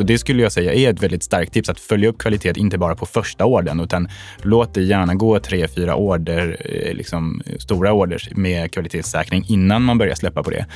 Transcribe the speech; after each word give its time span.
Och 0.00 0.06
det 0.06 0.18
skulle 0.18 0.42
jag 0.42 0.52
säga 0.52 0.74
är 0.74 0.90
ett 0.90 1.02
väldigt 1.02 1.22
starkt 1.22 1.52
tips, 1.52 1.68
att 1.68 1.80
följa 1.80 2.08
upp 2.08 2.18
kvalitet 2.18 2.52
inte 2.56 2.78
bara 2.78 2.94
på 2.94 3.06
första 3.06 3.44
ordern, 3.44 3.80
utan 3.80 4.08
låt 4.42 4.74
det 4.74 4.82
gärna 4.82 5.14
gå 5.14 5.38
tre, 5.38 5.68
fyra 5.68 5.94
order, 5.94 6.56
eh, 6.64 6.94
liksom 6.94 7.42
stora 7.58 7.92
orders 7.92 8.30
med 8.30 8.72
kvalitetssäkring 8.72 9.44
innan 9.48 9.82
man 9.82 9.98
börjar 9.98 10.14
släppa 10.14 10.42
på 10.42 10.50
det. 10.50 10.66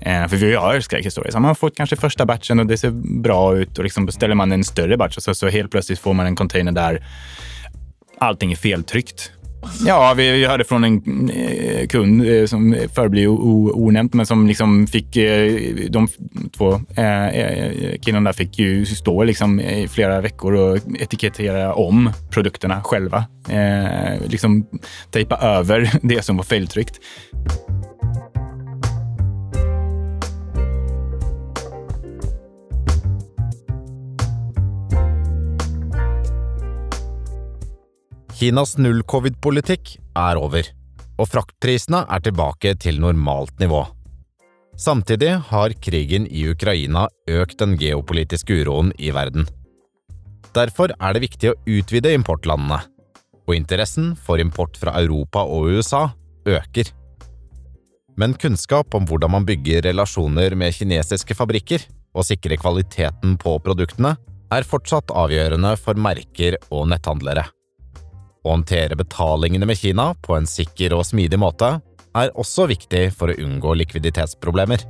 Eh, 0.00 0.28
för 0.28 0.36
vi 0.36 0.54
har 0.54 0.80
skräckhistorier. 0.80 1.32
Så 1.32 1.38
har 1.38 1.54
fått 1.54 1.76
kanske 1.76 1.96
första 1.96 2.26
batchen 2.26 2.60
och 2.60 2.66
det 2.66 2.78
ser 2.78 2.90
bra 3.22 3.56
ut 3.56 3.78
och 3.78 3.84
liksom 3.84 4.06
beställer 4.06 4.34
man 4.34 4.52
en 4.52 4.64
större 4.64 4.96
batch 4.96 5.16
och 5.16 5.22
så, 5.22 5.34
så 5.34 5.48
helt 5.48 5.70
plötsligt 5.70 5.98
får 5.98 6.14
man 6.14 6.26
en 6.26 6.36
container 6.36 6.72
där 6.72 7.06
allting 8.18 8.52
är 8.52 8.56
feltryckt 8.56 9.32
Ja, 9.86 10.14
vi, 10.16 10.30
vi 10.32 10.46
hörde 10.46 10.64
från 10.64 10.84
en 10.84 11.30
eh, 11.30 11.86
kund 11.86 12.28
eh, 12.28 12.46
som 12.46 12.76
förblir 12.94 13.28
onämnt, 13.78 14.14
men 14.14 14.26
som 14.26 14.46
liksom 14.46 14.86
fick... 14.86 15.16
Eh, 15.16 15.60
de 15.90 16.08
två 16.56 16.80
eh, 16.96 17.28
eh, 17.28 17.98
killarna 18.00 18.32
fick 18.32 18.58
ju 18.58 18.86
stå 18.86 19.24
liksom 19.24 19.60
i 19.60 19.88
flera 19.88 20.20
veckor 20.20 20.54
och 20.54 20.78
etikettera 21.00 21.74
om 21.74 22.12
produkterna 22.30 22.82
själva. 22.82 23.24
Eh, 23.48 24.20
liksom 24.26 24.66
tejpa 25.10 25.36
över 25.36 25.90
det 26.02 26.22
som 26.22 26.36
var 26.36 26.44
feltryckt. 26.44 27.00
Kinas 38.38 38.76
null-covid-politikk 38.78 39.96
er 40.14 40.38
over, 40.38 40.66
og 41.18 41.26
fraktprisene 41.26 42.04
er 42.06 42.20
tilbake 42.22 42.76
til 42.78 43.00
normalt 43.02 43.56
nivå. 43.58 43.80
Samtidig 44.78 45.32
har 45.48 45.74
krigen 45.82 46.28
i 46.30 46.44
Ukraina 46.46 47.08
økt 47.26 47.56
den 47.58 47.74
geopolitiske 47.80 48.60
uroen 48.60 48.92
i 48.94 49.10
verden. 49.10 49.48
Derfor 50.54 50.94
er 50.94 51.16
det 51.18 51.24
viktig 51.26 51.50
å 51.50 51.56
utvide 51.66 52.14
importlandene, 52.14 52.78
og 53.42 53.56
interessen 53.58 54.14
for 54.14 54.38
import 54.38 54.78
fra 54.78 54.94
Europa 55.02 55.42
og 55.42 55.74
USA 55.74 56.04
øker. 56.46 56.94
Men 58.14 58.38
kunnskap 58.38 58.94
om 58.94 59.10
hvordan 59.10 59.34
man 59.34 59.50
bygger 59.50 59.82
relasjoner 59.90 60.54
med 60.54 60.78
kinesiske 60.78 61.34
fabrikker 61.34 61.90
og 62.14 62.30
sikrer 62.30 62.62
kvaliteten 62.62 63.34
på 63.34 63.58
produktene, 63.66 64.14
er 64.54 64.62
fortsatt 64.62 65.10
avgjørende 65.10 65.74
for 65.82 65.98
merker 65.98 66.62
og 66.70 66.86
netthandlere. 66.94 67.50
Å 68.48 68.54
håndtere 68.54 68.96
betalingene 68.96 69.66
med 69.68 69.76
Kina 69.76 70.14
på 70.24 70.32
en 70.32 70.46
sikker 70.48 70.94
og 70.96 71.04
smidig 71.04 71.36
måte 71.36 71.68
er 72.16 72.30
også 72.32 72.64
viktig 72.70 73.10
for 73.12 73.28
å 73.28 73.36
unngå 73.44 73.74
likviditetsproblemer. 73.76 74.86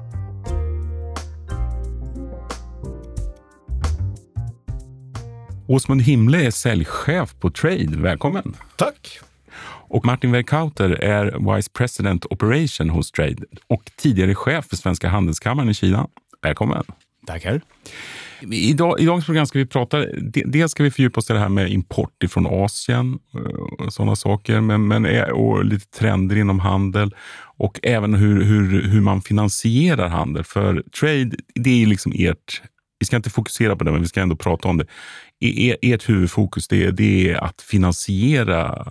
Åsmund 5.69 6.03
Himle 6.03 6.47
är 6.47 6.51
säljchef 6.51 7.35
på 7.41 7.51
Trade. 7.51 7.99
Välkommen! 7.99 8.57
Tack! 8.77 9.19
Och 9.91 10.05
Martin 10.05 10.33
Werkauter 10.33 10.91
är 10.91 11.55
Vice 11.57 11.71
President 11.71 12.25
Operation 12.25 12.91
hos 12.91 13.13
Trade 13.13 13.45
och 13.67 13.91
tidigare 13.97 14.35
chef 14.35 14.67
för 14.67 14.77
Svenska 14.77 15.09
Handelskammaren 15.09 15.69
i 15.69 15.75
Kina. 15.75 16.09
Välkommen! 16.43 16.85
Tackar! 17.29 17.61
dag, 18.73 19.01
I 19.01 19.07
dagens 19.07 19.25
program 19.25 19.47
ska 19.47 19.59
vi 19.59 19.67
prata, 19.67 20.05
dels 20.45 20.73
ska 20.73 20.83
vi 20.83 20.91
fördjupa 20.91 21.21
oss 21.21 21.31
i 21.31 21.33
det 21.33 21.39
här 21.39 21.49
med 21.49 21.71
import 21.73 22.23
ifrån 22.23 22.47
Asien 22.47 23.19
eh, 23.35 23.85
och 23.87 23.93
sådana 23.93 24.17
saker, 24.17 24.61
men, 24.61 24.89
men, 24.89 25.07
eh, 25.07 25.23
och 25.23 25.65
lite 25.65 25.87
trender 25.87 26.37
inom 26.37 26.61
handel 26.61 27.15
och 27.57 27.81
även 27.83 28.15
hur, 28.15 28.45
hur, 28.45 28.83
hur 28.83 29.01
man 29.01 29.23
finansierar 29.23 30.09
handel. 30.09 30.45
För 30.45 30.83
trade, 31.01 31.31
det 31.55 31.83
är 31.83 31.87
liksom 31.87 32.13
ert, 32.17 32.63
vi 32.99 33.07
ska 33.07 33.17
inte 33.17 33.31
fokusera 33.31 33.77
på 33.77 33.85
det, 33.85 33.93
men 33.93 34.03
vi 34.03 34.09
ska 34.09 34.21
ändå 34.21 34.37
prata 34.37 34.69
om 34.69 34.79
det. 34.79 34.87
Er, 35.41 35.77
ert 35.83 36.09
huvudfokus 36.09 36.69
det 36.69 36.85
är, 36.85 36.93
det 36.93 37.31
är 37.31 37.45
att 37.45 37.61
finansiera 37.63 38.87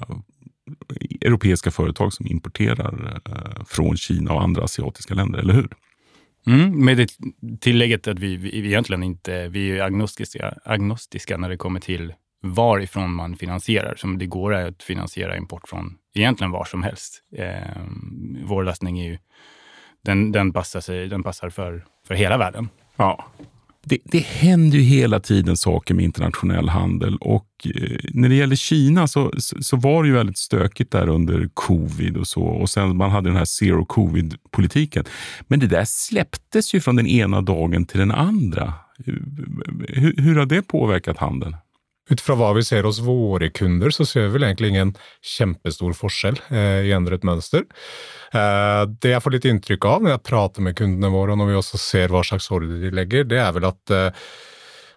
europeiska 1.22 1.72
företag 1.72 2.14
som 2.14 2.28
importerar 2.28 3.22
eh, 3.26 3.64
från 3.66 3.98
Kina 3.98 4.34
och 4.34 4.44
andra 4.44 4.64
asiatiska 4.64 5.14
länder, 5.14 5.40
eller 5.40 5.54
hur? 5.54 5.70
Mm, 6.48 6.86
med 6.86 6.98
det 6.98 7.10
tillägget 7.60 8.08
att 8.08 8.20
vi, 8.20 8.36
vi, 8.38 8.68
egentligen 8.68 9.04
inte 9.04 9.48
vi 9.48 9.72
är 9.72 9.84
agnostiska, 9.84 10.58
agnostiska 10.66 11.38
när 11.38 11.50
det 11.50 11.58
kommer 11.58 11.80
till 11.80 12.14
varifrån 12.42 13.14
man 13.14 13.36
finansierar. 13.36 13.96
Som 13.96 14.18
det 14.18 14.26
går 14.26 14.54
att 14.54 14.84
finansiera 14.84 15.38
import 15.38 15.68
från 15.68 15.98
egentligen 16.16 16.52
var 16.52 16.66
som 16.66 16.84
helst. 16.84 17.24
Eh, 17.38 17.82
vår 18.46 18.64
lösning 18.64 19.00
är 19.00 19.10
ju, 19.10 19.18
den, 20.02 20.32
den 20.32 20.54
passar, 20.54 20.80
sig, 20.80 21.08
den 21.08 21.24
passar 21.24 21.50
för, 21.50 21.86
för 22.08 22.16
hela 22.16 22.38
världen. 22.38 22.70
Ja 22.96 23.26
det, 23.88 23.98
det 24.04 24.26
händer 24.26 24.78
ju 24.78 24.84
hela 24.84 25.20
tiden 25.20 25.58
saker 25.58 25.94
med 25.94 26.06
internationell 26.06 26.70
handel 26.70 27.18
och 27.18 27.48
eh, 27.76 28.00
när 28.14 28.30
det 28.30 28.36
gäller 28.36 28.56
Kina 28.56 29.08
så, 29.08 29.34
så, 29.38 29.64
så, 29.64 29.78
var 29.78 30.04
det 30.04 30.10
ju 30.10 30.16
väldigt 30.16 30.38
stökigt 30.38 30.92
där 30.92 31.10
under 31.10 31.50
covid 31.54 32.18
och 32.18 32.28
så 32.28 32.42
och 32.42 32.70
sen 32.70 32.98
man 32.98 33.12
hade 33.12 33.30
den 33.30 33.38
här 33.38 33.46
zero 33.46 33.86
covid-politiken. 33.86 35.06
Men 35.48 35.60
det 35.60 35.68
där 35.68 35.86
släpptes 35.86 36.74
ju 36.74 36.82
från 36.82 36.96
den 36.96 37.08
ena 37.08 37.42
dagen 37.42 37.86
till 37.86 38.00
den 38.00 38.12
andra. 38.12 38.74
Hur, 39.88 40.22
hur 40.22 40.36
har 40.36 40.46
det 40.46 40.62
påverkat 40.62 41.18
handeln? 41.18 41.56
Utifrån 42.10 42.40
vad 42.40 42.56
vi 42.56 42.64
ser 42.64 42.84
hos 42.84 43.00
våra 43.00 43.50
kunder 43.50 43.90
så 43.90 44.06
ser 44.06 44.22
vi 44.22 44.28
väl 44.28 44.44
egentligen 44.44 44.74
ingen 44.74 44.94
jättestor 45.40 45.94
skillnad 45.94 46.40
eh, 46.50 46.86
i 46.86 46.92
ändrat 46.92 47.24
mönster. 47.24 47.64
Eh, 48.32 48.90
det 49.02 49.10
jag 49.10 49.24
får 49.24 49.32
lite 49.32 49.50
intryck 49.50 49.86
av 49.86 50.04
när 50.04 50.12
jag 50.12 50.24
pratar 50.24 50.62
med 50.62 50.78
kunderna 50.78 51.10
våra 51.10 51.32
och 51.32 51.38
när 51.38 51.46
vi 51.46 51.56
också 51.56 51.78
ser 51.78 52.08
vad 52.08 52.26
slags 52.26 52.52
order 52.52 52.68
de 52.68 52.92
lägger, 52.92 53.24
det 53.24 53.40
är 53.40 53.52
väl 53.52 53.66
att 53.66 53.90
eh, 53.90 54.10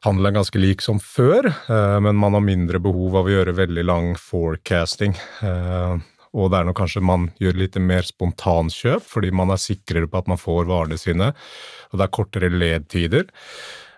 handeln 0.00 0.26
är 0.26 0.30
ganska 0.30 0.58
lik 0.58 0.82
som 0.82 1.00
förr, 1.00 1.52
eh, 1.68 2.00
men 2.00 2.16
man 2.16 2.34
har 2.34 2.40
mindre 2.40 2.78
behov 2.78 3.16
av 3.16 3.26
att 3.26 3.32
göra 3.32 3.52
väldigt 3.52 3.84
lång 3.84 4.16
forecasting. 4.16 5.14
Eh, 5.42 5.98
och 6.32 6.50
där 6.50 6.64
nog 6.64 6.76
kanske 6.76 7.00
man 7.00 7.30
gör 7.38 7.52
lite 7.52 7.80
mer 7.80 8.02
spontanköp, 8.02 9.02
för 9.02 9.30
man 9.30 9.50
är 9.50 9.56
säkrare 9.56 10.06
på 10.06 10.18
att 10.18 10.26
man 10.26 10.38
får 10.38 10.64
varorna 10.64 10.96
sina. 10.96 11.34
Och 11.90 11.98
det 11.98 12.04
är 12.04 12.08
kortare 12.08 12.48
ledtider. 12.48 13.24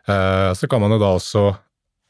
Eh, 0.08 0.54
så 0.54 0.68
kan 0.68 0.80
man 0.80 0.92
ju 0.92 0.98
då 0.98 1.14
också 1.14 1.56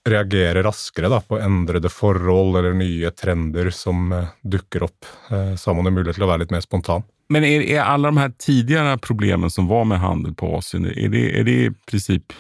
reagere 0.09 0.63
raskere 0.63 1.09
da, 1.09 1.21
på 1.21 1.39
endrede 1.41 1.89
forhold 1.89 2.57
eller 2.59 2.73
nye 2.73 3.11
trender 3.11 3.71
som 3.71 4.13
eh, 4.13 4.25
dukker 4.43 4.83
opp. 4.83 5.07
Eh, 5.31 5.55
så 5.55 5.71
har 5.71 5.75
man 5.75 5.91
jo 5.91 5.97
mulighet 5.99 6.19
til 6.19 6.27
å 6.27 6.31
være 6.31 6.45
litt 6.45 6.55
mer 6.55 6.65
spontan. 6.65 7.03
Men 7.29 7.45
är, 7.45 7.61
är 7.61 7.81
alla 7.81 8.09
de 8.09 8.17
här 8.17 8.33
tidigare 8.39 8.99
problemen 8.99 9.51
som 9.51 9.67
var 9.67 9.85
med 9.85 10.01
handel 10.01 10.35
på 10.35 10.57
Asien, 10.57 10.87
är 10.87 11.09
det, 11.09 11.41
är 11.41 11.45
det 11.45 11.51
i 11.51 11.71
princip, 11.91 12.33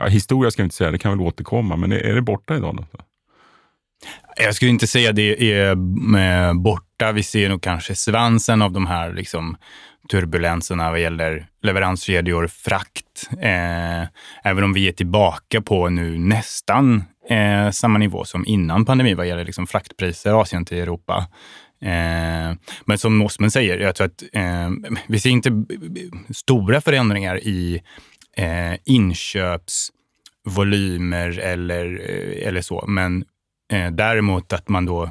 ja, 0.00 0.06
historia 0.06 0.50
ska 0.50 0.62
jag 0.62 0.66
inte 0.66 0.76
säga, 0.76 0.90
det 0.90 0.98
kan 0.98 1.12
väl 1.12 1.26
återkomma, 1.26 1.76
men 1.76 1.92
är, 1.92 1.98
är 1.98 2.14
det 2.14 2.22
borta 2.22 2.56
idag? 2.56 2.76
Då? 2.76 2.98
Jag 4.36 4.54
skulle 4.54 4.70
inte 4.70 4.86
säga 4.86 5.12
det 5.12 5.52
är 5.52 5.70
eh, 5.70 6.54
borta. 6.54 7.12
Vi 7.12 7.22
ser 7.22 7.48
nog 7.48 7.62
kanske 7.62 7.94
svansen 7.94 8.62
av 8.62 8.72
de 8.72 8.86
här 8.86 9.12
liksom, 9.12 9.56
turbulenserna 10.10 10.90
vad 10.90 11.00
gäller 11.00 11.46
leveranskedjor, 11.62 12.46
frakt. 12.46 13.30
Eh, 13.40 14.02
även 14.42 14.64
om 14.64 14.72
vi 14.72 14.88
är 14.88 14.92
tillbaka 14.92 15.60
på 15.60 15.88
nu 15.88 16.18
nästan 16.18 17.04
eh, 17.30 17.70
samma 17.70 17.98
nivå 17.98 18.24
som 18.24 18.46
innan 18.46 18.84
pandemin 18.84 19.16
vad 19.16 19.28
gäller 19.28 19.44
liksom 19.44 19.66
fraktpriser 19.66 20.40
Asien 20.40 20.64
till 20.64 20.78
Europa. 20.78 21.26
Eh, 21.82 22.52
men 22.84 22.98
som 22.98 23.22
Osman 23.22 23.50
säger, 23.50 23.78
jag 23.78 23.94
tror 23.94 24.06
att 24.06 24.22
eh, 24.32 24.70
vi 25.08 25.20
ser 25.20 25.30
inte 25.30 25.64
stora 26.34 26.80
förändringar 26.80 27.38
i 27.38 27.82
eh, 28.36 28.74
inköpsvolymer 28.84 31.38
eller, 31.38 31.84
eh, 31.84 32.48
eller 32.48 32.60
så. 32.60 32.84
Men 32.88 33.24
eh, 33.72 33.90
däremot 33.90 34.52
att 34.52 34.68
man 34.68 34.86
då 34.86 35.10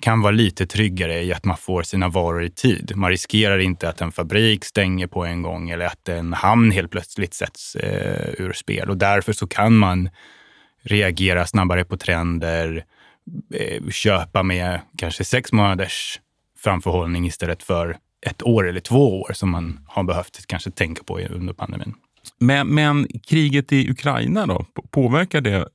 kan 0.00 0.20
vara 0.20 0.32
lite 0.32 0.66
tryggare 0.66 1.22
i 1.22 1.32
att 1.32 1.44
man 1.44 1.56
får 1.56 1.82
sina 1.82 2.08
varor 2.08 2.44
i 2.44 2.50
tid. 2.50 2.92
Man 2.94 3.10
riskerar 3.10 3.58
inte 3.58 3.88
att 3.88 4.00
en 4.00 4.12
fabrik 4.12 4.64
stänger 4.64 5.06
på 5.06 5.24
en 5.24 5.42
gång 5.42 5.70
eller 5.70 5.86
att 5.86 6.08
en 6.08 6.32
hamn 6.32 6.70
helt 6.70 6.90
plötsligt 6.90 7.34
sätts 7.34 7.76
eh, 7.76 8.34
ur 8.38 8.52
spel. 8.52 8.90
Och 8.90 8.96
därför 8.96 9.32
så 9.32 9.46
kan 9.46 9.76
man 9.76 10.08
reagera 10.82 11.46
snabbare 11.46 11.84
på 11.84 11.96
trender, 11.96 12.84
eh, 13.54 13.88
köpa 13.90 14.42
med 14.42 14.80
kanske 14.98 15.24
sex 15.24 15.52
månaders 15.52 16.20
framförhållning 16.58 17.26
istället 17.26 17.62
för 17.62 17.96
ett 18.26 18.42
år 18.42 18.68
eller 18.68 18.80
två 18.80 19.20
år 19.20 19.32
som 19.32 19.50
man 19.50 19.80
har 19.86 20.02
behövt 20.02 20.46
kanske 20.46 20.70
tänka 20.70 21.02
på 21.02 21.18
under 21.18 21.52
pandemin. 21.52 21.94
Men, 22.38 22.68
men 22.68 23.08
kriget 23.26 23.72
i 23.72 23.90
Ukraina 23.90 24.46
då, 24.46 24.66
påverkar 24.90 25.40
det 25.40 25.68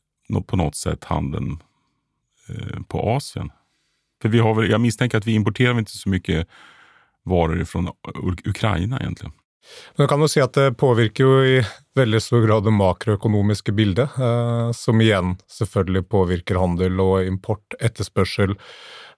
på 0.47 0.55
något 0.55 0.75
sätt 0.75 1.03
handeln 1.03 1.59
eh, 2.49 2.81
på 2.87 3.09
Asien? 3.09 3.51
För 4.21 4.29
vi 4.29 4.39
har, 4.39 4.63
jag 4.63 4.81
misstänker 4.81 5.17
att 5.17 5.27
vi 5.27 5.33
importerar 5.33 5.79
inte 5.79 5.97
så 5.97 6.09
mycket 6.09 6.47
varor 7.25 7.63
från 7.63 7.89
Ukraina 8.45 8.99
egentligen. 8.99 9.33
Men 9.95 10.07
kan 10.07 10.19
man 10.19 10.29
säga 10.29 10.45
att 10.45 10.53
det 10.53 10.73
påverkar 10.73 11.23
ju 11.23 11.47
i 11.47 11.65
väldigt 11.95 12.23
stor 12.23 12.47
grad 12.47 12.63
det 12.63 12.71
makroekonomiska 12.71 13.71
bildet, 13.71 14.09
eh, 14.17 14.71
som 14.71 15.01
igen 15.01 15.37
selvfølgelig 15.51 16.09
påverkar 16.09 16.55
handel 16.55 16.99
och 16.99 17.23
import, 17.23 17.73
efterfrågan 17.79 18.55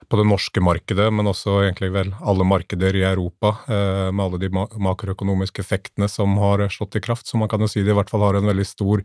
på 0.09 0.17
det 0.17 0.23
norska 0.23 0.61
marknaden, 0.61 1.15
men 1.15 1.27
också 1.27 1.63
egentligen 1.63 1.93
väl 1.93 2.15
alla 2.21 2.43
marknader 2.43 2.95
i 2.95 3.03
Europa, 3.03 3.47
eh, 3.67 4.11
med 4.11 4.25
alla 4.25 4.37
de 4.37 4.49
makroekonomiska 4.77 5.61
effekterna 5.61 6.07
som 6.07 6.37
har 6.37 6.69
slått 6.69 6.95
i 6.95 7.01
kraft. 7.01 7.27
Så 7.27 7.37
man 7.37 7.49
kan 7.49 7.61
ju 7.61 7.67
säga 7.67 7.85
det 7.85 7.89
i 7.89 7.93
alla 7.93 8.05
fall 8.05 8.21
har 8.21 8.33
en 8.33 8.45
väldigt 8.45 8.67
stor 8.67 9.03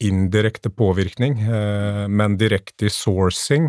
indirekte 0.00 0.70
påvirkning, 0.70 1.40
eh, 1.40 2.08
men 2.08 2.36
direkte 2.38 2.86
i 2.86 2.90
sourcing 2.90 3.64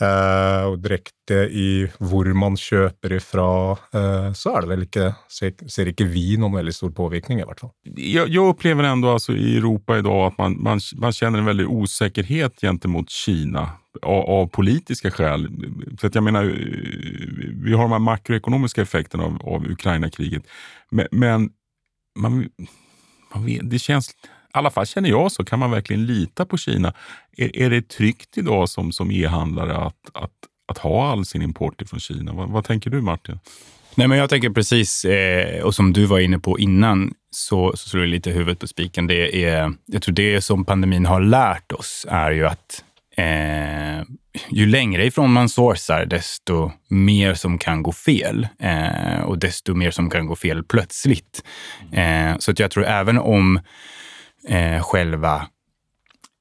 eh, 0.00 0.64
og 0.68 0.78
direkte 0.84 1.38
i 1.48 1.86
hvor 2.04 2.28
man 2.36 2.58
kjøper 2.60 3.16
ifra, 3.16 3.46
eh, 3.72 4.28
så 4.36 4.52
er 4.52 4.64
det 4.64 4.70
vel 4.72 4.84
ikke, 4.84 5.06
ser 5.30 5.90
ikke 5.90 6.08
vi 6.10 6.36
någon 6.36 6.58
väldigt 6.58 6.76
stor 6.76 6.92
påvirkning 6.92 7.40
i 7.40 7.46
hvert 7.48 7.64
fall. 7.64 7.72
Jag, 7.96 8.28
jeg 8.28 8.44
upplever 8.44 8.84
ändå 8.84 9.12
alltså 9.12 9.32
i 9.32 9.56
Europa 9.56 9.98
idag 9.98 10.26
att 10.26 10.38
man, 10.38 10.62
man, 10.62 10.80
man 10.96 11.12
känner 11.12 11.38
en 11.38 11.44
väldig 11.44 11.68
osäkerhet 11.68 12.60
gentemot 12.60 13.10
Kina 13.10 13.70
av, 14.02 14.22
av, 14.30 14.46
politiska 14.46 15.10
skäl. 15.10 15.48
Så 16.00 16.06
att 16.06 16.14
jag 16.14 16.24
menar, 16.24 16.44
vi 17.64 17.72
har 17.72 17.82
de 17.82 17.92
här 17.92 17.98
makroekonomiska 17.98 18.82
effekterna 18.82 19.24
av, 19.24 19.38
av 19.42 19.66
Ukraina-kriget. 19.70 20.42
Men, 20.90 21.06
men 21.10 21.50
man, 22.18 22.48
man 23.34 23.46
vet, 23.46 23.70
det 23.70 23.78
känns 23.78 24.10
alla 24.58 24.70
fall 24.70 24.86
känner 24.86 25.08
jag 25.08 25.32
så. 25.32 25.44
Kan 25.44 25.58
man 25.58 25.70
verkligen 25.70 26.06
lita 26.06 26.46
på 26.46 26.56
Kina? 26.56 26.92
Är, 27.36 27.56
är 27.56 27.70
det 27.70 27.88
tryggt 27.88 28.38
idag 28.38 28.68
som, 28.68 28.92
som 28.92 29.10
e-handlare 29.10 29.76
att, 29.76 30.10
att, 30.14 30.32
att 30.68 30.78
ha 30.78 31.10
all 31.12 31.24
sin 31.24 31.42
import 31.42 31.82
från 31.86 32.00
Kina? 32.00 32.32
Vad, 32.32 32.48
vad 32.48 32.64
tänker 32.64 32.90
du 32.90 33.00
Martin? 33.00 33.38
Nej, 33.94 34.08
men 34.08 34.18
jag 34.18 34.30
tänker 34.30 34.50
precis, 34.50 35.04
eh, 35.04 35.62
och 35.62 35.74
som 35.74 35.92
du 35.92 36.06
var 36.06 36.18
inne 36.18 36.38
på 36.38 36.58
innan, 36.58 37.14
så, 37.30 37.72
så 37.76 37.88
slår 37.88 38.00
det 38.00 38.06
lite 38.06 38.30
huvudet 38.30 38.58
på 38.58 38.66
spiken. 38.66 39.06
Det 39.06 39.44
är, 39.44 39.72
jag 39.86 40.02
tror 40.02 40.14
det 40.14 40.40
som 40.40 40.64
pandemin 40.64 41.06
har 41.06 41.20
lärt 41.20 41.72
oss 41.72 42.06
är 42.08 42.30
ju 42.30 42.46
att 42.46 42.84
eh, 43.16 44.02
ju 44.50 44.66
längre 44.66 45.06
ifrån 45.06 45.32
man 45.32 45.48
sourcar, 45.48 46.06
desto 46.06 46.70
mer 46.88 47.34
som 47.34 47.58
kan 47.58 47.82
gå 47.82 47.92
fel. 47.92 48.48
Eh, 48.60 49.20
och 49.20 49.38
desto 49.38 49.74
mer 49.74 49.90
som 49.90 50.10
kan 50.10 50.26
gå 50.26 50.36
fel 50.36 50.64
plötsligt. 50.64 51.44
Eh, 51.92 52.38
så 52.38 52.50
att 52.50 52.58
jag 52.58 52.70
tror 52.70 52.84
även 52.84 53.18
om 53.18 53.60
eh, 54.48 54.82
själva 54.82 55.46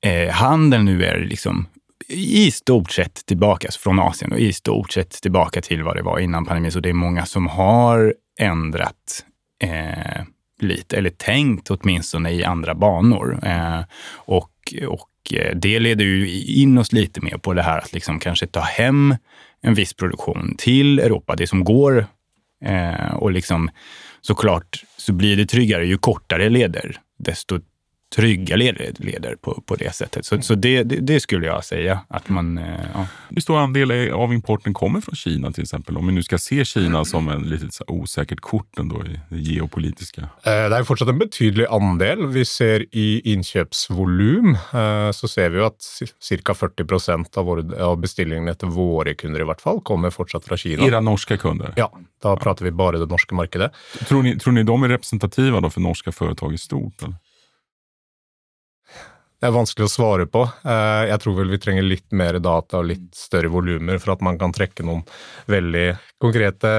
eh, 0.05 0.29
handeln 0.29 0.85
nu 0.85 1.05
är 1.05 1.19
liksom 1.19 1.67
i 2.09 2.51
stort 2.51 2.91
sett 2.91 3.25
tillbaka 3.25 3.67
alltså 3.67 3.79
från 3.79 3.99
Asien 3.99 4.31
och 4.31 4.39
i 4.39 4.53
stort 4.53 4.91
sett 4.91 5.21
tillbaka 5.21 5.61
till 5.61 5.83
vad 5.83 5.95
det 5.95 6.01
var 6.01 6.19
innan 6.19 6.45
pandemin. 6.45 6.71
Så 6.71 6.79
det 6.79 6.89
är 6.89 6.93
många 6.93 7.25
som 7.25 7.47
har 7.47 8.13
ändrat 8.39 9.25
eh, 9.63 10.23
lite, 10.59 10.97
eller 10.97 11.09
tänkt 11.09 11.71
åtminstone 11.71 12.31
i 12.31 12.43
andra 12.43 12.75
banor. 12.75 13.39
Eh, 13.43 13.81
och, 14.15 14.73
och 14.87 15.33
eh, 15.33 15.55
det 15.55 15.79
leder 15.79 16.05
ju 16.05 16.43
in 16.45 16.77
oss 16.77 16.91
lite 16.91 17.21
mer 17.21 17.37
på 17.37 17.53
det 17.53 17.63
här 17.63 17.77
att 17.77 17.93
liksom 17.93 18.19
kanske 18.19 18.47
ta 18.47 18.59
hem 18.59 19.15
en 19.61 19.73
viss 19.73 19.93
produktion 19.93 20.55
till 20.57 20.99
Europa, 20.99 21.35
det 21.35 21.47
som 21.47 21.63
går. 21.63 22.05
Eh, 22.65 23.13
och 23.13 23.31
liksom 23.31 23.69
såklart 24.21 24.83
så 24.97 25.13
blir 25.13 25.37
det 25.37 25.45
tryggare 25.45 25.85
ju 25.85 25.97
kortare 25.97 26.49
leder, 26.49 26.97
desto 27.19 27.59
trygga 28.15 28.55
leder 28.55 29.35
på, 29.41 29.63
på 29.65 29.75
det 29.75 29.95
sättet. 29.95 30.25
Så, 30.25 30.41
så 30.41 30.55
det, 30.55 30.83
det, 30.83 30.95
det, 30.95 31.19
skulle 31.19 31.47
jag 31.47 31.65
säga. 31.65 31.99
att 32.07 32.29
man... 32.29 32.57
Eh, 32.57 32.79
ja. 32.93 33.07
Hur 33.29 33.41
stor 33.41 33.57
andel 33.57 34.11
av 34.11 34.33
importen 34.33 34.73
kommer 34.73 35.01
från 35.01 35.15
Kina 35.15 35.51
till 35.51 35.63
exempel? 35.63 35.97
Om 35.97 36.07
vi 36.07 36.13
nu 36.13 36.23
ska 36.23 36.37
se 36.37 36.65
Kina 36.65 37.05
som 37.05 37.29
en 37.29 37.41
lite 37.41 37.67
osäkert 37.87 38.39
kort 38.41 38.79
ändå 38.79 39.05
i 39.05 39.19
det 39.29 39.37
geopolitiska. 39.37 40.21
Eh, 40.21 40.29
det 40.43 40.77
är 40.77 40.83
fortsatt 40.83 41.07
en 41.07 41.19
betydlig 41.19 41.65
andel. 41.65 42.27
Vi 42.27 42.45
ser 42.45 42.85
i 42.91 43.33
inköpsvolym 43.33 44.57
eh, 44.73 45.11
så 45.11 45.27
ser 45.27 45.49
vi 45.49 45.59
att 45.59 46.01
cirka 46.19 46.53
40 46.53 46.85
procent 46.85 47.37
av, 47.37 47.73
av 47.79 47.97
beställningarna 47.97 48.53
till 48.53 48.67
våra 48.67 49.13
kunder 49.13 49.39
i 49.39 49.43
vart 49.43 49.61
fall 49.61 49.81
kommer 49.81 50.09
fortsatt 50.09 50.45
från 50.45 50.57
Kina. 50.57 50.85
Era 50.85 50.99
norska 50.99 51.37
kunder? 51.37 51.73
Ja, 51.75 51.99
då 52.21 52.37
pratar 52.37 52.65
vi 52.65 52.71
bara 52.71 52.97
det 52.97 53.05
norska 53.05 53.35
marknaden. 53.35 53.69
Tror 54.07 54.23
ni, 54.23 54.39
tror 54.39 54.53
ni 54.53 54.63
de 54.63 54.83
är 54.83 54.89
representativa 54.89 55.59
då 55.59 55.69
för 55.69 55.81
norska 55.81 56.11
företag 56.11 56.53
i 56.53 56.57
stort? 56.57 57.03
Eller? 57.03 57.15
Det 59.43 59.49
er 59.49 59.57
vanskelig 59.57 59.89
å 59.89 59.91
svare 59.91 60.23
på. 60.31 60.41
Eh, 60.63 61.09
jeg 61.09 61.19
tror 61.19 61.33
vel 61.35 61.49
vi 61.51 61.57
trenger 61.59 61.83
litt 61.83 62.13
mer 62.15 62.37
data 62.39 62.79
og 62.79 62.85
litt 62.87 63.09
større 63.11 63.49
volumer 63.51 63.97
for 63.99 64.13
at 64.13 64.21
man 64.23 64.37
kan 64.39 64.53
trekke 64.55 64.85
noen 64.87 65.01
veldig 65.51 65.89
konkrete 66.23 66.71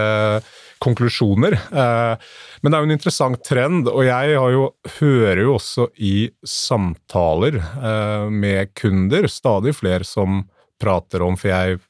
konklusjoner. 0.81 1.59
Eh, 1.61 2.31
men 2.65 2.73
det 2.73 2.79
er 2.79 2.81
jo 2.81 2.89
en 2.89 2.95
interessant 2.97 3.43
trend, 3.45 3.91
og 3.93 4.01
jeg 4.09 4.39
jo, 4.57 4.65
hører 4.97 5.43
jo 5.45 5.59
også 5.59 5.91
i 6.09 6.15
samtaler 6.41 7.61
eh, 7.61 8.33
med 8.33 8.73
kunder 8.81 9.29
stadig 9.29 9.77
flere 9.77 10.09
som 10.09 10.47
prater 10.81 11.21
om, 11.29 11.37
for 11.37 11.53
jeg 11.53 11.83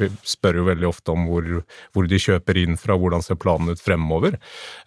vi 0.00 0.10
spør 0.26 0.60
jo 0.60 0.66
veldig 0.68 0.88
ofte 0.88 1.14
om 1.14 1.26
hvor, 1.28 1.46
hvor, 1.94 2.08
de 2.10 2.20
kjøper 2.20 2.60
inn 2.62 2.78
fra, 2.80 2.96
hvordan 2.98 3.24
ser 3.24 3.38
planen 3.40 3.72
ut 3.72 3.82
fremover. 3.82 4.38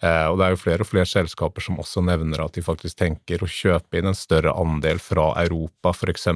Eh, 0.02 0.26
og 0.30 0.38
det 0.40 0.46
er 0.46 0.54
jo 0.54 0.60
flere 0.62 0.86
og 0.86 0.90
flere 0.90 1.08
selskaper 1.08 1.64
som 1.64 1.80
også 1.82 2.04
nevner 2.06 2.44
at 2.44 2.56
de 2.56 2.64
faktisk 2.64 3.00
tenker 3.00 3.42
å 3.42 3.50
kjøpe 3.50 4.00
inn 4.00 4.10
en 4.10 4.18
større 4.18 4.54
andel 4.58 5.00
fra 5.02 5.30
Europa, 5.42 5.94
f.eks. 5.94 6.28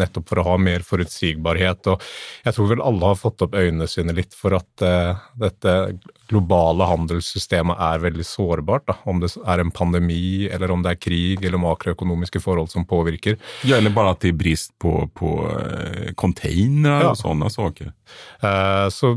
Nettopp 0.00 0.30
for 0.30 0.42
å 0.42 0.46
ha 0.52 0.56
mer 0.60 0.84
forutsigbarhet. 0.86 1.92
Og 1.92 2.02
jeg 2.46 2.56
tror 2.56 2.72
vel 2.72 2.84
alle 2.84 3.12
har 3.12 3.20
fått 3.20 3.44
opp 3.46 3.56
øynene 3.58 3.88
sine 3.90 4.14
litt 4.16 4.36
for 4.36 4.56
at 4.58 4.86
eh, 4.86 5.22
dette 5.42 5.76
globale 6.32 6.86
handelssystemet 6.88 7.80
er 7.82 8.02
veldig 8.06 8.26
sårbart. 8.26 8.86
Da. 8.88 8.98
Om 9.08 9.22
det 9.22 9.32
er 9.44 9.62
en 9.62 9.72
pandemi, 9.74 10.48
eller 10.52 10.72
om 10.72 10.84
det 10.84 10.94
er 10.94 11.02
krig 11.02 11.44
eller 11.44 11.60
makroøkonomiske 11.62 12.42
forhold 12.42 12.72
som 12.72 12.86
påvirker. 12.88 13.38
Ja, 13.68 13.78
eller 13.78 13.94
bare 13.94 14.14
at 14.16 14.22
det 14.24 14.32
er 14.32 14.40
brist 14.40 14.74
på, 14.82 14.94
på 15.16 15.34
eh, 15.50 16.12
containere 16.18 17.08
ja. 17.08 17.12
og 17.12 17.20
sånne 17.20 17.50
saker. 17.52 17.92
Eh, 18.42 18.88
så 18.92 19.16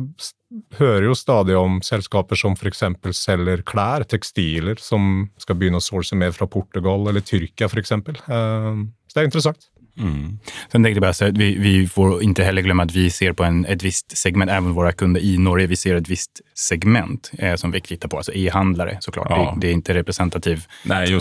hører 0.78 1.10
jo 1.10 1.16
stadig 1.18 1.56
om 1.57 1.80
selskaper 1.84 2.40
som 2.40 2.56
f.eks. 2.56 2.84
selger 3.18 3.63
klær, 3.68 4.06
tekstiler, 4.07 4.80
som 4.80 5.28
skal 5.42 5.60
begynne 5.60 5.81
å 5.81 5.84
source 5.84 6.16
mer 6.16 6.36
fra 6.36 6.48
Portugal 6.48 7.07
eller 7.10 7.25
Tyrkia 7.25 7.69
f.eks. 7.72 7.92
Eh, 7.92 8.12
så 8.25 9.18
det 9.18 9.24
er 9.24 9.31
interessant. 9.31 9.72
Mm. 9.98 10.40
Sen 10.72 10.84
tänkte 10.84 10.90
jag 10.90 11.02
bara 11.02 11.13
säga 11.13 11.31
att 11.31 11.38
vi, 11.38 11.57
vi, 11.57 11.88
får 11.88 12.24
inte 12.24 12.44
heller 12.44 12.62
glömma 12.62 12.84
att 12.84 12.92
vi 12.92 13.10
ser 13.10 13.34
på 13.34 13.44
en, 13.44 13.66
ett 13.66 13.84
visst 13.84 14.18
segment, 14.18 14.52
även 14.52 14.74
våra 14.74 14.92
kunder 14.92 15.22
i 15.22 15.38
Norge, 15.38 15.68
vi 15.68 15.75
ser 15.75 15.96
ett 15.96 16.10
visst 16.10 16.42
segment 16.54 17.31
eh, 17.38 17.56
som 17.56 17.72
vi 17.72 17.81
tittar 17.81 18.10
på, 18.10 18.18
alltså 18.18 18.34
e-handlare 18.34 18.98
såklart. 19.00 19.28
Ja. 19.30 19.51
Det, 19.56 19.62
det, 19.62 19.72
är 19.72 19.74
inte 19.74 19.94
representativt 19.94 20.68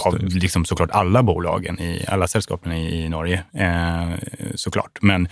av 0.04 0.18
liksom, 0.20 0.64
såklart 0.64 0.90
alla 0.90 1.22
bolagen, 1.22 1.80
i 1.80 2.04
alla 2.08 2.28
sällskapen 2.28 2.72
i, 2.72 3.04
i 3.04 3.08
Norge 3.08 3.44
eh, 3.52 4.10
såklart. 4.54 4.98
Men 5.02 5.28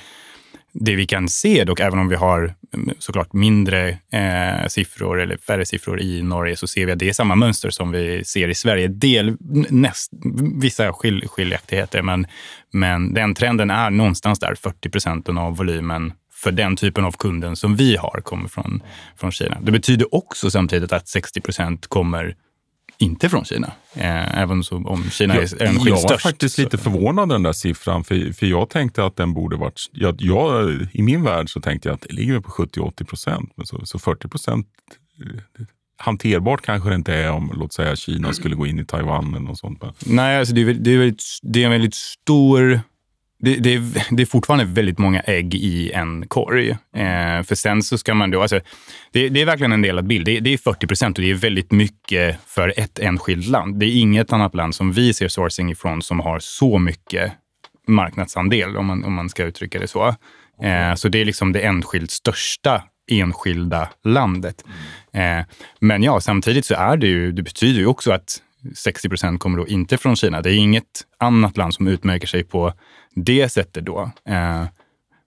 det 0.73 0.97
vi 0.97 1.07
kan 1.07 1.29
se 1.29 1.65
dock, 1.65 1.81
även 1.81 1.99
om 1.99 2.09
vi 2.09 2.17
har 2.17 2.55
mm, 2.75 2.95
såklart 2.99 3.33
mindre 3.33 3.89
eh, 4.13 4.67
siffror 4.69 5.21
eller 5.21 5.37
färre 5.37 5.67
siffror 5.67 6.01
i 6.01 6.23
Norge, 6.23 6.57
så 6.57 6.67
ser 6.67 6.87
vi 6.87 6.93
att 6.93 6.99
det 6.99 7.09
är 7.09 7.13
samma 7.13 7.35
mönster 7.35 7.71
som 7.71 7.93
vi 7.93 8.25
ser 8.25 8.49
i 8.49 8.55
Sverige. 8.55 8.89
Del, 8.89 9.37
näst, 9.71 10.13
vissa 10.61 10.93
skil, 10.93 11.29
skiljaktigheter, 11.29 12.03
men, 12.03 12.27
men 12.73 13.15
den 13.15 13.35
trenden 13.35 13.71
är 13.71 13.91
någonstans 13.91 14.39
där 14.39 14.55
40 14.55 14.91
procenten 14.91 15.39
av 15.39 15.57
volymen 15.57 16.13
för 16.33 16.53
den 16.53 16.77
typen 16.77 17.05
av 17.05 17.13
kunden 17.13 17.57
som 17.57 17.77
vi 17.77 17.97
har 17.97 18.21
kommer 18.25 18.49
från, 18.49 18.83
från 19.17 19.33
Kina. 19.33 19.59
Det 19.61 19.73
betyder 19.73 20.15
också 20.15 20.51
samtidigt 20.51 20.93
att 20.93 21.09
60 21.09 21.41
procent 21.41 21.87
kommer 21.87 22.37
inte 23.03 23.29
från 23.29 23.45
Kina. 23.45 23.73
Eh, 23.95 24.39
även 24.39 24.63
om 24.71 25.11
Kina 25.11 25.35
jag, 25.35 25.45
är 25.45 25.63
energin 25.63 25.81
störst. 25.81 26.03
Jag 26.03 26.11
var 26.11 26.19
faktiskt 26.19 26.59
lite 26.59 26.79
förvånad 26.79 27.29
den 27.29 27.43
där 27.43 27.53
siffran, 27.53 28.05
för, 28.05 28.33
för 28.33 28.47
jag 28.47 28.71
tänkte 28.71 29.05
att 29.05 29.17
den 29.17 29.35
borde 29.35 29.57
varit... 29.57 29.81
Jag, 29.93 30.17
jag, 30.19 30.71
I 30.93 31.03
min 31.03 31.23
värld 31.23 31.51
så 31.51 31.61
tänkte 31.61 31.89
jag 31.89 31.95
att 31.95 32.01
det 32.01 32.13
ligger 32.13 32.41
på 32.41 32.51
70-80 32.51 33.05
procent, 33.05 33.53
men 33.57 33.67
så, 33.67 33.87
så 33.87 33.99
40 33.99 34.29
procent 34.29 34.67
eh, 35.21 35.65
hanterbart 35.97 36.63
kanske 36.63 36.89
det 36.89 36.95
inte 36.95 37.15
är 37.15 37.31
om 37.31 37.53
låt 37.55 37.73
säga 37.73 37.97
Kina 37.97 38.33
skulle 38.33 38.55
gå 38.55 38.67
in 38.67 38.79
i 38.79 38.85
Taiwan 38.85 39.29
eller 39.29 39.47
något 39.47 39.59
sånt. 39.59 39.83
Nej, 40.07 40.39
alltså 40.39 40.55
det, 40.55 40.61
är, 40.61 40.75
det, 40.75 40.91
är, 40.91 41.15
det 41.43 41.63
är 41.63 41.65
en 41.65 41.71
väldigt 41.71 41.95
stor 41.95 42.81
det, 43.43 43.57
det, 43.57 43.75
är, 43.75 44.07
det 44.17 44.23
är 44.23 44.27
fortfarande 44.27 44.65
väldigt 44.65 44.99
många 44.99 45.21
ägg 45.21 45.55
i 45.55 45.93
en 45.93 46.29
korg. 46.29 46.71
Eh, 46.71 47.43
för 47.43 47.55
sen 47.55 47.83
så 47.83 47.99
ska 47.99 48.15
man 48.15 48.31
då... 48.31 48.43
Alltså, 48.43 48.61
det, 49.13 49.29
det 49.29 49.41
är 49.41 49.47
verkligen 49.47 49.73
en 49.73 49.83
delad 49.83 50.07
bild. 50.07 50.27
Det, 50.27 50.41
det 50.41 50.53
är 50.53 50.59
40 50.59 50.87
procent 50.87 51.19
och 51.19 51.25
det 51.25 51.31
är 51.31 51.35
väldigt 51.35 51.73
mycket 51.73 52.37
för 52.47 52.75
ett 52.77 52.99
enskilt 52.99 53.47
land. 53.47 53.79
Det 53.81 53.87
är 53.87 54.01
inget 54.01 54.33
annat 54.33 54.55
land 54.55 54.75
som 54.75 54.93
vi 54.93 55.15
ser 55.15 55.29
sourcing 55.29 55.71
ifrån 55.71 56.03
som 56.03 56.21
har 56.21 56.39
så 56.39 56.79
mycket 56.79 57.33
marknadsandel, 57.89 58.77
om 58.77 58.87
man, 58.87 59.05
om 59.05 59.13
man 59.13 59.29
ska 59.29 59.45
uttrycka 59.45 59.79
det 59.79 59.89
så. 59.89 60.09
Eh, 60.63 60.95
så 60.95 61.09
det 61.09 61.21
är 61.21 61.25
liksom 61.25 61.53
det 61.53 61.61
enskilt 61.61 62.11
största 62.11 62.83
enskilda 63.11 63.89
landet. 64.05 64.65
Eh, 65.13 65.47
men 65.81 66.03
ja, 66.03 66.21
samtidigt 66.21 66.67
så 66.67 66.75
är 66.75 66.97
det 66.97 67.07
ju, 67.07 67.33
det 67.33 67.43
betyder 67.43 67.81
ju 67.81 67.87
också 67.87 68.13
att 68.13 68.43
60 68.75 69.09
procent 69.09 69.41
kommer 69.41 69.59
då 69.59 69.69
inte 69.69 69.99
från 69.99 70.17
Kina. 70.17 70.43
Det 70.43 70.51
är 70.51 70.57
inget 70.57 71.07
annat 71.19 71.57
land 71.57 71.75
som 71.75 71.87
utmärker 71.87 72.27
sig 72.27 72.45
på 72.45 72.73
det 73.15 73.49
sättet 73.49 73.85
då. 73.85 74.11
Eh, 74.29 74.65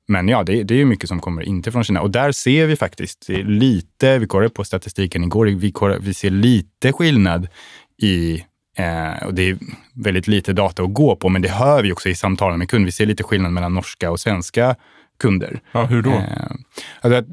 men 0.08 0.28
ja, 0.28 0.44
det, 0.44 0.64
det 0.64 0.82
är 0.82 0.86
mycket 0.86 1.10
som 1.10 1.20
kommer 1.20 1.42
inte 1.42 1.72
från 1.72 1.84
Kina. 1.84 2.02
Och 2.02 2.12
där 2.12 2.32
ser 2.32 2.68
vi 2.68 2.76
faktiskt 2.76 3.30
lite, 3.30 4.20
vi 4.20 4.28
kollade 4.28 4.50
på 4.50 4.64
statistiken 4.64 5.24
igår, 5.24 5.46
vi, 5.46 5.72
kollade, 5.72 6.00
vi 6.00 6.14
ser 6.14 6.30
lite 6.30 6.92
skillnad 6.92 7.48
i 8.02 8.44
Eh, 8.78 9.28
och 9.28 9.34
det 9.34 9.50
är 9.50 9.58
väldigt 9.94 10.28
lite 10.28 10.54
data 10.54 10.84
att 10.84 10.94
gå 10.94 11.16
på, 11.16 11.30
men 11.30 11.42
det 11.42 11.50
hör 11.50 11.84
vi 11.84 11.92
också 11.92 12.10
i 12.10 12.16
samtalen 12.16 12.60
med 12.60 12.70
kund. 12.70 12.86
Vi 12.86 12.92
ser 12.92 13.06
lite 13.06 13.24
skillnad 13.24 13.52
mellan 13.52 13.74
norska 13.74 14.12
och 14.12 14.20
svenska 14.20 14.76
kunder. 15.20 15.60
Ja, 15.72 15.86
hur 15.86 16.02
då? 16.02 16.10
Eh, 16.10 16.24
alltså, 17.02 17.24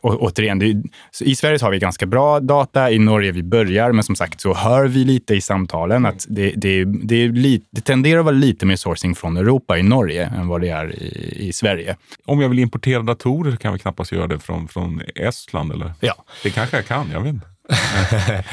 å, 0.00 0.16
återigen, 0.16 0.58
det, 0.58 0.82
i 1.20 1.34
Sverige 1.34 1.58
har 1.62 1.70
vi 1.70 1.78
ganska 1.78 2.06
bra 2.06 2.40
data, 2.40 2.90
i 2.90 2.98
Norge 2.98 3.32
vi 3.32 3.42
börjar, 3.42 3.92
men 3.92 4.04
som 4.04 4.16
sagt 4.16 4.40
så 4.40 4.54
hör 4.54 4.86
vi 4.86 5.04
lite 5.04 5.34
i 5.34 5.40
samtalen 5.40 6.06
att 6.06 6.26
det, 6.28 6.52
det, 6.56 6.84
det, 6.84 7.14
är 7.16 7.28
lite, 7.28 7.66
det 7.70 7.80
tenderar 7.80 8.18
att 8.18 8.24
vara 8.24 8.34
lite 8.34 8.66
mer 8.66 8.76
sourcing 8.76 9.14
från 9.14 9.36
Europa 9.36 9.78
i 9.78 9.82
Norge 9.82 10.26
än 10.26 10.48
vad 10.48 10.60
det 10.60 10.68
är 10.68 11.02
i, 11.02 11.36
i 11.48 11.52
Sverige. 11.52 11.96
Om 12.24 12.40
jag 12.40 12.48
vill 12.48 12.58
importera 12.58 13.02
datorer 13.02 13.56
kan 13.56 13.72
vi 13.72 13.78
knappast 13.78 14.12
göra 14.12 14.26
det 14.26 14.38
från, 14.38 14.68
från 14.68 15.02
Estland, 15.14 15.72
eller? 15.72 15.92
Ja. 16.00 16.24
Det 16.42 16.50
kanske 16.50 16.76
jag 16.76 16.86
kan, 16.86 17.10
jag 17.12 17.20
vet 17.20 17.34
inte. 17.34 17.46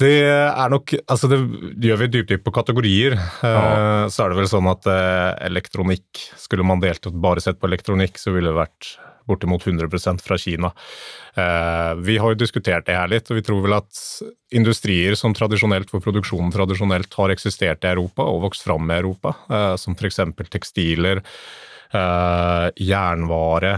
Det 0.00 0.28
er 0.28 0.72
nok 0.72 0.92
Altså, 1.06 1.28
det 1.30 1.40
gjør 1.88 2.02
vi 2.02 2.12
dypdykk 2.18 2.44
på 2.44 2.54
kategorier. 2.54 3.16
Ja. 3.40 3.56
Eh, 3.56 4.04
så 4.12 4.24
er 4.24 4.32
det 4.32 4.40
vel 4.42 4.50
sånn 4.50 4.68
at 4.70 4.88
eh, 4.92 5.32
elektronikk 5.48 6.26
Skulle 6.40 6.66
man 6.68 6.82
delt 6.84 7.04
ut 7.08 7.16
bare 7.16 7.42
sett 7.44 7.60
på 7.60 7.70
elektronikk, 7.70 8.20
så 8.20 8.34
ville 8.34 8.52
det 8.52 8.60
vært 8.60 8.96
bortimot 9.26 9.64
100% 9.66 10.22
fra 10.22 10.36
Kina. 10.38 10.68
Eh, 11.34 11.92
vi 12.06 12.14
har 12.22 12.30
jo 12.30 12.38
diskutert 12.38 12.86
det 12.86 12.94
her 12.94 13.10
litt, 13.10 13.26
og 13.26 13.40
vi 13.40 13.42
tror 13.42 13.64
vel 13.64 13.74
at 13.74 14.02
industrier 14.54 15.16
som 15.18 15.34
tradisjonelt, 15.34 15.90
hvor 15.90 16.04
produksjonen 16.04 16.52
tradisjonelt 16.54 17.16
har 17.18 17.34
eksistert 17.34 17.82
i 17.82 17.90
Europa 17.90 18.22
og 18.22 18.44
vokst 18.44 18.62
fram 18.62 18.86
i 18.86 19.00
Europa, 19.00 19.34
som 19.82 19.98
f.eks. 19.98 20.22
tekstiler, 20.46 21.24
jernvare, 21.90 23.72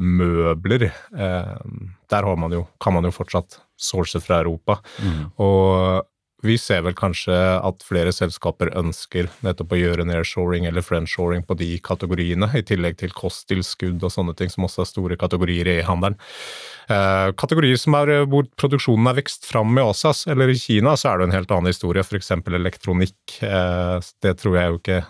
møbler 0.00 0.86
Der 1.12 2.30
man 2.36 2.52
jo, 2.52 2.66
kan 2.80 2.96
man 2.96 3.08
jo 3.08 3.16
fortsatt 3.16 3.62
source 3.82 4.20
fra 4.22 4.40
Europa. 4.42 4.80
Mm. 5.02 5.28
Og 5.42 6.08
vi 6.42 6.56
ser 6.58 6.82
vel 6.82 6.94
kanskje 6.98 7.34
at 7.62 7.84
flere 7.86 8.10
selskaper 8.14 8.72
ønsker 8.78 9.28
nettopp 9.46 9.76
å 9.76 9.78
gjøre 9.78 10.06
nearshoring 10.08 10.66
eller 10.66 10.82
friendshoring 10.82 11.44
på 11.46 11.54
de 11.60 11.76
kategoriene, 11.86 12.48
i 12.58 12.64
tillegg 12.66 12.98
til 12.98 13.14
kosttilskudd 13.14 14.02
og 14.02 14.10
sånne 14.10 14.34
ting, 14.38 14.50
som 14.50 14.66
også 14.66 14.82
er 14.82 14.90
store 14.90 15.18
kategorier 15.20 15.70
i 15.70 15.78
handelen. 15.86 16.18
Eh, 16.90 17.28
kategorier 17.38 17.78
som 17.78 17.94
er 18.00 18.26
hvor 18.26 18.48
produksjonen 18.58 19.06
er 19.12 19.20
vekst 19.20 19.46
fram 19.46 19.78
i 19.78 19.86
Asias, 19.86 20.24
eller 20.26 20.50
i 20.50 20.58
Kina, 20.58 20.96
så 20.98 21.12
er 21.12 21.20
det 21.20 21.28
en 21.28 21.36
helt 21.38 21.54
annen 21.54 21.70
historie, 21.70 22.02
f.eks. 22.02 22.34
elektronikk. 22.34 23.38
Eh, 23.46 24.10
det 24.26 24.34
tror 24.42 24.58
jeg 24.58 24.72
jo 24.72 24.82
ikke 24.82 25.00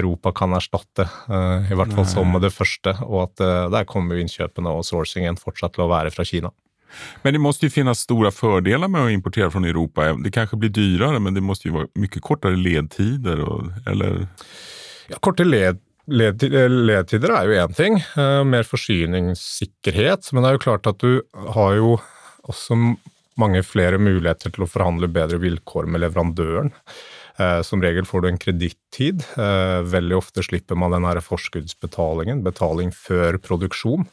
Europa 0.00 0.34
kan 0.42 0.58
erstatte, 0.58 1.06
eh, 1.30 1.70
i 1.70 1.78
hvert 1.78 1.94
fall 1.94 2.10
som 2.10 2.34
det 2.42 2.50
første, 2.50 2.98
og 3.06 3.28
at 3.28 3.46
eh, 3.46 3.64
der 3.78 3.86
kommer 3.86 4.18
innkjøpene 4.18 4.74
og 4.74 4.82
sourcingen 4.88 5.38
fortsatt 5.38 5.78
til 5.78 5.86
å 5.86 5.92
være 5.94 6.10
fra 6.10 6.26
Kina. 6.26 6.50
Men 7.22 7.32
det 7.32 7.38
måste 7.38 7.66
ju 7.66 7.70
finnas 7.70 7.98
stora 7.98 8.30
fördelar 8.30 8.88
med 8.88 9.04
att 9.04 9.10
importera 9.10 9.50
från 9.50 9.64
Europa. 9.64 10.12
Det 10.12 10.30
kanske 10.30 10.56
blir 10.56 10.70
dyrare, 10.70 11.18
men 11.18 11.34
det 11.34 11.40
måste 11.40 11.68
ju 11.68 11.74
vara 11.74 11.86
mycket 11.94 12.22
kortare 12.22 12.56
ledtider. 12.56 13.40
Och, 13.40 13.62
eller? 13.86 14.26
Ja, 15.08 15.16
kortare 15.20 15.46
led, 15.46 15.78
led, 16.06 16.42
ledtider 16.70 17.28
är 17.28 17.48
ju 17.48 17.56
en 17.56 17.72
ting. 17.72 17.94
Uh, 17.94 18.44
mer 18.44 18.62
forsyningssikkerhet. 18.62 20.32
Men 20.32 20.42
det 20.42 20.48
är 20.48 20.52
ju 20.52 20.58
klart 20.58 20.86
att 20.86 20.98
du 20.98 21.22
har 21.32 21.72
ju 21.72 21.98
också 22.42 22.74
många 23.34 23.62
fler 23.62 23.98
möjligheter 23.98 24.50
till 24.50 24.62
att 24.62 24.72
förhandla 24.72 25.06
bättre 25.06 25.38
villkor 25.38 25.86
med 25.86 26.00
leverantören. 26.00 26.72
Uh, 27.40 27.46
eh, 27.46 27.62
som 27.62 27.82
regel 27.82 28.06
får 28.06 28.20
du 28.20 28.28
en 28.28 28.38
kredittid. 28.38 29.24
Uh, 29.38 30.16
ofta 30.16 30.42
slipper 30.42 30.74
man 30.74 30.90
den 30.90 31.04
här 31.04 31.20
forskningsbetalningen, 31.20 32.42
betalning 32.42 32.92
för 32.92 33.38
produktion. 33.38 34.06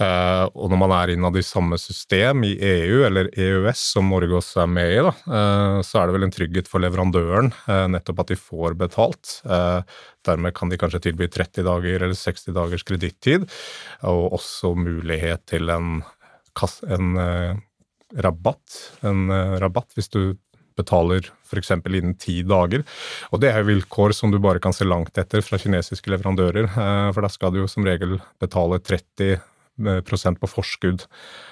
Uh, 0.00 0.48
og 0.56 0.70
når 0.72 0.80
man 0.80 0.94
er 0.96 1.12
innad 1.12 1.36
i 1.36 1.44
samme 1.44 1.76
system 1.80 2.46
i 2.48 2.52
EU 2.64 3.02
eller 3.06 3.28
EØS, 3.32 3.82
som 3.92 4.08
Norge 4.08 4.38
også 4.38 4.62
er 4.64 4.70
med 4.72 4.92
i, 4.92 5.00
da, 5.04 5.12
uh, 5.28 5.78
så 5.84 6.00
er 6.00 6.08
det 6.08 6.16
vel 6.16 6.26
en 6.28 6.32
trygghet 6.32 6.70
for 6.70 6.84
leverandøren 6.84 7.52
uh, 7.66 7.86
nettopp 7.92 8.24
at 8.24 8.32
de 8.32 8.38
får 8.40 8.78
betalt. 8.80 9.40
dermed 10.26 10.54
kan 10.54 10.70
de 10.70 10.78
kanskje 10.78 11.02
tilby 11.08 11.26
30 11.28 11.66
dager 11.66 12.04
eller 12.06 12.16
60 12.16 12.54
dagers 12.56 12.84
kredittid, 12.86 13.44
og 14.06 14.38
også 14.38 14.72
mulighet 14.78 15.44
til 15.50 15.70
en, 15.72 16.00
en 16.86 17.08
rabatt. 18.22 18.78
En 19.02 19.26
rabatt 19.60 19.96
hvis 19.96 20.10
du 20.12 20.36
betaler 20.78 21.26
f.eks. 21.44 21.72
innen 21.74 22.14
ti 22.16 22.40
dager. 22.46 22.84
Og 23.32 23.42
det 23.42 23.50
er 23.52 23.66
vilkår 23.66 24.14
som 24.16 24.32
du 24.32 24.38
bare 24.42 24.62
kan 24.62 24.72
se 24.72 24.86
langt 24.88 25.18
etter 25.18 25.44
fra 25.44 25.58
kinesiske 25.60 26.12
leverandører, 26.14 26.70
for 27.12 27.24
da 27.24 27.32
skal 27.32 27.52
du 27.52 27.62
jo 27.62 27.70
som 27.70 27.84
regel 27.86 28.20
betale 28.40 28.80
30 28.80 29.42
på 29.82 30.50
forskudd, 30.50 31.06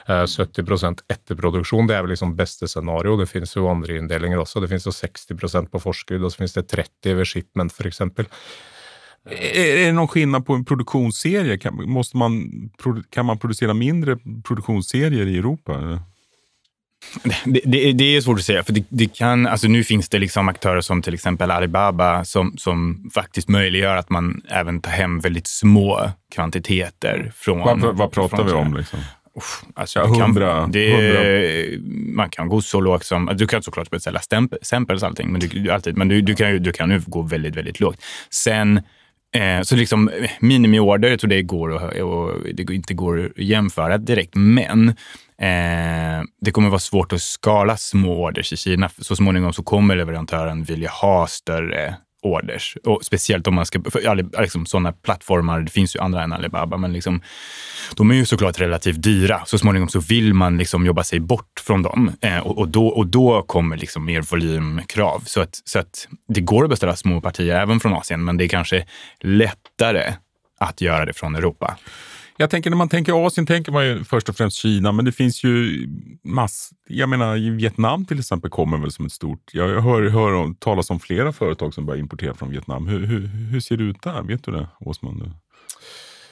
eh, 0.09 0.27
70 0.27 0.67
procent 0.67 1.03
etter. 1.09 1.35
Det 1.35 1.97
er 1.97 2.03
vel 2.03 2.11
liksom 2.11 2.37
beste 2.37 2.69
scenario. 2.69 3.17
Det 3.17 3.29
finnes 3.29 3.55
jo 3.57 3.69
andre 3.69 3.99
inndelinger 3.99 4.39
også. 4.39 4.61
Det 4.61 4.69
finnes 4.69 4.87
jo 4.87 4.93
60% 4.93 5.71
på 5.71 5.81
forskudd, 5.81 6.25
og 6.25 6.31
så 6.31 6.43
finnes 6.43 6.55
det 6.55 6.69
30 6.69 7.17
ved 7.17 7.27
shipment 7.27 7.73
f.eks. 7.73 8.01
Är 9.31 9.87
det 9.87 9.93
någon 9.93 10.09
skillnad 10.09 10.47
på 10.47 10.55
en 10.55 10.65
produktionsserie? 10.65 11.59
Kan, 11.59 11.75
måste 11.75 12.17
man, 12.17 12.71
kan 13.11 13.27
man 13.27 13.39
producera 13.39 13.75
mindre 13.75 14.17
produktionsserier 14.45 15.27
i 15.27 15.37
Europa? 15.37 16.01
Det, 17.45 17.61
det, 17.65 17.93
det, 17.93 18.17
är 18.17 18.21
svårt 18.21 18.39
att 18.39 18.45
säga, 18.45 18.65
för 18.65 18.73
det, 18.73 18.85
det, 18.89 19.15
kan, 19.15 19.47
alltså 19.47 19.69
nu 19.69 19.85
finns 19.85 20.09
det 20.09 20.19
liksom 20.19 20.49
aktörer 20.49 20.81
som 20.81 21.03
till 21.03 21.15
exempel 21.15 21.51
Alibaba 21.51 22.25
som, 22.25 22.55
som 22.57 23.11
faktiskt 23.15 23.49
möjliggör 23.49 23.97
att 23.97 24.11
man 24.11 24.43
även 24.49 24.81
tar 24.81 24.91
hem 24.91 25.21
väldigt 25.21 25.47
små 25.47 26.11
kvantiteter. 26.35 27.33
från... 27.37 27.59
Vad, 27.59 27.97
vad 27.97 28.13
pratar 28.13 28.37
från, 28.37 28.47
vi 28.47 28.53
om? 28.53 28.77
Liksom? 28.77 28.99
Alltså, 29.75 29.99
ja, 29.99 30.05
100, 30.05 30.55
kan, 30.55 30.73
det, 30.73 31.79
Man 32.15 32.31
kan 32.31 32.49
gå 32.49 32.61
så 32.61 32.81
lågt 32.81 33.05
som... 33.05 33.31
Du 33.35 33.47
kan 33.47 33.63
såklart 33.63 33.91
beställa 33.91 34.21
stämpels 34.63 35.03
och 35.03 35.09
allting, 35.09 35.33
men, 35.33 35.41
du, 35.41 35.71
alltid, 35.71 35.97
men 35.97 36.09
du, 36.09 36.21
du, 36.21 36.35
kan 36.35 36.51
ju, 36.51 36.59
du 36.59 36.73
kan 36.73 36.91
ju 36.91 37.03
gå 37.07 37.23
väldigt, 37.23 37.57
väldigt 37.57 37.81
lågt. 37.81 38.03
Sen 38.31 38.83
Eh, 39.33 39.63
så 39.63 39.77
liksom 39.77 40.09
eh, 40.09 40.31
minimiorder, 40.41 41.09
jag 41.09 41.21
tror 41.21 41.29
det 41.29 41.43
går 41.43 41.69
och, 41.69 42.13
och 42.13 42.41
det 42.55 42.75
inte 42.75 42.95
går 42.95 43.27
att 43.27 43.45
jämföra 43.45 43.99
direkt. 43.99 44.35
Men 44.35 44.89
eh, 45.39 46.25
det 46.41 46.51
kommer 46.53 46.69
vara 46.69 46.79
svårt 46.79 47.13
att 47.13 47.23
skala 47.23 47.77
små 47.77 48.23
orders 48.23 48.53
i 48.53 48.57
Kina. 48.57 48.91
Så 48.99 49.17
småningom 49.17 49.53
så 49.53 49.63
kommer 49.63 49.97
leverantören 49.97 50.65
vilja 50.65 50.91
ha 50.91 51.27
större 51.27 51.97
orders. 52.23 52.77
Och 52.85 53.05
speciellt 53.05 53.47
om 53.47 53.55
man 53.55 53.67
ska, 53.67 53.83
för 53.91 54.41
liksom, 54.43 54.67
sådana 54.67 54.93
plattformar, 54.93 55.61
det 55.61 55.71
finns 55.71 55.97
ju 55.97 56.01
andra 56.01 56.23
än 56.23 56.33
Alibaba, 56.33 56.77
men 56.77 56.93
liksom, 56.93 57.23
de 57.97 58.11
är 58.11 58.15
ju 58.15 58.27
såklart 58.27 58.61
relativt 58.61 59.03
dyra. 59.03 59.43
Så 59.47 59.59
småningom 59.59 59.89
så 59.89 60.01
vill 60.01 60.35
man 60.35 60.59
liksom 60.59 60.87
jobba 60.87 61.05
sig 61.05 61.21
bort 61.21 61.61
från 61.61 61.83
dem 61.83 62.13
eh, 62.21 62.39
och, 62.39 62.59
och, 62.59 62.69
då, 62.69 62.87
och 62.87 63.07
då 63.07 63.43
kommer 63.43 63.77
liksom 63.77 64.05
mer 64.05 64.23
volymkrav. 64.23 65.23
Så 65.27 65.41
att, 65.41 65.63
så 65.65 65.79
att 65.79 66.09
det 66.29 66.41
går 66.41 66.65
att 66.65 66.71
beställa 66.71 66.97
små 66.97 67.21
partier 67.21 67.57
även 67.57 67.81
från 67.81 67.93
Asien, 67.93 68.25
men 68.25 68.37
det 68.37 68.45
är 68.45 68.49
kanske 68.49 68.87
lättare 69.21 70.13
att 70.61 70.81
göra 70.81 71.05
det 71.05 71.13
från 71.13 71.37
Europa. 71.37 71.77
Jag 72.41 72.51
tänker 72.51 72.71
när 72.71 72.77
man 72.77 72.89
tänker 72.89 73.27
Asien 73.27 73.47
tänker 73.47 73.73
man 73.73 73.87
ju 73.87 74.05
först 74.05 74.29
och 74.29 74.37
främst 74.37 74.57
Kina, 74.57 74.93
men 74.93 75.05
det 75.05 75.13
finns 75.13 75.45
ju 75.45 75.87
mass... 76.25 76.71
Jag 76.89 77.09
menar 77.09 77.57
Vietnam 77.57 78.05
till 78.05 78.19
exempel 78.19 78.51
kommer 78.51 78.79
väl 78.79 78.91
som 78.91 79.07
ett 79.07 79.13
stort... 79.13 79.51
Jag 79.53 79.81
hör, 79.81 80.09
hör 80.09 80.55
talas 80.55 80.91
om 80.91 81.01
flera 81.01 81.33
företag 81.33 81.75
som 81.75 81.87
börjar 81.87 82.01
importera 82.01 82.35
från 82.35 82.51
Vietnam. 82.51 82.87
Hur, 82.87 83.07
hur, 83.07 83.27
hur 83.27 83.61
ser 83.61 83.77
det 83.77 83.85
ut 83.85 84.03
där? 84.03 84.23
Vet 84.23 84.45
du 84.45 84.53
det, 84.53 84.69
Åsman? 84.81 85.35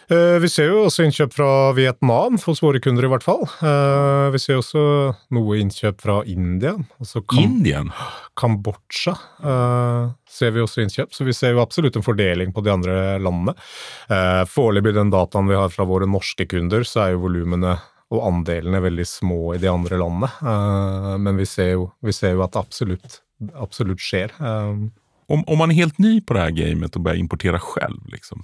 Eh, 0.08 0.38
vi 0.40 0.48
ser 0.48 0.70
jo 0.70 0.86
også 0.86 1.04
innkjøp 1.04 1.34
fra 1.36 1.48
Vietnam, 1.76 2.38
hos 2.40 2.62
våre 2.64 2.80
kunder 2.80 3.04
i 3.04 3.10
hvert 3.12 3.24
fall. 3.26 3.42
Eh, 3.44 4.28
vi 4.32 4.40
ser 4.40 4.56
også 4.56 4.82
noe 5.36 5.58
innkjøp 5.60 6.00
fra 6.00 6.22
India. 6.24 6.72
Altså 6.96 7.20
Kam 7.28 7.42
Indien? 7.44 7.90
Kambodsja 8.38 9.12
uh, 9.42 10.14
ser 10.30 10.52
vi 10.54 10.62
også 10.62 10.84
innkjøp, 10.84 11.12
så 11.12 11.26
vi 11.26 11.34
ser 11.36 11.52
jo 11.52 11.60
absolutt 11.60 11.98
en 11.98 12.06
fordeling 12.06 12.54
på 12.54 12.62
de 12.64 12.70
andre 12.72 12.94
landene. 13.20 13.54
Foreløpig 14.48 14.94
den 14.94 15.10
dataen 15.10 15.50
vi 15.50 15.58
har 15.58 15.72
fra 15.74 15.86
våre 15.88 16.06
norske 16.08 16.46
kunder, 16.48 16.86
så 16.86 17.02
er 17.02 17.16
jo 17.16 17.24
volumene 17.26 17.74
og 18.14 18.22
andelene 18.24 18.80
veldig 18.84 19.08
små 19.10 19.40
i 19.56 19.60
de 19.60 19.68
andre 19.72 19.98
landene. 20.00 20.54
Men 21.18 21.42
vi 21.42 21.48
ser, 21.50 21.72
jo, 21.74 21.88
vi 21.98 22.14
ser 22.14 22.36
jo 22.36 22.44
at 22.46 22.54
det 22.54 22.62
absolutt, 22.62 23.18
absolutt 23.58 24.04
skjer. 24.04 24.32
Om, 25.28 25.44
om 25.47 25.58
man 25.58 25.70
är 25.70 25.75
helt 25.75 25.99
ny 25.99 26.20
på 26.20 26.35
det 26.35 26.40
här 26.40 26.50
gamet 26.50 26.97
och 26.97 27.02
börjar 27.02 27.18
importera 27.18 27.61
själv, 27.61 28.06
liksom, 28.06 28.42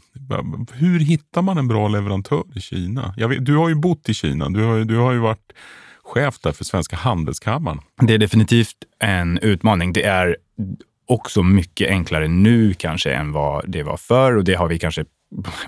hur 0.73 1.01
hittar 1.01 1.43
man 1.43 1.59
en 1.59 1.69
bra 1.69 1.89
leverantör 1.89 2.45
i 2.55 2.61
Kina? 2.61 3.15
Vet, 3.17 3.47
du 3.47 3.57
har 3.57 3.69
ju 3.69 3.75
bott 3.75 4.09
i 4.09 4.15
Kina. 4.15 4.49
Du 4.49 4.63
har, 4.63 4.85
du 4.85 4.97
har 4.97 5.13
ju 5.13 5.19
varit 5.19 5.53
chef 6.03 6.39
där 6.39 6.53
för 6.53 6.65
Svenska 6.65 6.97
Handelskammaren. 6.97 7.81
Det 8.03 8.15
är 8.15 8.19
definitivt 8.19 8.77
en 8.99 9.39
utmaning. 9.39 9.93
Det 9.93 10.03
är 10.03 10.37
också 11.07 11.43
mycket 11.43 11.89
enklare 11.89 12.29
nu 12.29 12.75
kanske 12.75 13.13
än 13.13 13.33
vad 13.33 13.71
det 13.71 13.83
var 13.83 13.97
förr 13.97 14.37
och 14.37 14.45
det 14.45 14.55
har 14.55 14.69
vi 14.69 14.79
kanske 14.79 15.05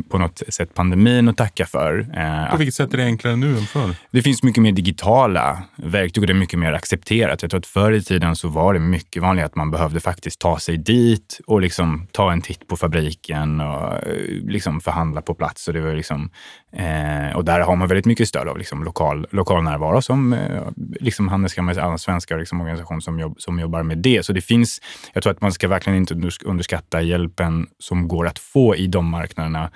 på 0.09 0.19
något 0.19 0.43
sätt 0.49 0.75
pandemin 0.75 1.29
att 1.29 1.37
tacka 1.37 1.67
för. 1.67 1.99
Eh, 2.17 2.51
på 2.51 2.57
vilket 2.57 2.75
sätt 2.75 2.95
är 2.95 2.99
det 2.99 3.05
enklare 3.05 3.37
nu 3.37 3.59
än 3.59 3.67
förr? 3.67 3.97
Det 4.11 4.23
finns 4.23 4.43
mycket 4.43 4.63
mer 4.63 4.73
digitala 4.73 5.63
verktyg 5.77 6.23
och 6.23 6.27
det 6.27 6.33
är 6.33 6.35
mycket 6.35 6.59
mer 6.59 6.73
accepterat. 6.73 7.43
Jag 7.43 7.51
tror 7.51 7.59
att 7.59 7.67
förr 7.67 7.93
i 7.93 8.03
tiden 8.03 8.37
så 8.37 8.49
var 8.49 8.75
det 8.75 8.81
mycket 8.81 9.23
vanligt 9.23 9.45
att 9.45 9.55
man 9.55 9.71
behövde 9.71 10.01
faktiskt 10.01 10.41
ta 10.41 10.59
sig 10.59 10.77
dit 10.77 11.41
och 11.47 11.61
liksom 11.61 12.07
ta 12.13 12.33
en 12.33 12.43
titt 12.43 12.69
på 12.69 12.77
fabriken 12.77 13.61
och 13.61 13.93
eh, 13.93 14.01
liksom 14.43 14.81
förhandla 14.81 15.23
på 15.23 15.35
plats. 15.35 15.69
Och, 15.69 15.75
det 15.75 15.81
var 15.81 15.95
liksom, 15.95 16.31
eh, 16.77 17.37
och 17.37 17.45
där 17.45 17.61
har 17.61 17.77
man 17.77 17.89
väldigt 17.89 18.07
mycket 18.07 18.29
stöd 18.29 18.49
av 18.49 18.59
liksom 18.59 18.85
lokal, 18.85 19.27
lokal 19.31 19.63
närvaro 19.63 20.03
som 20.03 20.33
eh, 20.33 20.63
liksom 20.77 21.29
Handelskammaren, 21.29 21.85
alla 21.85 21.99
svenska 21.99 22.37
liksom 22.37 22.61
organisation 22.61 23.03
som, 23.03 23.19
jobb, 23.19 23.35
som 23.39 23.61
jobbar 23.61 23.83
med 23.83 23.99
det. 23.99 24.27
Så 24.27 24.33
det 24.33 24.41
finns, 24.41 24.81
jag 25.13 25.23
tror 25.23 25.33
att 25.33 25.41
man 25.41 25.53
ska 25.53 25.69
verkligen 25.69 25.99
inte 25.99 26.31
underskatta 26.45 27.03
hjälpen 27.03 27.67
som 27.79 28.09
går 28.09 28.27
att 28.27 28.39
få 28.39 28.77
i 28.77 28.87
de 28.87 29.07
marknaderna 29.07 29.71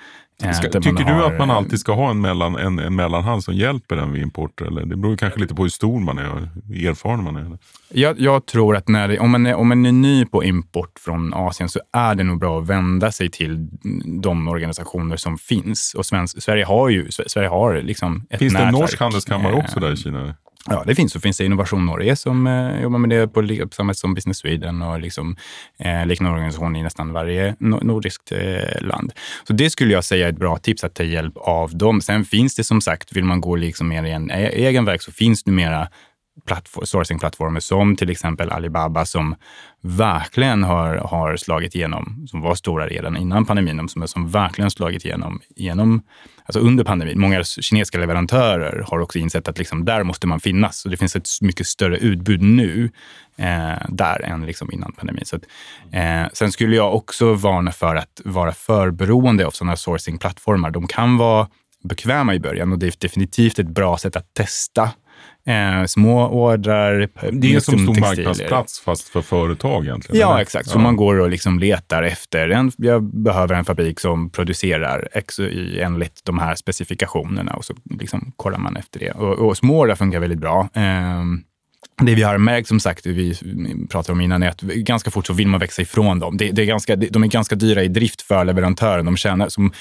Ska, 0.53 0.69
tycker 0.69 1.05
du 1.05 1.13
har, 1.13 1.31
att 1.31 1.39
man 1.39 1.51
alltid 1.51 1.79
ska 1.79 1.93
ha 1.93 2.09
en, 2.09 2.21
mellan, 2.21 2.55
en, 2.55 2.79
en 2.79 2.95
mellanhand 2.95 3.43
som 3.43 3.53
hjälper 3.53 3.97
en 3.97 4.11
vid 4.11 4.21
import? 4.21 4.61
Eller? 4.61 4.85
Det 4.85 4.95
beror 4.95 5.17
kanske 5.17 5.39
lite 5.39 5.55
på 5.55 5.61
hur 5.61 5.69
stor 5.69 5.99
man 5.99 6.17
är 6.17 6.31
och 6.31 6.39
hur 6.67 6.89
erfaren 6.89 7.23
man 7.23 7.35
är. 7.35 7.57
Jag, 7.89 8.19
jag 8.19 8.45
tror 8.45 8.75
att 8.75 8.87
när 8.87 9.07
det, 9.07 9.19
om, 9.19 9.31
man 9.31 9.45
är, 9.45 9.55
om 9.55 9.67
man 9.67 9.85
är 9.85 9.91
ny 9.91 10.25
på 10.25 10.43
import 10.43 10.99
från 10.99 11.33
Asien 11.33 11.69
så 11.69 11.79
är 11.93 12.15
det 12.15 12.23
nog 12.23 12.39
bra 12.39 12.59
att 12.59 12.67
vända 12.67 13.11
sig 13.11 13.29
till 13.29 13.69
de 14.21 14.47
organisationer 14.47 15.17
som 15.17 15.37
finns. 15.37 15.93
Och 15.97 16.05
Svensk, 16.05 16.43
Sverige 16.43 16.65
har 16.65 16.89
ju 16.89 17.11
Sverige 17.11 17.49
har 17.49 17.81
liksom 17.81 18.25
ett 18.29 18.39
Finns 18.39 18.53
det 18.53 18.59
en 18.59 18.65
nätverk. 18.65 18.81
norsk 18.81 18.99
handelskammare 18.99 19.53
också 19.53 19.77
Eh, 19.77 19.81
där 19.81 19.93
i 19.93 19.97
Kina? 19.97 20.35
Ja, 20.73 20.83
det 20.87 20.95
finns. 20.95 21.13
Så 21.13 21.19
finns 21.19 21.37
det 21.37 21.45
Innovation 21.45 21.85
Norge 21.85 22.15
som 22.15 22.47
eh, 22.47 22.81
jobbar 22.81 22.99
med 22.99 23.09
det 23.09 23.27
på, 23.27 23.41
på 23.47 23.75
samma 23.75 23.93
sätt 23.93 23.99
som 23.99 24.13
Business 24.13 24.37
Sweden 24.37 24.81
och 24.81 24.99
liksom, 24.99 25.35
eh, 25.79 26.05
liknande 26.05 26.33
organisationer 26.33 26.79
i 26.79 26.83
nästan 26.83 27.13
varje 27.13 27.51
no- 27.59 27.83
nordiskt 27.83 28.31
eh, 28.31 28.81
land. 28.81 29.13
Så 29.47 29.53
det 29.53 29.69
skulle 29.69 29.93
jag 29.93 30.03
säga 30.03 30.25
är 30.25 30.29
ett 30.31 30.39
bra 30.39 30.57
tips 30.57 30.83
att 30.83 30.93
ta 30.93 31.03
hjälp 31.03 31.33
av 31.37 31.77
dem. 31.77 32.01
Sen 32.01 32.25
finns 32.25 32.55
det 32.55 32.63
som 32.63 32.81
sagt, 32.81 33.15
vill 33.15 33.23
man 33.23 33.41
gå 33.41 33.55
liksom 33.55 33.87
mer 33.87 34.03
i 34.03 34.11
en 34.11 34.31
e- 34.31 34.51
egen 34.53 34.85
väg 34.85 35.01
så 35.01 35.11
finns 35.11 35.43
det 35.43 35.51
sourcingplattformar 36.83 37.59
som 37.59 37.95
till 37.95 38.09
exempel 38.09 38.49
Alibaba 38.49 39.05
som 39.05 39.35
verkligen 39.81 40.63
har, 40.63 40.95
har 40.95 41.37
slagit 41.37 41.75
igenom, 41.75 42.27
som 42.27 42.41
var 42.41 42.55
stora 42.55 42.87
redan 42.87 43.17
innan 43.17 43.45
pandemin, 43.45 43.89
som, 43.89 44.07
som 44.07 44.29
verkligen 44.29 44.71
slagit 44.71 45.05
igenom, 45.05 45.41
igenom 45.55 46.01
alltså 46.45 46.59
under 46.59 46.83
pandemin. 46.83 47.19
Många 47.19 47.43
kinesiska 47.43 47.97
leverantörer 47.97 48.85
har 48.87 48.99
också 48.99 49.19
insett 49.19 49.47
att 49.47 49.57
liksom 49.57 49.85
där 49.85 50.03
måste 50.03 50.27
man 50.27 50.39
finnas. 50.39 50.77
Så 50.77 50.89
det 50.89 50.97
finns 50.97 51.15
ett 51.15 51.29
mycket 51.41 51.67
större 51.67 51.97
utbud 51.97 52.41
nu 52.41 52.89
eh, 53.37 53.87
där 53.89 54.21
än 54.21 54.45
liksom 54.45 54.71
innan 54.71 54.91
pandemin. 54.91 55.25
Så 55.25 55.35
att, 55.35 55.43
eh, 55.91 56.31
sen 56.33 56.51
skulle 56.51 56.75
jag 56.75 56.95
också 56.95 57.33
varna 57.33 57.71
för 57.71 57.95
att 57.95 58.21
vara 58.25 58.51
för 58.51 58.91
beroende 58.91 59.45
av 59.45 59.51
sådana 59.51 59.75
sourcingplattformar. 59.75 60.71
De 60.71 60.87
kan 60.87 61.17
vara 61.17 61.47
bekväma 61.83 62.35
i 62.35 62.39
början 62.39 62.71
och 62.71 62.79
det 62.79 62.87
är 62.87 62.93
definitivt 62.99 63.59
ett 63.59 63.67
bra 63.67 63.97
sätt 63.97 64.15
att 64.15 64.33
testa 64.33 64.89
Eh, 65.45 65.85
små 65.85 66.27
ordrar. 66.27 67.09
Det 67.31 67.55
är 67.55 67.59
som 67.59 67.79
stor 67.79 67.99
marknadsplats 67.99 68.79
fast 68.79 69.09
för 69.09 69.21
företag 69.21 69.85
egentligen. 69.85 70.21
Ja, 70.21 70.31
eller? 70.31 70.41
exakt. 70.41 70.69
Så 70.69 70.79
man 70.79 70.95
går 70.95 71.19
och 71.19 71.29
liksom 71.29 71.59
letar 71.59 72.03
efter 72.03 72.49
en, 72.49 72.71
jag 72.77 73.03
behöver 73.03 73.55
en 73.55 73.65
fabrik 73.65 73.99
som 73.99 74.29
producerar 74.29 75.07
X 75.13 75.39
y 75.39 75.79
enligt 75.79 76.21
de 76.25 76.39
här 76.39 76.55
specifikationerna 76.55 77.53
och 77.53 77.65
så 77.65 77.73
liksom 77.99 78.31
kollar 78.35 78.57
man 78.57 78.75
efter 78.75 78.99
det. 78.99 79.11
Och, 79.11 79.47
och 79.47 79.57
små 79.57 79.79
ordrar 79.79 79.95
funkar 79.95 80.19
väldigt 80.19 80.39
bra. 80.39 80.69
Ehm, 80.73 81.43
det 82.05 82.15
vi 82.15 82.23
har 82.23 82.37
märkt, 82.37 82.67
som 82.67 82.79
sagt, 82.79 83.05
vi 83.05 83.35
pratade 83.89 84.13
om 84.13 84.21
innan, 84.21 84.43
är 84.43 84.49
att 84.49 84.61
ganska 84.61 85.11
fort 85.11 85.27
så 85.27 85.33
vill 85.33 85.47
man 85.47 85.59
växa 85.59 85.81
ifrån 85.81 86.19
dem. 86.19 86.37
Det, 86.37 86.51
det 86.51 86.61
är 86.61 86.65
ganska, 86.65 86.95
de 86.95 87.23
är 87.23 87.27
ganska 87.27 87.55
dyra 87.55 87.83
i 87.83 87.87
drift 87.87 88.21
för 88.21 88.45
leverantören. 88.45 89.05
De 89.05 89.17
tjänar, 89.17 89.49
som, 89.49 89.71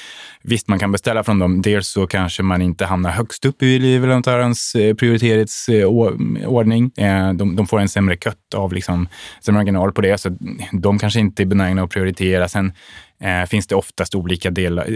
visst, 0.43 0.69
man 0.69 0.79
kan 0.79 0.93
beställa 0.93 1.25
från 1.25 1.39
dem. 1.39 1.62
Dels 1.62 1.89
så 1.89 2.07
kanske 2.07 2.43
man 2.43 2.62
inte 2.62 2.87
hamnar 2.87 3.11
högst 3.11 3.45
upp 3.45 3.62
i 3.62 3.79
leverantörens 3.79 4.75
eh, 4.75 4.95
prioriteringsordning. 4.95 6.91
Eh, 6.97 7.29
eh, 7.29 7.33
de, 7.33 7.57
de 7.57 7.67
får 7.67 7.81
en 7.81 7.89
sämre 7.89 8.17
kött 8.17 8.55
av 8.55 8.73
liksom, 8.73 9.09
sämre 9.41 9.61
marginal 9.61 9.93
på 9.93 10.00
det, 10.00 10.19
så 10.19 10.37
de 10.73 10.99
kanske 10.99 11.21
inte 11.21 11.43
är 11.43 11.47
benägna 11.47 11.83
att 11.83 11.91
prioritera. 11.91 12.49
Sen 12.49 12.73
eh, 13.21 13.47
finns 13.47 13.67
det 13.67 13.75
oftast 13.75 14.15
olika 14.15 14.50
delar, 14.50 14.87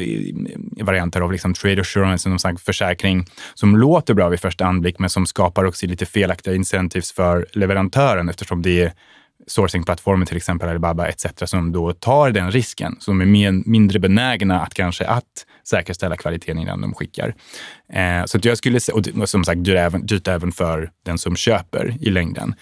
varianter 0.85 1.21
av 1.21 1.33
liksom 1.33 1.55
trade 1.55 1.81
assurance, 1.81 2.23
som 2.23 2.39
sagt, 2.39 2.61
försäkring, 2.61 3.27
som 3.55 3.77
låter 3.77 4.15
bra 4.15 4.29
vid 4.29 4.41
första 4.41 4.65
anblick, 4.65 4.99
men 4.99 5.11
som 5.11 5.27
skapar 5.27 5.65
också 5.65 5.87
lite 5.87 6.07
felaktiga 6.07 6.55
incentives 6.55 7.13
för 7.17 7.47
leverantören 7.53 8.29
eftersom 8.29 8.63
det 8.63 8.83
är 8.83 8.93
sourcingplattformen 9.47 10.27
till 10.27 10.37
exempel 10.37 10.69
Alibaba 10.69 11.09
etc. 11.09 11.27
som 11.45 11.73
då 11.73 11.93
tar 11.93 12.31
den 12.31 12.51
risken, 12.51 12.97
som 13.01 13.21
är 13.21 13.27
mer, 13.27 13.53
mindre 13.53 13.99
benägna 13.99 14.61
att 14.61 14.75
kanske 14.75 15.07
att 15.07 15.47
säkerställa 15.65 16.17
kvaliteten 16.17 16.59
innan 16.59 16.81
de 16.81 16.95
skickar. 16.95 17.35
Eh, 17.93 18.25
så 18.25 18.39
att 18.39 18.45
jag 18.45 18.59
skulle 18.59 18.81
säga, 18.81 18.97
och 19.21 19.29
som 19.29 19.45
sagt 19.45 19.65
dyrt 19.65 19.77
även, 19.77 20.07
dyrt 20.07 20.29
även 20.29 20.53
för 20.53 20.91
den 21.03 21.19
som 21.19 21.37
köper 21.37 21.97
i 22.01 22.11
längden. 22.11 22.55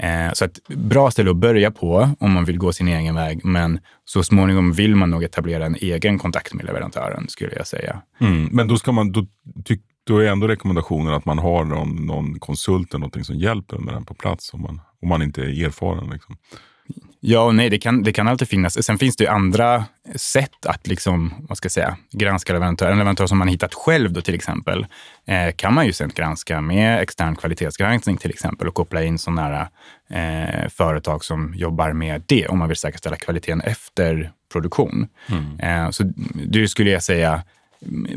Eh, 0.00 0.32
så 0.32 0.44
att 0.44 0.60
bra 0.68 1.10
ställe 1.10 1.30
att 1.30 1.36
börja 1.36 1.70
på 1.70 2.10
om 2.20 2.32
man 2.32 2.44
vill 2.44 2.58
gå 2.58 2.72
sin 2.72 2.88
egen 2.88 3.14
väg, 3.14 3.44
men 3.44 3.80
så 4.04 4.22
småningom 4.22 4.72
vill 4.72 4.96
man 4.96 5.10
nog 5.10 5.24
etablera 5.24 5.66
en 5.66 5.76
egen 5.80 6.18
kontakt 6.18 6.54
med 6.54 6.64
leverantören, 6.64 7.28
skulle 7.28 7.52
jag 7.56 7.66
säga. 7.66 8.02
Mm, 8.20 8.48
men 8.52 8.68
då, 8.68 8.76
ska 8.76 8.92
man, 8.92 9.12
då, 9.12 9.26
tycker 9.64 9.93
då 10.04 10.18
är 10.18 10.26
ändå 10.26 10.48
rekommendationen 10.48 11.14
att 11.14 11.24
man 11.24 11.38
har 11.38 11.64
någon, 11.64 12.06
någon 12.06 12.38
konsult 12.38 12.90
eller 12.90 12.98
någonting 12.98 13.24
som 13.24 13.36
hjälper 13.36 13.78
med 13.78 13.94
den 13.94 14.04
på 14.04 14.14
plats 14.14 14.54
om 14.54 14.62
man, 14.62 14.80
om 15.02 15.08
man 15.08 15.22
inte 15.22 15.42
är 15.42 15.64
erfaren. 15.64 16.10
Liksom. 16.10 16.36
Ja 17.20 17.40
och 17.40 17.54
nej, 17.54 17.70
det 17.70 17.78
kan, 17.78 18.02
det 18.02 18.12
kan 18.12 18.28
alltid 18.28 18.48
finnas. 18.48 18.84
Sen 18.84 18.98
finns 18.98 19.16
det 19.16 19.24
ju 19.24 19.30
andra 19.30 19.84
sätt 20.14 20.66
att 20.66 20.86
liksom, 20.86 21.34
vad 21.48 21.58
ska 21.58 21.66
jag 21.66 21.72
säga, 21.72 21.96
granska 22.12 22.52
leverantörer. 22.52 22.92
En 22.92 22.98
leverantör 22.98 23.26
som 23.26 23.38
man 23.38 23.48
hittat 23.48 23.74
själv 23.74 24.12
då 24.12 24.20
till 24.20 24.34
exempel, 24.34 24.86
eh, 25.26 25.54
kan 25.56 25.74
man 25.74 25.86
ju 25.86 25.92
sen 25.92 26.10
granska 26.14 26.60
med 26.60 27.00
extern 27.00 27.36
kvalitetsgranskning 27.36 28.16
till 28.16 28.30
exempel 28.30 28.68
och 28.68 28.74
koppla 28.74 29.02
in 29.02 29.18
sådana 29.18 29.42
här 29.42 29.68
eh, 30.10 30.68
företag 30.68 31.24
som 31.24 31.54
jobbar 31.54 31.92
med 31.92 32.22
det 32.26 32.46
om 32.48 32.58
man 32.58 32.68
vill 32.68 32.76
säkerställa 32.76 33.16
kvaliteten 33.16 33.60
efter 33.60 34.32
produktion. 34.52 35.08
Eh, 35.58 35.90
så 35.90 36.04
det 36.34 36.68
skulle 36.68 36.90
jag 36.90 37.02
säga 37.02 37.42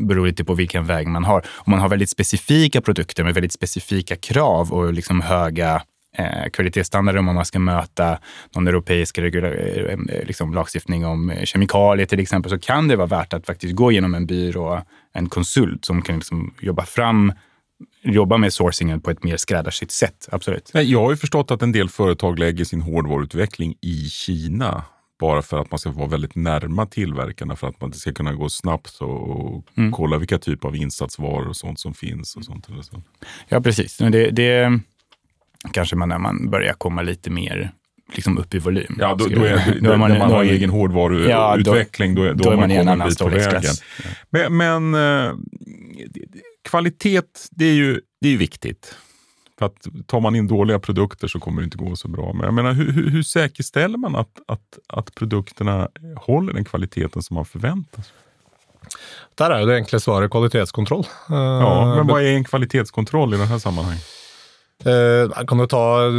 beror 0.00 0.26
lite 0.26 0.44
på 0.44 0.54
vilken 0.54 0.84
väg 0.84 1.06
man 1.06 1.24
har. 1.24 1.44
Om 1.48 1.70
man 1.70 1.80
har 1.80 1.88
väldigt 1.88 2.10
specifika 2.10 2.80
produkter 2.80 3.24
med 3.24 3.34
väldigt 3.34 3.52
specifika 3.52 4.16
krav 4.16 4.72
och 4.72 4.92
liksom 4.92 5.20
höga 5.20 5.82
eh, 6.16 6.50
kvalitetsstandarder 6.52 7.18
om 7.18 7.24
man 7.24 7.44
ska 7.44 7.58
möta 7.58 8.18
någon 8.54 8.68
europeisk 8.68 9.18
regula- 9.18 9.54
eh, 9.54 9.98
liksom 10.26 10.54
lagstiftning 10.54 11.06
om 11.06 11.30
eh, 11.30 11.44
kemikalier 11.44 12.06
till 12.06 12.20
exempel, 12.20 12.50
så 12.50 12.58
kan 12.58 12.88
det 12.88 12.96
vara 12.96 13.06
värt 13.06 13.32
att 13.32 13.46
faktiskt 13.46 13.74
gå 13.74 13.92
genom 13.92 14.14
en 14.14 14.26
byrå, 14.26 14.82
en 15.14 15.28
konsult 15.28 15.84
som 15.84 16.02
kan 16.02 16.14
liksom 16.14 16.54
jobba 16.60 16.84
fram 16.84 17.32
jobba 18.02 18.36
med 18.36 18.52
sourcingen 18.52 19.00
på 19.00 19.10
ett 19.10 19.24
mer 19.24 19.36
skräddarsytt 19.36 19.90
sätt. 19.90 20.28
Absolut. 20.32 20.70
Jag 20.74 21.00
har 21.00 21.10
ju 21.10 21.16
förstått 21.16 21.50
att 21.50 21.62
en 21.62 21.72
del 21.72 21.88
företag 21.88 22.38
lägger 22.38 22.64
sin 22.64 22.80
hårdvaruutveckling 22.80 23.74
i 23.80 24.08
Kina 24.10 24.84
bara 25.20 25.42
för 25.42 25.58
att 25.60 25.70
man 25.70 25.78
ska 25.78 25.90
vara 25.90 26.08
väldigt 26.08 26.34
närma 26.34 26.86
tillverkarna 26.86 27.56
för 27.56 27.66
att 27.68 27.80
man 27.80 27.92
ska 27.92 28.12
kunna 28.12 28.32
gå 28.32 28.48
snabbt 28.48 28.98
och 29.00 29.64
Mm. 29.76 29.92
kolla 29.92 30.18
vilka 30.18 30.38
typer 30.38 30.68
av 30.68 30.76
insatsvaror 30.76 31.48
och 31.48 31.56
sånt 31.56 31.80
som 31.80 31.94
finns. 31.94 32.36
och 32.36 32.44
sånt. 32.44 32.68
Eller 32.68 32.82
så. 32.82 33.02
Ja, 33.48 33.60
precis. 33.60 34.00
Men 34.00 34.12
Det, 34.12 34.30
det 34.30 34.80
kanske 35.72 35.96
man 35.96 36.08
när 36.08 36.18
man 36.18 36.50
börjar 36.50 36.72
komma 36.72 37.02
lite 37.02 37.30
mer 37.30 37.70
liksom 38.14 38.38
upp 38.38 38.54
i 38.54 38.58
volym. 38.58 38.96
Ja, 38.98 39.14
då, 39.14 39.26
då 39.26 39.44
är, 39.44 39.78
då, 39.80 39.96
man- 39.96 40.10
när 40.10 40.18
man 40.18 40.28
då 40.28 40.34
har 40.34 40.44
är- 40.44 40.48
egen 40.50 40.70
hårdvaruutveckling, 40.70 42.14
då, 42.14 42.24
då, 42.24 42.32
då 42.32 42.50
är 42.50 42.56
man 42.56 42.70
i 42.70 42.74
en 42.74 42.88
annan 42.88 43.08
bit 43.08 43.18
på 43.18 43.28
vägen. 43.28 43.42
storleksklass. 43.42 43.82
Men, 44.30 44.56
men 44.56 44.94
eh, 45.26 45.32
kvalitet, 46.68 47.22
det 47.50 47.64
är 47.64 47.74
ju 47.74 48.00
det 48.20 48.28
är 48.28 48.36
viktigt. 48.36 48.94
För 49.58 49.66
att 49.66 49.86
tar 50.06 50.20
man 50.20 50.36
in 50.36 50.46
dåliga 50.46 50.78
produkter 50.78 51.28
så 51.28 51.40
kommer 51.40 51.62
det 51.62 51.64
inte 51.64 51.76
gå 51.78 51.96
så 51.96 52.08
bra. 52.08 52.32
Men 52.32 52.44
jag 52.44 52.54
menar, 52.54 52.72
hur, 52.72 52.92
hur, 52.92 53.10
hur 53.10 53.22
säkerställer 53.22 53.98
man 53.98 54.16
att, 54.16 54.40
att, 54.48 54.78
att 54.86 55.14
produkterna 55.14 55.88
håller 56.16 56.52
den 56.52 56.64
kvaliteten 56.64 57.22
som 57.22 57.34
man 57.34 57.44
förväntar 57.44 58.02
sig? 58.02 58.12
Er 59.40 59.60
jo 59.60 59.66
det 59.66 59.76
enkle 59.76 60.00
svaret 60.00 60.30
kvalitetskontroll. 60.30 61.04
Eh, 61.30 61.36
Ja, 61.36 61.94
men 61.96 62.06
vad 62.06 62.22
är 62.22 62.26
en 62.26 62.44
kvalitetskontroll 62.44 63.34
i 63.34 63.36
det 63.36 63.46
här 63.46 63.58
sammanhanget? 63.58 64.04
eh, 64.84 65.44
kan 65.46 65.58
du 65.58 65.66
ta 65.66 66.06
eh, 66.06 66.12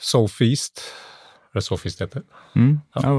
Sofeast? 0.00 0.82
Er 1.56 1.62
det 1.62 1.64
Sofeast 1.64 1.98
det 1.98 2.04
heter? 2.10 2.22
Mm. 2.54 2.80
Ja, 2.94 3.12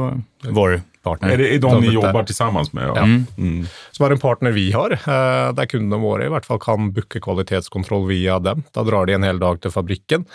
vår 0.54 0.82
partner. 1.04 1.30
Är 1.34 1.38
det 1.38 1.48
är 1.56 1.60
de 1.60 1.82
ni 1.82 1.90
jobbar 1.94 2.14
där. 2.14 2.24
tillsammans 2.24 2.74
med? 2.74 2.88
Ja. 2.88 3.04
Mm. 3.04 3.26
Mm. 3.38 3.66
Som 3.92 4.06
er 4.06 4.12
en 4.14 4.20
partner 4.22 4.52
vi 4.54 4.68
har, 4.72 4.92
eh, 4.94 5.54
der 5.58 5.66
kundene 5.66 5.98
våre 6.02 6.26
i 6.28 6.30
hvert 6.30 6.46
fall 6.46 6.60
kan 6.62 6.92
booke 6.94 7.20
kvalitetskontroll 7.24 8.06
via 8.08 8.38
dem. 8.40 8.64
Da 8.74 8.84
drar 8.84 9.06
de 9.10 9.14
en 9.18 9.24
hel 9.26 9.40
dag 9.42 9.60
til 9.62 9.72
fabrikken, 9.74 10.26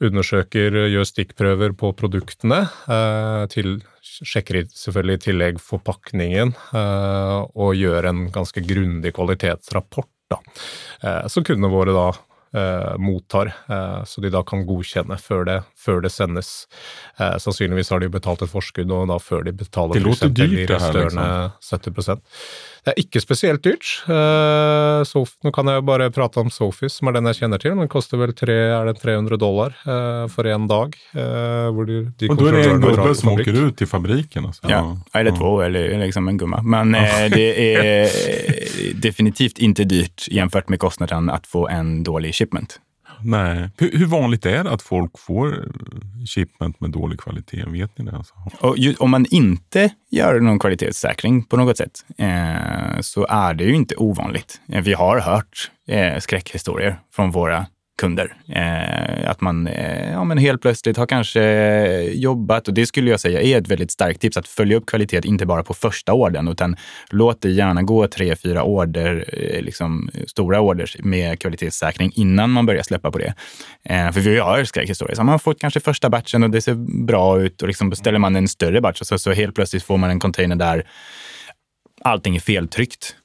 undersøker, 0.00 0.70
gjør 0.92 1.06
stikkprøver 1.08 1.74
på 1.78 1.92
produktene, 1.98 2.62
eh, 2.88 3.46
til, 3.52 3.80
sjekker 4.02 4.60
i- 4.62 4.68
selvfølgelig 4.70 5.14
i 5.14 5.24
tillegg 5.30 5.60
forpakningen, 5.60 6.54
eh, 6.74 7.46
og 7.56 7.74
gjør 7.74 8.08
en 8.08 8.30
ganske 8.30 8.60
grundig 8.66 9.12
kvalitetsrapport. 9.14 10.08
Da. 10.30 10.38
Eh, 11.02 11.26
som 11.28 11.44
kundene 11.44 11.70
våre 11.70 11.92
da 11.92 12.12
eh, 12.54 12.96
mottar, 12.98 13.52
eh, 13.68 14.04
så 14.04 14.20
de 14.20 14.30
da 14.32 14.42
kan 14.46 14.64
godkjenne 14.68 15.18
før 15.20 15.44
det, 15.48 15.58
før 15.78 16.02
det 16.04 16.12
sendes. 16.12 16.52
Eh, 17.18 17.36
sannsynligvis 17.42 17.92
har 17.94 18.02
de 18.02 18.10
betalt 18.12 18.44
et 18.44 18.52
forskudd, 18.52 18.92
og 18.92 19.08
da 19.10 19.18
før 19.22 19.46
de 19.48 19.54
betaler 19.56 19.98
Det 19.98 20.04
låter 20.04 20.28
dyrt, 20.32 20.50
de 20.50 20.66
det 20.66 20.80
her, 20.80 20.92
resterende 20.92 21.28
70 21.60 22.22
Det 22.82 22.90
er 22.90 22.98
ikke 22.98 23.20
spesielt 23.22 23.62
dyrt. 23.62 23.86
Eh, 24.10 25.02
Sof 25.06 25.36
nå 25.46 25.52
kan 25.54 25.68
jeg 25.70 25.78
jo 25.78 25.84
bare 25.86 26.08
prate 26.10 26.40
om 26.42 26.48
Sofis, 26.50 26.96
som 26.98 27.06
er 27.08 27.14
den 27.14 27.28
jeg 27.30 27.38
kjenner 27.38 27.62
til. 27.62 27.76
Den 27.78 27.90
koster 27.90 28.18
vel 28.18 28.32
tre, 28.34 28.56
er 28.74 28.88
det 28.90 28.96
300 28.98 29.38
dollar 29.38 29.76
eh, 29.86 30.24
for 30.32 30.48
én 30.50 30.66
dag. 30.70 30.96
eh, 31.14 31.68
hvor 31.70 31.86
de, 31.86 32.00
de 32.18 32.28
Och 32.28 32.36
då 32.36 32.46
är 32.46 32.52
det 32.52 32.70
en 32.70 32.80
gubbe 32.80 33.14
som 33.14 33.28
åker 33.28 33.66
ut 33.66 33.76
till 33.76 33.86
fabriken? 33.86 34.46
Alltså. 34.46 34.66
Ja, 34.68 34.98
eller 35.14 35.30
två, 35.36 35.60
eller 35.60 35.98
liksom 35.98 36.28
en 36.28 36.38
gumma. 36.38 36.62
Men 36.62 36.92
det 37.32 37.74
är 37.74 38.10
definitivt 38.94 39.58
inte 39.58 39.84
dyrt 39.84 40.28
jämfört 40.28 40.68
med 40.68 40.78
kostnaden 40.80 41.30
att 41.30 41.46
få 41.46 41.68
en 41.68 42.02
dålig 42.02 42.34
shipment. 42.34 42.80
Nej. 43.24 43.70
Hur, 43.76 43.98
hur, 43.98 44.06
vanligt 44.06 44.46
är 44.46 44.64
det 44.64 44.70
att 44.70 44.82
folk 44.82 45.18
får 45.18 45.48
eh, 45.48 46.24
shipment 46.26 46.80
med 46.80 46.90
dålig 46.90 47.20
kvalitet? 47.20 47.64
Vet 47.66 47.98
ni 47.98 48.04
det? 48.04 48.16
Alltså? 48.16 48.34
Och 48.60 48.78
ju, 48.78 48.94
om 48.94 49.10
man 49.10 49.26
inte 49.30 49.92
gör 50.10 50.40
någon 50.40 50.58
kvalitetssäkring 50.58 51.44
på 51.44 51.56
något 51.56 51.76
sätt 51.76 52.04
eh, 52.18 53.00
så 53.00 53.26
är 53.28 53.54
det 53.54 53.64
ju 53.64 53.74
inte 53.74 53.96
ovanligt. 53.96 54.60
Eh, 54.68 54.82
vi 54.82 54.92
har 54.92 55.20
hört 55.20 55.70
eh, 55.88 56.18
skräckhistorier 56.18 57.00
från 57.14 57.30
våra 57.30 57.66
kunder. 58.02 58.34
Eh, 58.48 59.30
att 59.30 59.40
man 59.40 59.66
eh, 59.66 60.12
ja, 60.12 60.24
men 60.24 60.38
helt 60.38 60.62
plötsligt 60.62 60.96
har 60.96 61.06
kanske 61.06 61.42
eh, 61.42 62.10
jobbat, 62.12 62.68
och 62.68 62.74
det 62.74 62.86
skulle 62.86 63.10
jag 63.10 63.20
säga 63.20 63.42
är 63.42 63.58
ett 63.58 63.68
väldigt 63.68 63.90
starkt 63.90 64.20
tips, 64.20 64.36
att 64.36 64.48
följa 64.48 64.76
upp 64.76 64.86
kvalitet, 64.86 65.20
inte 65.24 65.46
bara 65.46 65.62
på 65.62 65.74
första 65.74 66.12
ordern, 66.12 66.48
utan 66.48 66.76
låt 67.10 67.42
det 67.42 67.50
gärna 67.50 67.82
gå 67.82 68.06
tre, 68.08 68.36
fyra 68.36 68.62
order, 68.62 69.24
eh, 69.32 69.62
liksom, 69.62 70.10
stora 70.26 70.60
orders 70.60 70.96
med 70.98 71.40
kvalitetssäkring 71.40 72.12
innan 72.14 72.50
man 72.50 72.66
börjar 72.66 72.82
släppa 72.82 73.10
på 73.10 73.18
det. 73.18 73.34
Eh, 73.84 74.10
för 74.12 74.20
vi 74.20 74.38
har 74.38 74.64
skräckhistorier. 74.64 75.14
Så 75.14 75.20
har 75.20 75.26
man 75.26 75.38
fått 75.38 75.60
kanske 75.60 75.80
första 75.80 76.10
batchen 76.10 76.42
och 76.42 76.50
det 76.50 76.62
ser 76.62 77.04
bra 77.06 77.40
ut 77.40 77.62
och 77.62 77.68
liksom 77.68 77.90
beställer 77.90 78.18
man 78.18 78.36
en 78.36 78.48
större 78.48 78.80
batch 78.80 79.00
och 79.00 79.06
så, 79.06 79.18
så 79.18 79.32
helt 79.32 79.54
plötsligt 79.54 79.82
får 79.82 79.96
man 79.96 80.10
en 80.10 80.20
container 80.20 80.56
där 80.56 80.84
allting 82.04 82.36
är 82.36 82.40
feltryckt. 82.40 83.16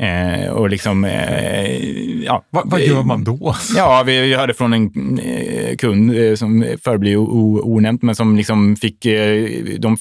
Eh, 0.00 0.50
och 0.50 0.70
liksom, 0.70 1.04
eh, 1.04 2.24
ja. 2.24 2.44
Va, 2.50 2.62
vad 2.64 2.80
gör 2.80 3.02
man 3.02 3.24
då? 3.24 3.54
Ja, 3.76 4.02
vi, 4.06 4.20
vi 4.20 4.34
hörde 4.34 4.54
från 4.54 4.72
en 4.72 5.18
eh, 5.18 5.76
kund 5.76 6.18
eh, 6.18 6.34
som 6.34 6.76
förblir 6.84 7.16
onämnt, 7.66 8.02
men 8.02 8.14
som 8.14 8.36
liksom 8.36 8.76
fick, 8.76 9.06
eh, 9.06 9.48
de 9.78 9.96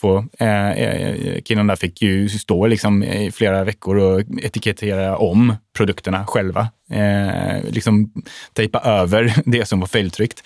två 0.00 0.24
eh, 0.38 1.40
killarna 1.44 1.76
fick 1.76 2.02
ju 2.02 2.28
stå 2.28 2.66
liksom 2.66 3.02
i 3.02 3.30
flera 3.30 3.64
veckor 3.64 3.96
och 3.96 4.20
etikettera 4.42 5.16
om 5.16 5.56
produkterna 5.76 6.26
själva. 6.26 6.68
liksom 7.68 8.12
tejpa 8.52 8.78
över 8.80 9.34
det 9.44 9.68
som 9.68 9.80
var 9.80 9.86
feltryckt. 9.86 10.42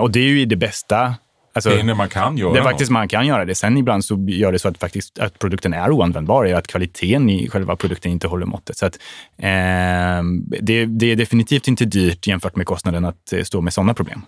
och 0.00 0.10
det 0.10 0.20
är 0.20 0.28
ju 0.28 0.44
det 0.44 0.56
bästa 0.56 1.14
Alltså, 1.54 1.70
det 1.70 1.80
är 1.80 1.82
när 1.82 1.94
man 1.94 2.08
kan 2.08 2.36
göra 2.36 2.52
det. 2.52 2.58
är 2.58 2.62
faktiskt 2.62 2.90
man 2.90 3.08
kan 3.08 3.26
göra 3.26 3.44
det. 3.44 3.54
Sen 3.54 3.76
ibland 3.76 4.04
så 4.04 4.26
gör 4.28 4.52
det 4.52 4.58
så 4.58 4.68
att, 4.68 4.78
faktiskt, 4.78 5.18
att 5.18 5.38
produkten 5.38 5.74
är 5.74 5.90
oanvändbar, 5.90 6.46
är 6.46 6.54
att 6.54 6.66
kvaliteten 6.66 7.30
i 7.30 7.48
själva 7.48 7.76
produkten 7.76 8.12
inte 8.12 8.26
håller 8.26 8.46
måttet. 8.46 8.76
Så 8.76 8.86
att, 8.86 8.98
eh, 9.38 10.22
det, 10.60 10.86
det, 10.86 11.06
är 11.06 11.16
definitivt 11.16 11.68
inte 11.68 11.84
dyrt 11.84 12.26
jämfört 12.26 12.56
med 12.56 12.66
kostnaden 12.66 13.04
att 13.04 13.32
eh, 13.32 13.42
stå 13.42 13.60
med 13.60 13.72
sådana 13.72 13.94
problem. 13.94 14.22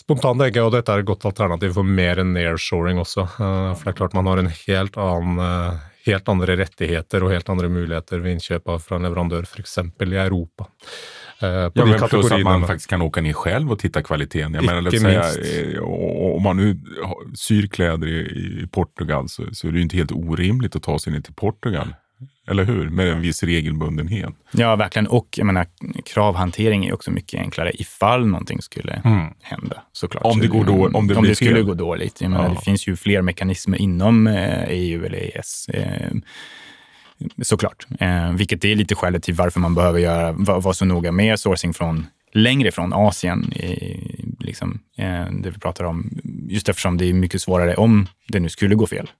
Spontant 0.00 0.38
tenker 0.38 0.60
jeg 0.60 0.68
at 0.70 0.74
dette 0.76 0.94
er 0.94 1.02
et 1.02 1.06
godt 1.08 1.24
alternativ 1.26 1.72
for 1.74 1.82
mer 1.82 2.20
enn 2.22 2.28
nearshoring 2.36 3.00
også. 3.02 3.24
Uh, 3.40 3.72
for 3.74 3.88
det 3.88 3.90
er 3.90 3.96
klart 3.98 4.12
man 4.14 4.28
har 4.30 4.38
en 4.38 4.52
helt 4.54 4.98
annen 5.02 5.40
uh, 5.42 5.80
helt 6.06 6.28
andre 6.30 6.56
rettigheter 6.60 7.24
og 7.24 7.32
helt 7.34 7.48
andre 7.50 7.70
muligheter 7.72 8.22
ved 8.22 8.36
innkjøp 8.36 8.70
fra 8.82 8.98
en 8.98 9.08
leverandør, 9.08 9.48
f.eks. 9.48 9.78
i 9.82 10.20
Europa. 10.22 10.68
Eh, 11.40 11.48
ja, 11.48 11.70
men 11.74 12.08
plus 12.08 12.32
att 12.32 12.42
man 12.42 12.66
faktiskt 12.66 12.90
kan 12.90 13.02
åka 13.02 13.20
ner 13.20 13.32
själv 13.32 13.72
och 13.72 13.78
titta 13.78 14.02
kvaliteten. 14.02 14.54
Jag 14.54 14.64
menar, 14.64 14.90
säga, 14.90 15.72
eh, 15.72 15.82
om 16.36 16.42
man 16.42 16.56
nu 16.56 16.78
syr 17.34 17.66
kläder 17.66 18.06
i, 18.06 18.20
i 18.62 18.66
Portugal 18.66 19.28
så, 19.28 19.42
så, 19.52 19.68
är 19.68 19.72
det 19.72 19.76
ju 19.76 19.82
inte 19.82 19.96
helt 19.96 20.12
orimligt 20.12 20.76
att 20.76 20.82
ta 20.82 20.98
sig 20.98 21.12
ner 21.12 21.20
till 21.20 21.34
Portugal. 21.34 21.94
Eller 22.48 22.64
hur? 22.64 22.90
Med 22.90 23.08
en 23.08 23.20
viss 23.20 23.42
regelbundenhet. 23.42 24.34
Ja, 24.52 24.76
verkligen. 24.76 25.06
Och 25.06 25.28
jag 25.36 25.46
menar, 25.46 25.66
kravhantering 26.04 26.86
är 26.86 26.94
också 26.94 27.10
mycket 27.10 27.40
enklare 27.40 27.72
ifall 27.74 28.26
någonting 28.26 28.62
skulle 28.62 28.92
mm. 28.92 29.26
hända. 29.42 29.82
Såklart. 29.92 30.24
Om 30.24 30.40
det, 30.40 30.46
går 30.46 30.64
då, 30.64 30.90
om 30.98 31.06
det, 31.06 31.14
om 31.14 31.24
det 31.24 31.34
skulle 31.34 31.62
gå 31.62 31.74
dåligt. 31.74 32.20
Jag 32.20 32.30
menar, 32.30 32.44
ja. 32.44 32.50
Det 32.50 32.60
finns 32.60 32.86
ju 32.86 32.96
fler 32.96 33.22
mekanismer 33.22 33.78
inom 33.78 34.26
EU 34.26 34.34
eh, 34.34 35.02
e 35.02 35.06
eller 35.06 35.18
EES. 35.18 35.68
Såklart. 37.42 37.86
Eh, 38.00 38.32
vilket 38.32 38.64
är 38.64 38.74
lite 38.74 38.94
skälet 38.94 39.22
till 39.22 39.34
varför 39.34 39.60
man 39.60 39.74
behöver 39.74 39.98
göra, 39.98 40.32
vara 40.32 40.74
så 40.74 40.84
noga 40.84 41.12
med 41.12 41.40
sourcing 41.40 41.74
från 41.74 42.06
längre 42.32 42.72
från 42.72 42.92
Asien, 42.92 43.52
i, 43.52 44.34
liksom, 44.40 44.80
eh, 44.96 45.24
det 45.30 45.50
vi 45.50 45.58
pratar 45.58 45.84
om. 45.84 46.10
Just 46.48 46.68
eftersom 46.68 46.96
det 46.96 47.06
är 47.06 47.12
mycket 47.12 47.42
svårare 47.42 47.74
om 47.74 48.06
det 48.28 48.40
nu 48.40 48.48
skulle 48.48 48.74
gå 48.74 48.86
fel. 48.86 49.10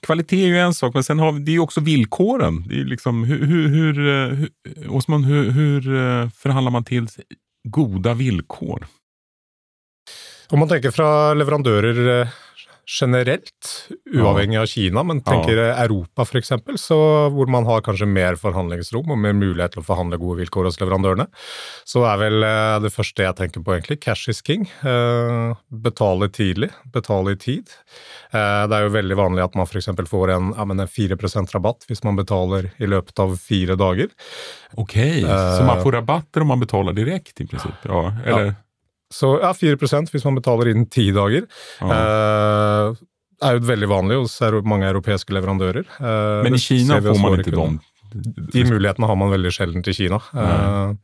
Kvalitet 0.00 0.44
är 0.44 0.46
ju 0.46 0.58
en 0.58 0.74
sak, 0.74 0.94
men 0.94 1.04
sen 1.04 1.18
har 1.18 1.32
vi, 1.32 1.40
det 1.40 1.54
är 1.54 1.58
också 1.58 1.80
villkoren. 1.80 2.68
Det 2.68 2.80
är 2.80 2.84
liksom, 2.84 3.24
hur, 3.24 3.46
hur, 3.46 3.68
hur, 3.68 4.08
eh, 4.08 4.38
hur, 4.38 4.50
Osman, 4.88 5.24
hur, 5.24 5.50
hur 5.50 5.96
eh, 5.96 6.28
förhandlar 6.28 6.70
man 6.70 6.84
till 6.84 7.08
goda 7.68 8.14
villkor? 8.14 8.86
Om 10.48 10.58
man 10.58 10.68
tänker 10.68 10.90
från 10.90 11.38
leverantörer 11.38 12.20
eh, 12.20 12.28
generelt, 12.88 13.88
uavhengig 14.14 14.56
av 14.56 14.66
Kina, 14.66 15.02
men 15.04 15.20
tenker 15.20 15.58
ja. 15.60 15.72
Europa 15.84 16.24
f.eks., 16.24 16.52
hvor 16.88 17.50
man 17.52 17.66
har 17.68 17.82
kanskje 17.84 18.08
mer 18.08 18.38
forhandlingsrom 18.40 19.12
og 19.12 19.18
mer 19.20 19.34
mulighet 19.36 19.74
til 19.74 19.82
å 19.82 19.86
forhandle 19.90 20.16
gode 20.20 20.40
vilkår 20.40 20.70
hos 20.70 20.78
leverandørene, 20.80 21.26
så 21.88 22.06
er 22.08 22.22
vel 22.22 22.46
eh, 22.48 22.76
det 22.84 22.92
første 22.94 23.26
jeg 23.26 23.36
tenker 23.36 23.64
på, 23.64 23.74
egentlig, 23.76 23.98
cash 24.00 24.32
is 24.32 24.40
king. 24.44 24.64
Eh, 24.88 25.52
betale 25.68 26.30
tidlig, 26.32 26.70
betale 26.94 27.34
i 27.36 27.40
tid. 27.42 27.74
Eh, 28.32 28.64
det 28.70 28.78
er 28.78 28.86
jo 28.86 28.94
veldig 28.96 29.18
vanlig 29.20 29.44
at 29.44 29.58
man 29.58 29.68
f.eks. 29.68 29.90
får 30.08 30.32
en, 30.38 30.54
ja, 30.56 30.68
en 30.78 30.86
4 30.88 31.18
rabatt 31.58 31.84
hvis 31.90 32.00
man 32.08 32.16
betaler 32.16 32.70
i 32.80 32.88
løpet 32.88 33.20
av 33.20 33.36
fire 33.42 33.76
dager. 33.76 34.08
Ok, 34.80 34.96
så 35.28 35.66
man 35.66 35.84
får 35.84 36.00
rabatter 36.00 36.44
om 36.44 36.54
man 36.54 36.64
betaler 36.64 36.96
direkte, 36.96 37.44
i 37.44 37.52
prinsipp? 37.52 37.84
Ja, 37.84 38.06
eller? 38.24 38.50
Ja. 38.54 38.56
Så 39.14 39.38
ja, 39.42 39.54
4 39.54 39.76
hvis 40.12 40.24
man 40.24 40.36
betaler 40.36 40.68
innen 40.72 40.88
ti 40.92 41.10
dager. 41.16 41.46
Ja. 41.80 41.86
Uh, 41.88 42.96
er 43.38 43.54
jo 43.54 43.68
veldig 43.68 43.88
vanlig 43.88 44.16
hos 44.18 44.40
mange 44.66 44.88
europeiske 44.88 45.32
leverandører. 45.32 45.86
Uh, 46.00 46.42
Men 46.44 46.58
i 46.58 46.58
Kina 46.58 47.00
får 47.00 47.22
man 47.22 47.38
inte 47.38 47.54
de 47.54 47.78
de 48.52 48.64
muligheterna 48.64 49.06
har 49.06 49.16
man 49.16 49.30
väldigt 49.30 49.54
sällan 49.54 49.82
i 49.86 49.94
Kina. 49.94 50.22
Mm. 50.32 50.98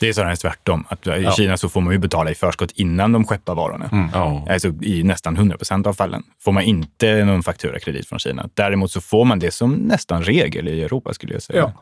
Det 0.00 0.08
är 0.08 0.12
snarare 0.12 0.36
tvärtom. 0.36 0.84
Att 0.88 1.06
I 1.06 1.10
ja. 1.10 1.32
Kina 1.32 1.56
så 1.56 1.68
får 1.68 1.80
man 1.80 1.92
ju 1.92 1.98
betala 1.98 2.30
i 2.30 2.34
förskott 2.34 2.70
innan 2.74 3.12
de 3.12 3.24
skeppar 3.24 3.54
varorna. 3.54 3.88
Mm. 3.92 4.08
Ja. 4.12 4.46
Alltså, 4.50 4.68
I 4.82 5.02
nästan 5.02 5.36
100 5.36 5.56
procent 5.56 5.86
av 5.86 5.92
fallen 5.92 6.22
får 6.40 6.52
man 6.52 6.62
inte 6.62 7.24
någon 7.24 7.42
fakturakredit 7.42 8.08
från 8.08 8.18
Kina. 8.18 8.48
Däremot 8.54 8.90
så 8.90 9.00
får 9.00 9.24
man 9.24 9.38
det 9.38 9.50
som 9.50 9.74
nästan 9.74 10.22
regel 10.22 10.68
i 10.68 10.82
Europa 10.82 11.14
skulle 11.14 11.32
jag 11.32 11.42
säga. 11.42 11.72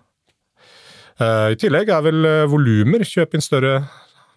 Ja. 1.18 1.46
Uh, 1.46 1.52
I 1.52 1.56
tillägg 1.56 1.88
är 1.88 2.02
väl 2.02 2.46
volumer. 2.46 3.04
Köp 3.04 3.34
in 3.34 3.42
större 3.42 3.84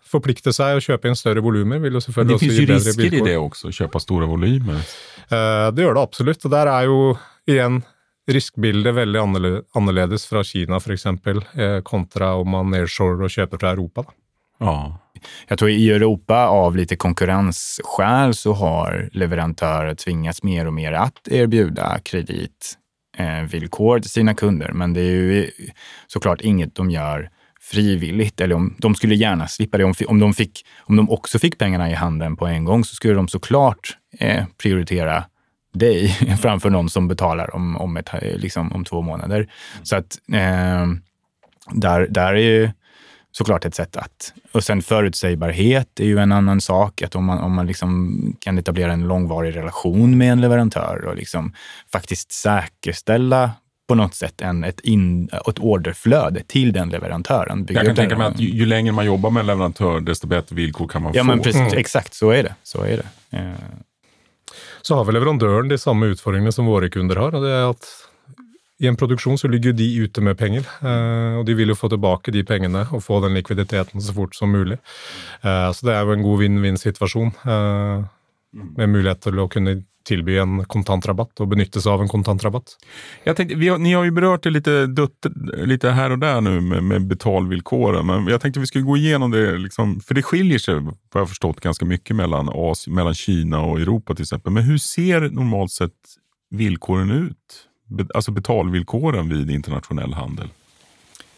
förplikta 0.07 0.53
sig 0.53 0.75
och 0.75 0.81
köpa 0.81 1.07
in 1.07 1.15
större 1.15 1.39
volymer. 1.39 1.75
Ju 1.75 2.01
Men 2.15 2.27
det 2.27 2.39
finns 2.39 2.53
ju 2.53 2.65
risker 2.65 3.13
i 3.13 3.19
det 3.19 3.37
också, 3.37 3.71
köpa 3.71 3.99
stora 3.99 4.25
volymer. 4.25 4.73
Uh, 4.73 5.73
det 5.73 5.81
gör 5.81 5.93
det 5.93 6.01
absolut. 6.01 6.45
Och 6.45 6.51
där 6.51 6.67
är 6.67 6.83
ju 6.83 7.15
igen 7.45 7.81
riskbildet 8.27 8.95
väldigt 8.95 9.21
annorlunda 9.73 10.17
från 10.17 10.43
Kina 10.43 10.79
för 10.79 10.91
exempel, 10.91 11.37
eh, 11.37 11.81
kontra 11.83 12.33
om 12.33 12.49
man 12.49 12.71
nearshore 12.71 13.23
och 13.23 13.29
köper 13.29 13.57
från 13.57 13.69
Europa. 13.69 14.05
Ja. 14.57 14.99
Jag 15.47 15.59
tror 15.59 15.71
i 15.71 15.91
Europa 15.91 16.47
av 16.47 16.75
lite 16.75 16.95
konkurrensskäl 16.95 18.33
så 18.33 18.53
har 18.53 19.09
leverantörer 19.11 19.95
tvingats 19.95 20.43
mer 20.43 20.67
och 20.67 20.73
mer 20.73 20.91
att 20.91 21.27
erbjuda 21.27 21.99
kreditvillkor 21.99 23.99
till 23.99 24.09
sina 24.09 24.33
kunder. 24.33 24.71
Men 24.71 24.93
det 24.93 25.01
är 25.01 25.11
ju 25.11 25.51
såklart 26.07 26.41
inget 26.41 26.75
de 26.75 26.91
gör 26.91 27.29
frivilligt 27.71 28.41
eller 28.41 28.55
om 28.55 28.75
de 28.77 28.95
skulle 28.95 29.15
gärna 29.15 29.47
slippa 29.47 29.77
det. 29.77 29.83
Om, 29.83 29.93
om, 30.07 30.19
de, 30.19 30.33
fick, 30.33 30.65
om 30.79 30.95
de 30.95 31.09
också 31.09 31.39
fick 31.39 31.57
pengarna 31.57 31.91
i 31.91 31.93
handen 31.93 32.35
på 32.35 32.47
en 32.47 32.65
gång 32.65 32.85
så 32.85 32.95
skulle 32.95 33.13
de 33.13 33.27
såklart 33.27 33.97
eh, 34.19 34.45
prioritera 34.57 35.23
dig 35.73 36.07
framför 36.41 36.69
någon 36.69 36.89
som 36.89 37.07
betalar 37.07 37.55
om, 37.55 37.77
om, 37.77 37.97
ett, 37.97 38.09
eh, 38.13 38.37
liksom, 38.37 38.71
om 38.71 38.85
två 38.85 39.01
månader. 39.01 39.49
Så 39.83 39.95
att 39.95 40.19
eh, 40.33 40.87
där, 41.71 42.07
där 42.09 42.33
är 42.33 42.61
ju 42.61 42.69
såklart 43.31 43.65
ett 43.65 43.75
sätt 43.75 43.97
att... 43.97 44.33
Och 44.51 44.63
sen 44.63 44.81
förutsägbarhet 44.81 45.99
är 45.99 46.05
ju 46.05 46.17
en 46.17 46.31
annan 46.31 46.61
sak. 46.61 47.01
Att 47.01 47.15
om 47.15 47.25
man, 47.25 47.39
om 47.39 47.53
man 47.53 47.67
liksom 47.67 48.17
kan 48.39 48.57
etablera 48.57 48.93
en 48.93 49.07
långvarig 49.07 49.55
relation 49.55 50.17
med 50.17 50.31
en 50.31 50.41
leverantör 50.41 51.05
och 51.05 51.15
liksom 51.15 51.53
faktiskt 51.91 52.31
säkerställa 52.31 53.51
på 53.87 53.95
något 53.95 54.15
sätt 54.15 54.41
en, 54.41 54.63
ett, 54.63 54.79
in, 54.79 55.29
ett 55.47 55.59
orderflöde 55.59 56.43
till 56.47 56.73
den 56.73 56.89
leverantören. 56.89 57.67
Jag 57.69 57.85
kan 57.85 57.95
tänka 57.95 58.17
mig 58.17 58.27
att 58.27 58.39
ju, 58.39 58.49
ju, 58.49 58.65
längre 58.65 58.91
man 58.91 59.05
jobbar 59.05 59.29
med 59.29 59.41
en 59.41 59.47
leverantör, 59.47 59.99
desto 59.99 60.27
bättre 60.27 60.55
villkor 60.55 60.87
kan 60.87 61.03
man 61.03 61.11
ja, 61.15 61.21
få. 61.21 61.27
Men 61.27 61.39
precis, 61.39 61.61
mm. 61.61 61.77
Exakt, 61.77 62.13
så 62.13 62.29
är 62.29 62.43
det. 62.43 62.55
Så 62.63 62.83
är 62.83 62.97
det. 62.97 63.37
Eh. 63.37 63.53
Så 64.81 64.95
har 64.95 65.05
väl 65.05 65.13
leverantören 65.13 65.67
de 65.67 65.77
samma 65.77 66.05
utfordringene 66.05 66.51
som 66.51 66.65
våra 66.65 66.89
kunder 66.89 67.15
har. 67.15 67.35
och 67.35 67.43
det 67.43 67.49
är 67.49 67.69
att 67.69 67.85
i 68.79 68.87
en 68.87 68.95
produktion 68.95 69.37
så 69.37 69.47
ligger 69.47 69.73
de 69.73 69.99
ute 69.99 70.21
med 70.21 70.37
pengar 70.37 70.63
eh, 70.81 71.39
och 71.39 71.45
de 71.45 71.53
vill 71.53 71.69
ju 71.69 71.75
få 71.75 71.89
tillbaka 71.89 72.31
de 72.31 72.43
pengarna 72.43 72.87
och 72.91 73.03
få 73.03 73.19
den 73.19 73.33
likviditeten 73.33 74.01
så 74.01 74.13
fort 74.13 74.35
som 74.35 74.51
möjligt. 74.51 74.79
Eh, 75.41 75.71
så 75.71 75.85
det 75.85 75.93
är 75.93 76.05
ju 76.05 76.13
en 76.13 76.21
god 76.21 76.41
win-win 76.41 76.75
situation 76.75 77.27
eh, 77.27 78.05
med 78.75 78.89
möjlighet 78.89 79.21
till 79.21 79.39
att 79.39 79.49
kunna 79.49 79.81
tillby 80.07 80.37
en 80.37 80.65
kontantrabatt 80.65 81.39
och 81.39 81.47
benytta 81.47 81.81
sig 81.81 81.91
av 81.91 82.01
en 82.01 82.07
kontantrabatt. 82.07 82.77
Jag 83.23 83.35
tänkte, 83.35 83.55
vi 83.55 83.67
har, 83.67 83.77
ni 83.77 83.93
har 83.93 84.03
ju 84.03 84.11
berört 84.11 84.43
det 84.43 84.49
lite, 84.49 84.87
dutt, 84.87 85.25
lite 85.53 85.89
här 85.89 86.11
och 86.11 86.19
där 86.19 86.41
nu 86.41 86.61
med, 86.61 86.83
med 86.83 87.07
betalvillkoren, 87.07 88.05
men 88.05 88.27
jag 88.27 88.41
tänkte 88.41 88.59
vi 88.59 88.67
skulle 88.67 88.83
gå 88.83 88.97
igenom 88.97 89.31
det, 89.31 89.57
liksom, 89.57 89.99
för 89.99 90.13
det 90.13 90.23
skiljer 90.23 90.59
sig 90.59 90.75
vad 90.75 91.21
jag 91.21 91.29
förstått 91.29 91.61
ganska 91.61 91.85
mycket 91.85 92.15
mellan, 92.15 92.49
Asien, 92.53 92.95
mellan 92.95 93.13
Kina 93.13 93.61
och 93.61 93.79
Europa 93.79 94.15
till 94.15 94.23
exempel. 94.23 94.53
Men 94.53 94.63
hur 94.63 94.77
ser 94.77 95.21
normalt 95.21 95.71
sett 95.71 95.91
villkoren 96.49 97.11
ut? 97.11 97.67
Be, 97.89 98.07
alltså 98.13 98.31
betalvillkoren 98.31 99.29
vid 99.29 99.51
internationell 99.51 100.13
handel? 100.13 100.47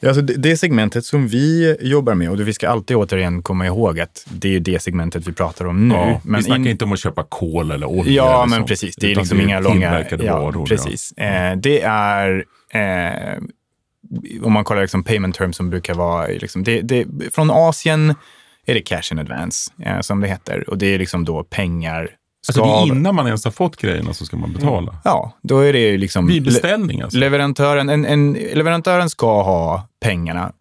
Alltså 0.02 0.22
det, 0.22 0.34
det 0.34 0.58
segmentet 0.58 1.06
som 1.06 1.28
vi 1.28 1.78
jobbar 1.82 2.14
med, 2.14 2.30
och 2.30 2.40
vi 2.40 2.54
ska 2.54 2.70
alltid 2.70 2.98
återigen 2.98 3.44
komma 3.44 3.66
ihåg 3.66 4.00
att 4.00 4.26
det 4.30 4.56
är 4.56 4.60
det 4.60 4.82
segmentet 4.82 5.28
vi 5.28 5.34
pratar 5.34 5.66
om 5.66 5.88
nu. 5.88 5.96
Ja, 5.96 6.22
men 6.24 6.40
vi 6.40 6.44
snackar 6.44 6.60
in- 6.62 6.68
inte 6.68 6.86
om 6.86 6.94
att 6.94 7.00
köpa 7.00 7.24
kol 7.24 7.72
eller 7.72 7.88
olja. 7.88 8.14
Ja, 8.14 8.38
eller 8.38 8.48
men 8.50 8.58
sånt, 8.58 8.68
precis. 8.68 8.96
Det 8.96 9.08
är 9.08 9.12
utan 9.12 9.22
liksom 9.22 9.42
inga 9.42 9.60
långa... 9.60 10.06
Ja, 10.20 10.40
varor. 10.40 10.66
precis. 10.66 11.12
Eh, 11.12 11.58
det 11.58 11.82
är... 11.82 12.46
Eh, 12.74 13.38
om 14.44 14.54
man 14.54 14.64
kollar 14.64 14.82
liksom 14.82 15.04
payment 15.04 15.36
terms 15.36 15.58
som 15.58 15.70
brukar 15.70 15.94
vara... 15.94 16.28
Liksom, 16.28 16.64
det, 16.64 16.82
det, 16.82 17.06
från 17.34 17.52
Asien 17.52 18.16
är 18.66 18.74
det 18.74 18.82
cash 18.82 19.12
in 19.12 19.20
advance, 19.20 19.72
eh, 19.86 20.00
som 20.00 20.22
det 20.22 20.28
heter. 20.28 20.70
Och 20.70 20.78
det 20.78 20.86
är 20.94 21.00
liksom 21.00 21.26
då 21.26 21.44
pengar... 21.44 22.10
Alltså 22.48 22.64
det 22.64 22.70
är 22.70 22.88
innan 22.98 23.16
man 23.16 23.28
ens 23.28 23.44
har 23.44 23.52
fått 23.52 23.76
grejerna 23.76 24.14
så 24.14 24.26
ska 24.26 24.38
man 24.38 24.54
betala. 24.54 24.96
Ja, 25.04 25.34
då 25.42 25.60
är 25.60 25.74
det 25.74 25.80
ju 25.80 25.98
liksom... 25.98 26.28
Vid 26.28 26.44
beställning 26.44 27.02
alltså. 27.02 27.18
Leverantören, 27.18 27.90
en, 27.90 28.06
en, 28.06 28.34
leverantören 28.34 29.10
ska 29.10 29.44
ha 29.44 29.88
pengarna 30.02 30.52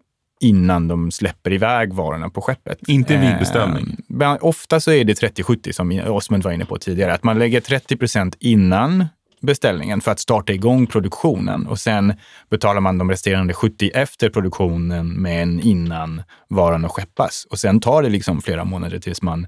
innan 0.40 0.88
de 0.88 1.10
släpper 1.10 1.52
iväg 1.52 1.92
varorna 1.92 2.30
på 2.30 2.40
skeppet. 2.42 2.78
Inte 2.88 3.16
vid 3.16 3.30
Eh, 3.30 3.38
beställning. 3.38 3.96
men 4.08 4.38
ofta 4.40 4.80
så 4.80 4.92
är 4.92 5.04
det 5.04 5.22
30-70 5.22 5.72
som 5.72 6.02
Osmund 6.06 6.42
var 6.44 6.52
inne 6.52 6.64
på 6.64 6.78
tidigare. 6.78 7.14
Att 7.14 7.22
man 7.24 7.38
lägger 7.38 7.60
30 7.60 7.96
procent 7.96 8.36
innan 8.40 9.06
beställningen 9.40 10.00
för 10.00 10.10
att 10.12 10.18
starta 10.20 10.52
igång 10.52 10.86
produktionen 10.86 11.66
och 11.66 11.78
sen 11.78 12.14
betalar 12.50 12.80
man 12.80 12.98
de 12.98 13.10
resterande 13.10 13.54
70 13.54 13.90
efter 13.94 14.28
produktionen 14.30 15.08
men 15.08 15.60
innan 15.60 16.22
varan 16.48 16.82
har 16.82 16.90
skeppas. 16.90 17.46
Och 17.50 17.58
sen 17.58 17.80
tar 17.80 18.02
det 18.02 18.08
liksom 18.08 18.40
flera 18.42 18.64
månader 18.64 18.98
tills 18.98 19.22
man 19.22 19.46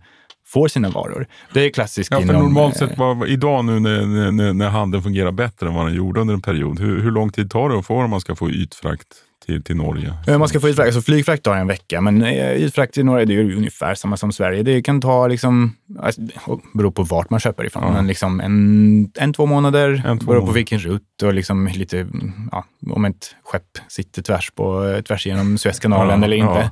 får 0.53 0.69
sina 0.69 0.89
varor. 0.89 1.27
Det 1.53 1.61
är 1.67 1.71
klassiskt 1.71 2.11
Ja, 2.11 2.17
för 2.17 2.25
inom... 2.25 2.43
normalt 2.43 2.83
eh, 2.83 2.89
sett, 2.89 2.99
vad, 2.99 3.29
idag 3.29 3.65
nu 3.65 3.81
när, 3.81 4.31
när, 4.33 4.53
när 4.53 4.69
handeln 4.69 5.03
fungerar 5.03 5.33
bättre 5.33 5.67
än 5.69 5.75
vad 5.75 5.87
den 5.87 5.95
gjorde 5.95 6.21
under 6.21 6.35
en 6.35 6.43
period, 6.43 6.81
hur, 6.81 7.01
hur 7.03 7.11
lång 7.11 7.31
tid 7.33 7.51
tar 7.51 7.69
det 7.69 7.79
att 7.79 7.87
få 7.87 7.95
om 8.03 8.11
man 8.11 8.21
ska 8.21 8.37
få 8.37 8.51
ytfrakt 8.51 9.07
till, 9.47 9.65
till 9.65 9.77
Norge? 9.77 10.15
Eh, 10.27 10.39
Man 10.39 10.49
ska 10.49 10.61
få 10.61 10.69
ytfrakt, 10.69 10.87
alltså 10.87 11.01
flygfrakt 11.03 11.43
tar 11.43 11.57
en 11.57 11.67
vecka, 11.67 12.01
men 12.01 12.23
eh, 12.23 12.53
ytfrakt 12.63 12.99
i 12.99 13.03
Norge 13.03 13.25
det 13.25 13.35
är 13.35 13.57
ungefär 13.57 13.95
samma 13.95 14.17
som 14.17 14.33
Sverige. 14.33 14.63
Det 14.63 14.83
kan 14.83 15.01
ta, 15.01 15.27
liksom, 15.29 15.77
alltså, 16.01 16.21
beror 16.75 16.91
på 16.91 17.03
vart 17.03 17.31
man 17.31 17.41
köper 17.41 17.67
ifrån, 17.67 17.83
Ja. 17.87 17.93
men 17.93 18.07
liksom 18.07 18.41
en, 18.41 19.13
en, 19.15 19.33
två 19.33 19.47
månader. 19.47 20.03
En, 20.07 20.19
två 20.19 20.27
beror 20.27 20.47
på 20.47 20.53
vilken 20.53 20.79
rutt 20.79 21.23
och 21.23 21.35
liksom 21.35 21.67
lite, 21.67 22.07
ja, 22.53 22.65
om 22.91 23.05
ett 23.05 23.35
skepp 23.45 23.79
sitter 23.89 24.23
tvärs, 24.23 24.51
på, 24.51 25.01
tvärs 25.09 25.27
igenom 25.27 25.59
Suezkanalen 25.59 26.19
Ja, 26.21 26.25
eller 26.25 26.37
inte. 26.37 26.71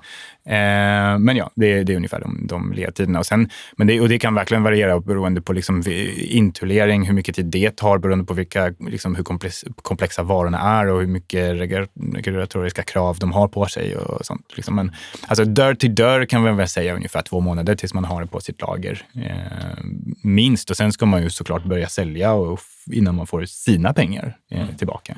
Eh, 0.48 1.18
men 1.18 1.37
ja, 1.37 1.50
det, 1.56 1.82
det 1.82 1.92
är 1.92 1.96
ungefär 1.96 2.20
de, 2.20 2.46
de 2.46 2.72
ledtiderna. 2.72 3.18
Och, 3.18 3.26
sen, 3.26 3.48
men 3.76 3.87
det, 3.87 4.00
och 4.00 4.08
det 4.08 4.18
kan 4.18 4.34
verkligen 4.34 4.62
variera 4.62 5.00
beroende 5.00 5.40
på 5.42 5.52
liksom 5.52 5.80
vi- 5.80 6.26
intullering, 6.26 7.06
hur 7.06 7.14
mycket 7.14 7.34
tid 7.37 7.46
det 7.46 7.76
tar, 7.76 7.98
beroende 7.98 8.24
på 8.24 8.34
vilka, 8.34 8.74
liksom, 8.80 9.14
hur 9.14 9.24
komplex, 9.24 9.64
komplexa 9.82 10.22
varorna 10.22 10.58
är 10.58 10.87
och 10.87 11.00
hur 11.00 11.06
mycket 11.06 11.52
reg- 11.54 11.88
regulatoriska 12.14 12.82
krav 12.82 13.16
de 13.20 13.32
har 13.32 13.48
på 13.48 13.66
sig. 13.66 13.96
och 13.96 14.26
sånt. 14.26 14.52
Liksom. 14.56 14.74
Men, 14.76 14.92
alltså, 15.26 15.44
dörr 15.44 15.74
till 15.74 15.94
dörr 15.94 16.24
kan 16.24 16.42
man 16.42 16.56
väl 16.56 16.68
säga 16.68 16.94
ungefär 16.94 17.22
två 17.22 17.40
månader 17.40 17.74
tills 17.74 17.94
man 17.94 18.04
har 18.04 18.20
det 18.22 18.26
på 18.28 18.40
sitt 18.40 18.61
lager. 18.61 19.02
Eh, 19.14 19.84
minst. 20.22 20.70
Och 20.70 20.76
sen 20.76 20.92
ska 20.92 21.06
man 21.06 21.22
ju 21.22 21.30
såklart 21.30 21.64
börja 21.64 21.88
sälja 21.88 22.32
och, 22.32 22.61
innan 22.92 23.14
man 23.14 23.26
får 23.26 23.44
sina 23.44 23.92
pengar 23.92 24.37
eh, 24.50 24.66
tillbaka. 24.78 25.16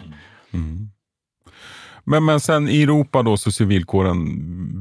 Men, 2.05 2.25
men 2.25 2.41
sen 2.41 2.69
i 2.69 2.83
Europa 2.83 3.23
då 3.23 3.37
så 3.37 3.53
ser 3.53 3.65
villkoren 3.65 4.27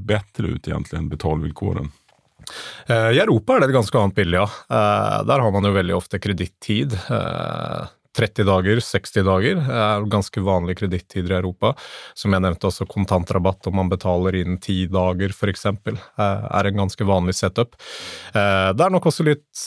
bättre 0.06 0.48
ut 0.48 0.68
egentligen, 0.68 1.10
betalvillkoren. 1.10 1.92
Eh, 2.86 2.96
I 2.96 3.20
Europa 3.20 3.56
är 3.56 3.60
det 3.60 3.66
ganska 3.66 3.74
ganske 3.74 4.00
annet 4.00 4.16
bilde, 4.16 4.38
ja. 4.38 4.44
Eh, 4.70 5.26
Der 5.26 5.40
har 5.40 5.52
man 5.52 5.64
jo 5.66 5.72
veldig 5.72 5.96
ofte 5.96 6.20
kredittid. 6.20 6.94
Eh, 6.94 7.88
30 8.18 8.44
dager, 8.44 8.80
60 8.80 9.24
dager 9.24 9.60
er 9.72 10.06
ganske 10.10 10.42
vanlige 10.42 10.80
kredittider 10.82 11.32
i 11.32 11.38
Europa. 11.38 11.76
Som 12.14 12.34
jeg 12.34 12.42
nevnte, 12.42 12.68
også 12.68 12.88
kontantrabatt 12.90 13.68
om 13.70 13.76
man 13.76 13.90
betaler 13.90 14.36
in 14.36 14.58
10 14.58 14.88
dager, 14.92 15.30
f.eks., 15.30 15.66
er 16.18 16.66
en 16.66 16.82
ganske 16.82 17.06
vanlig 17.06 17.38
setup. 17.38 17.78
Det 18.34 18.84
er 18.84 18.92
nok 18.92 19.06
også 19.06 19.24
litt 19.24 19.62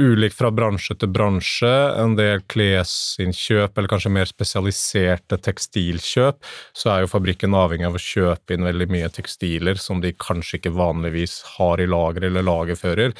ulik 0.00 0.34
fra 0.34 0.50
bransje 0.54 0.96
til 1.00 1.10
bransje. 1.12 1.70
En 2.00 2.16
del 2.18 2.42
klesinnkjøp, 2.50 3.76
eller 3.76 3.90
kanskje 3.92 4.12
mer 4.14 4.28
spesialiserte 4.30 5.38
tekstilkjøp, 5.44 6.40
så 6.76 6.92
er 6.92 7.04
jo 7.04 7.12
fabrikken 7.12 7.56
avhengig 7.56 7.88
av 7.88 7.98
å 7.98 8.02
kjøpe 8.02 8.56
inn 8.56 8.66
veldig 8.66 8.88
mye 8.92 9.10
tekstiler 9.14 9.80
som 9.80 10.02
de 10.02 10.14
kanskje 10.16 10.60
ikke 10.60 10.74
vanligvis 10.76 11.40
har 11.56 11.82
i 11.82 11.88
lager 11.90 12.28
eller 12.30 12.46
lagerfører. 12.46 13.16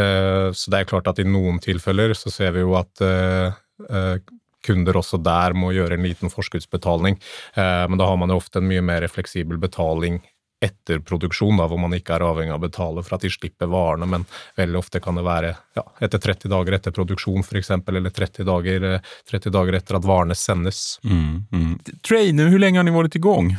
Eh, 0.00 0.48
så 0.52 0.74
det 0.74 0.82
er 0.82 0.90
klart 0.90 1.10
at 1.10 1.22
i 1.22 1.28
noen 1.28 1.62
tilfeller 1.62 2.16
så 2.18 2.32
ser 2.34 2.56
vi 2.56 2.64
jo 2.64 2.74
at 2.80 3.04
eh, 3.04 3.54
eh, 3.88 4.16
kunder 4.64 4.96
også 4.98 5.20
der 5.20 5.54
må 5.56 5.74
gjøre 5.76 5.98
en 5.98 6.06
liten 6.06 6.32
forskuddsbetaling. 6.32 7.18
Men 7.52 7.98
da 8.00 8.06
har 8.08 8.16
man 8.16 8.30
jo 8.32 8.38
ofte 8.40 8.62
en 8.62 8.70
mye 8.70 8.80
mer 8.80 9.04
fleksibel 9.12 9.58
betaling 9.60 10.22
etter 10.64 10.98
produksjon, 11.04 11.56
da, 11.60 11.66
hvor 11.70 11.78
man 11.82 11.92
ikke 11.96 12.16
er 12.16 12.24
avhengig 12.26 12.54
av 12.54 12.62
å 12.62 12.64
betale 12.66 13.04
for 13.04 13.16
at 13.18 13.24
de 13.26 13.30
slipper 13.32 13.68
varene, 13.72 14.06
men 14.10 14.24
veldig 14.56 14.78
ofte 14.80 15.00
kan 15.04 15.18
det 15.20 15.24
være 15.26 15.52
ja, 15.78 15.84
etter 16.04 16.18
30 16.24 16.48
dager 16.52 16.78
etter 16.78 16.94
produksjon 16.96 17.44
f.eks., 17.44 17.70
eller 17.70 18.10
30 18.10 18.44
dager, 18.48 18.88
eh, 18.94 19.12
30 19.30 19.52
dager 19.54 19.78
etter 19.78 20.00
at 20.00 20.08
varene 20.08 20.34
sendes. 20.38 20.98
Mm. 21.04 21.78
Trainer, 22.08 22.46
hur 22.52 22.58
länge 22.58 22.78
har 22.78 22.84
ni 22.84 22.90
varit 22.94 23.14
igång? 23.14 23.56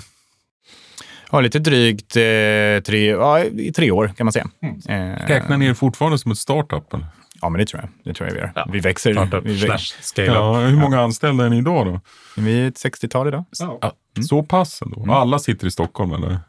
Ja, 1.31 1.41
lite 1.41 1.59
drygt 1.59 2.15
eh, 2.15 2.79
tre, 2.85 3.05
ja, 3.09 3.39
i 3.43 3.71
tre 3.75 3.91
år 3.91 4.07
kan 4.17 4.25
man 4.25 4.31
säga. 4.33 4.47
Eh, 4.89 5.27
Räknar 5.27 5.57
ni 5.57 5.65
er 5.67 5.73
fortfarande 5.73 6.17
som 6.17 6.31
ett 6.31 6.37
startup? 6.37 6.93
Eller? 6.93 7.05
Ja, 7.41 7.49
men 7.49 7.59
det 7.59 7.65
tror 7.65 7.81
jag. 7.81 7.89
Det 8.03 8.13
tror 8.13 8.27
jag 8.29 8.33
vi 8.33 8.39
gör. 8.39 8.51
Ja. 8.55 8.67
Vi 8.71 8.79
växer. 8.79 9.13
Startup 9.13 9.45
Vi, 9.45 9.59
slash 9.59 9.69
växer. 9.69 10.01
scale 10.03 10.27
up. 10.29 10.35
Ja, 10.35 10.59
hur 10.59 10.77
många 10.77 11.01
anställda 11.01 11.45
är 11.45 11.49
ni 11.49 11.57
idag 11.57 11.85
då? 11.85 12.01
vi 12.41 12.61
är 12.61 12.67
ett 12.67 12.75
60-tal 12.85 13.27
idag. 13.27 13.43
Ja, 13.59 13.91
Så 14.29 14.43
pass 14.43 14.81
ändå? 14.81 15.13
Alla 15.13 15.39
sitter 15.39 15.67
i 15.67 15.71
Stockholm 15.71 16.13
eller? 16.13 16.39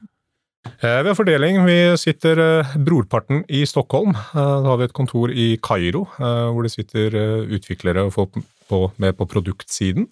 Eh, 0.81 1.03
Vi 1.03 1.09
har 1.09 1.15
fordeling. 1.19 1.59
Vi 1.67 1.77
sitter 1.99 2.39
eh, 2.61 2.77
brorparten 2.77 3.45
i 3.49 3.65
Stockholm. 3.67 4.11
Eh, 4.15 4.35
Da 4.35 4.69
har 4.71 4.77
vi 4.81 4.85
et 4.89 4.93
kontor 4.97 5.31
i 5.33 5.57
Kairo, 5.63 6.07
hvor 6.19 6.63
det 6.63 6.73
sitter 6.75 7.17
utviklere 7.57 8.05
og 8.07 8.13
folk 8.15 8.39
på, 8.69 8.81
med 8.99 9.17
på 9.17 9.27
produktsiden. 9.31 10.09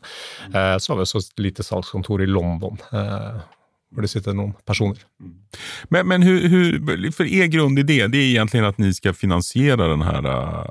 Eh, 0.54 0.76
Så 0.78 0.92
har 0.92 0.96
vi 1.00 1.06
også 1.06 1.18
et 1.24 1.38
lite 1.42 1.62
salgskontor 1.66 2.22
i 2.22 2.26
London, 2.30 2.78
hvor 2.90 4.02
det 4.02 4.10
sitter 4.10 4.34
noen 4.34 4.54
personer. 4.66 4.98
Men, 5.88 6.08
men 6.08 6.22
hur, 6.22 6.48
hur, 6.48 7.10
för 7.10 7.24
er 7.24 7.46
grundidé, 7.46 8.06
det 8.06 8.18
är 8.18 8.22
egentligen 8.22 8.66
att 8.66 8.78
ni 8.78 8.94
ska 8.94 9.12
finansiera 9.12 9.88
den 9.88 10.02
här 10.02 10.26
uh, 10.26 10.64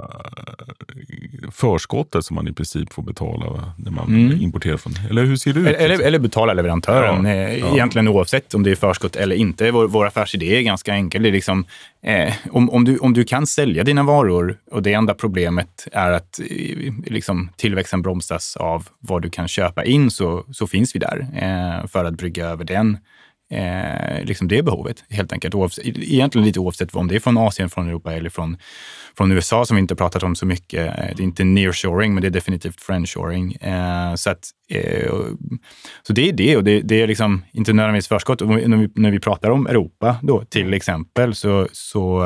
förskottet 1.51 2.25
som 2.25 2.35
man 2.35 2.47
i 2.47 2.53
princip 2.53 2.93
får 2.93 3.03
betala 3.03 3.73
när 3.77 3.91
man 3.91 4.07
Mm. 4.07 4.41
importerar 4.41 4.77
från... 4.77 4.93
Eller 5.09 5.23
hur 5.25 5.35
ser 5.35 5.53
det 5.53 5.59
ut? 5.59 5.67
Eller, 5.67 5.79
eller, 5.79 5.99
eller 6.05 6.19
betala 6.19 6.53
leverantören, 6.53 7.25
Ja, 7.25 7.31
eh, 7.31 7.57
ja. 7.59 7.73
egentligen 7.73 8.07
oavsett 8.07 8.53
om 8.53 8.63
det 8.63 8.71
är 8.71 8.75
förskott 8.75 9.15
eller 9.15 9.35
inte. 9.35 9.71
Vår, 9.71 9.87
vår 9.87 10.05
affärsidé 10.05 10.57
är 10.57 10.61
ganska 10.61 10.93
enkel. 10.93 11.23
Det 11.23 11.29
är 11.29 11.33
liksom, 11.33 11.65
eh, 12.03 12.33
om, 12.51 12.69
om, 12.69 12.85
du, 12.85 12.97
om 12.97 13.13
du 13.13 13.23
kan 13.23 13.47
sälja 13.47 13.83
dina 13.83 14.03
varor 14.03 14.57
och 14.71 14.83
det 14.83 14.93
enda 14.93 15.13
problemet 15.13 15.87
är 15.91 16.11
att 16.11 16.39
eh, 16.39 16.93
liksom, 17.05 17.49
tillväxten 17.57 18.01
bromsas 18.01 18.57
av 18.57 18.87
vad 18.99 19.21
du 19.21 19.29
kan 19.29 19.47
köpa 19.47 19.83
in 19.85 20.11
så, 20.11 20.45
så 20.51 20.67
finns 20.67 20.95
vi 20.95 20.99
där 20.99 21.27
eh, 21.35 21.87
för 21.87 22.05
att 22.05 22.13
brygga 22.13 22.45
över 22.47 22.65
den 22.65 22.97
eh, 23.53 24.25
liksom 24.25 24.47
det 24.47 24.63
behovet 24.63 25.03
helt 25.09 25.33
enkelt. 25.33 25.55
Oavsett, 25.55 25.85
egentligen 25.85 26.47
lite 26.47 26.59
oavsett 26.59 26.95
om 26.95 27.07
det 27.07 27.15
är 27.15 27.19
från 27.19 27.37
Asien, 27.37 27.69
från 27.69 27.87
Europa 27.87 28.13
eller 28.13 28.29
från, 28.29 28.57
från 29.17 29.31
USA 29.31 29.65
som 29.65 29.75
vi 29.75 29.81
inte 29.81 29.95
pratat 29.95 30.23
om 30.23 30.35
så 30.35 30.45
mycket. 30.45 30.87
Eh, 30.87 31.15
det 31.15 31.21
är 31.21 31.21
inte 31.21 31.43
nearshoring, 31.43 32.13
men 32.13 32.21
det 32.21 32.27
är 32.27 32.31
definitivt 32.31 32.81
friendshoring. 32.81 33.53
Eh, 33.53 34.15
så, 34.15 34.29
att, 34.29 34.49
eh, 34.69 35.13
så 36.07 36.13
det 36.13 36.29
är 36.29 36.33
det 36.33 36.57
och 36.57 36.63
det, 36.63 36.81
det 36.81 37.01
är 37.01 37.07
liksom 37.07 37.43
inte 37.51 37.73
nödvändigtvis 37.73 38.07
förskott. 38.07 38.41
Och 38.41 38.47
När 38.47 38.77
vi, 38.77 38.89
när 38.95 39.11
vi 39.11 39.19
pratar 39.19 39.49
om 39.49 39.67
Europa 39.67 40.17
då 40.21 40.43
till 40.45 40.73
exempel 40.73 41.35
så, 41.35 41.67
så 41.71 42.25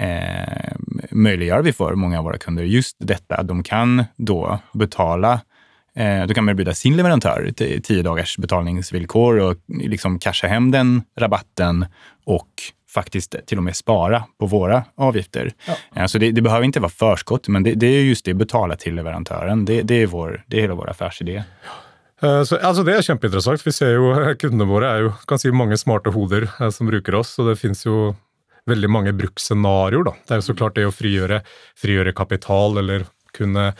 eh, 0.00 0.72
möjliggör 1.10 1.62
vi 1.62 1.72
för 1.72 1.94
många 1.94 2.18
av 2.18 2.24
våra 2.24 2.38
kunder 2.38 2.64
just 2.64 2.96
detta. 2.98 3.42
De 3.42 3.62
kan 3.62 4.04
då 4.16 4.58
betala 4.72 5.40
då 6.28 6.34
kan 6.34 6.44
man 6.44 6.52
erbjuda 6.52 6.74
sin 6.74 6.96
leverantör 6.96 7.50
tio 7.82 8.02
dagars 8.02 8.36
betalningsvillkor 8.38 9.38
och 9.40 9.56
liksom 9.68 10.18
casha 10.18 10.46
hem 10.46 10.70
den 10.70 11.02
rabatten 11.18 11.86
och 12.24 12.48
faktiskt 12.94 13.34
till 13.46 13.58
och 13.58 13.64
med 13.64 13.76
spara 13.76 14.24
på 14.38 14.46
våra 14.46 14.84
avgifter. 14.96 15.52
Eh, 15.96 16.06
Så 16.06 16.18
det, 16.18 16.30
det 16.32 16.42
behöver 16.42 16.64
inte 16.64 16.80
vara 16.80 16.90
förskott, 16.90 17.48
men 17.48 17.62
det, 17.62 17.74
det 17.74 17.86
är 17.86 18.02
just 18.02 18.24
det, 18.24 18.34
betala 18.34 18.76
till 18.76 18.94
leverantören. 18.94 19.64
Det, 19.64 19.82
det, 19.82 19.94
är, 20.02 20.06
vår, 20.06 20.44
det 20.46 20.56
är 20.56 20.60
hela 20.60 20.74
vår 20.74 20.90
affärsidé. 20.90 21.42
Eh, 22.22 22.42
Så, 22.42 22.56
altså 22.56 22.82
det 22.82 22.96
er 22.96 23.02
kjempeinteressant. 23.02 23.66
Vi 23.66 23.72
ser 23.72 23.94
jo 23.94 24.10
eh, 24.14 24.34
Kundene 24.40 24.66
våre 24.70 24.90
er 24.90 25.06
jo 25.06 25.12
kan 25.26 25.38
si, 25.38 25.50
mange 25.50 25.76
smarte 25.78 26.10
hoder 26.14 26.48
eh, 26.60 26.70
som 26.70 26.86
bruker 26.90 27.14
oss, 27.14 27.38
og 27.38 27.48
det 27.50 27.56
finnes 27.60 27.86
jo 27.86 28.14
veldig 28.70 28.90
mange 28.90 29.12
bruksscenarioer. 29.16 30.04
da. 30.04 30.12
Det 30.26 30.34
er 30.36 30.42
jo 30.42 30.48
så 30.50 30.54
klart 30.58 30.74
det 30.76 30.86
å 30.86 30.94
frigjøre, 30.94 31.40
frigjøre 31.80 32.12
kapital 32.12 32.78
eller 32.78 33.06
kunne 33.32 33.70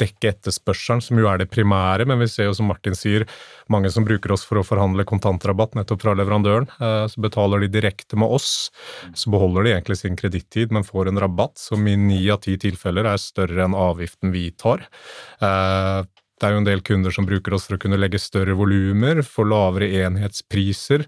dekke 0.00 0.32
etterspørselen, 0.32 1.02
som 1.04 1.20
jo 1.20 1.28
er 1.30 1.40
det 1.42 1.50
primære. 1.52 2.06
Men 2.08 2.20
vi 2.22 2.28
ser 2.30 2.48
jo, 2.48 2.54
som 2.56 2.70
Martin 2.70 2.96
sier, 2.98 3.26
mange 3.72 3.92
som 3.92 4.06
bruker 4.06 4.34
oss 4.34 4.46
for 4.48 4.60
å 4.60 4.66
forhandle 4.66 5.06
kontantrabatt 5.08 5.76
nettopp 5.78 6.04
fra 6.04 6.16
leverandøren. 6.18 6.68
Eh, 6.80 7.04
så 7.12 7.24
betaler 7.24 7.64
de 7.64 7.72
direkte 7.72 8.18
med 8.20 8.32
oss. 8.32 8.70
Så 9.14 9.32
beholder 9.32 9.66
de 9.66 9.74
egentlig 9.74 10.00
sin 10.02 10.18
kredittid, 10.18 10.72
men 10.74 10.86
får 10.86 11.10
en 11.10 11.20
rabatt 11.22 11.60
som 11.60 11.86
i 11.88 11.98
ni 12.00 12.22
av 12.32 12.42
ti 12.46 12.56
tilfeller 12.60 13.08
er 13.12 13.20
større 13.20 13.66
enn 13.66 13.76
avgiften 13.76 14.34
vi 14.34 14.48
tar. 14.50 14.88
Eh, 15.40 16.00
det 16.40 16.46
är 16.46 16.52
ju 16.52 16.56
en 16.56 16.64
del 16.64 16.80
kunder 16.80 17.10
som 17.10 17.26
bruker 17.26 17.52
oss 17.54 17.66
för 17.66 17.74
att 17.74 17.80
kunna 17.80 17.96
lägga 17.96 18.18
större 18.18 18.54
volymer, 18.56 19.22
få 19.22 19.44
lavere 19.44 19.90
enhetspriser 19.92 21.04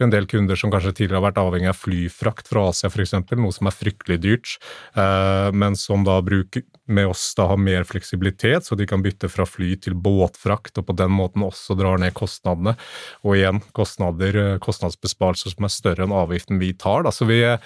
en 0.00 0.10
del 0.10 0.26
kunder 0.26 0.56
som 0.56 0.70
kanske 0.70 0.92
tidigare 0.92 1.16
har 1.16 1.22
varit 1.22 1.38
avhengig 1.38 1.68
av 1.68 1.72
flyfrakt 1.72 2.48
från 2.48 2.68
Asia 2.68 2.88
f.eks., 2.88 3.00
exempel, 3.10 3.38
något 3.38 3.54
som 3.54 3.66
är 3.66 3.70
fryktelig 3.70 4.20
dyrt, 4.20 4.58
eh, 4.94 5.52
men 5.52 5.76
som 5.76 6.04
da 6.04 6.22
bruker, 6.22 6.62
med 6.86 7.06
oss 7.06 7.34
da 7.36 7.46
har 7.46 7.56
mer 7.56 7.84
flexibilitet 7.84 8.64
så 8.64 8.74
de 8.74 8.86
kan 8.86 9.02
byta 9.02 9.28
från 9.28 9.46
fly 9.46 9.76
till 9.76 9.94
båtfrakt 9.94 10.78
och 10.78 10.86
på 10.86 10.92
den 10.92 11.10
måten 11.10 11.42
också 11.42 11.74
drar 11.74 11.98
ner 11.98 12.10
kostnaderna. 12.10 12.74
Och 13.20 13.36
igen, 13.36 13.60
kostnader, 13.72 14.52
eh, 14.52 14.58
kostnadsbesparelser 14.58 15.50
som 15.50 15.64
är 15.64 15.68
större 15.68 16.02
än 16.02 16.12
avgiften 16.12 16.58
vi 16.58 16.74
tar. 16.74 17.02
Da. 17.02 17.12
Så 17.12 17.24
vi, 17.24 17.58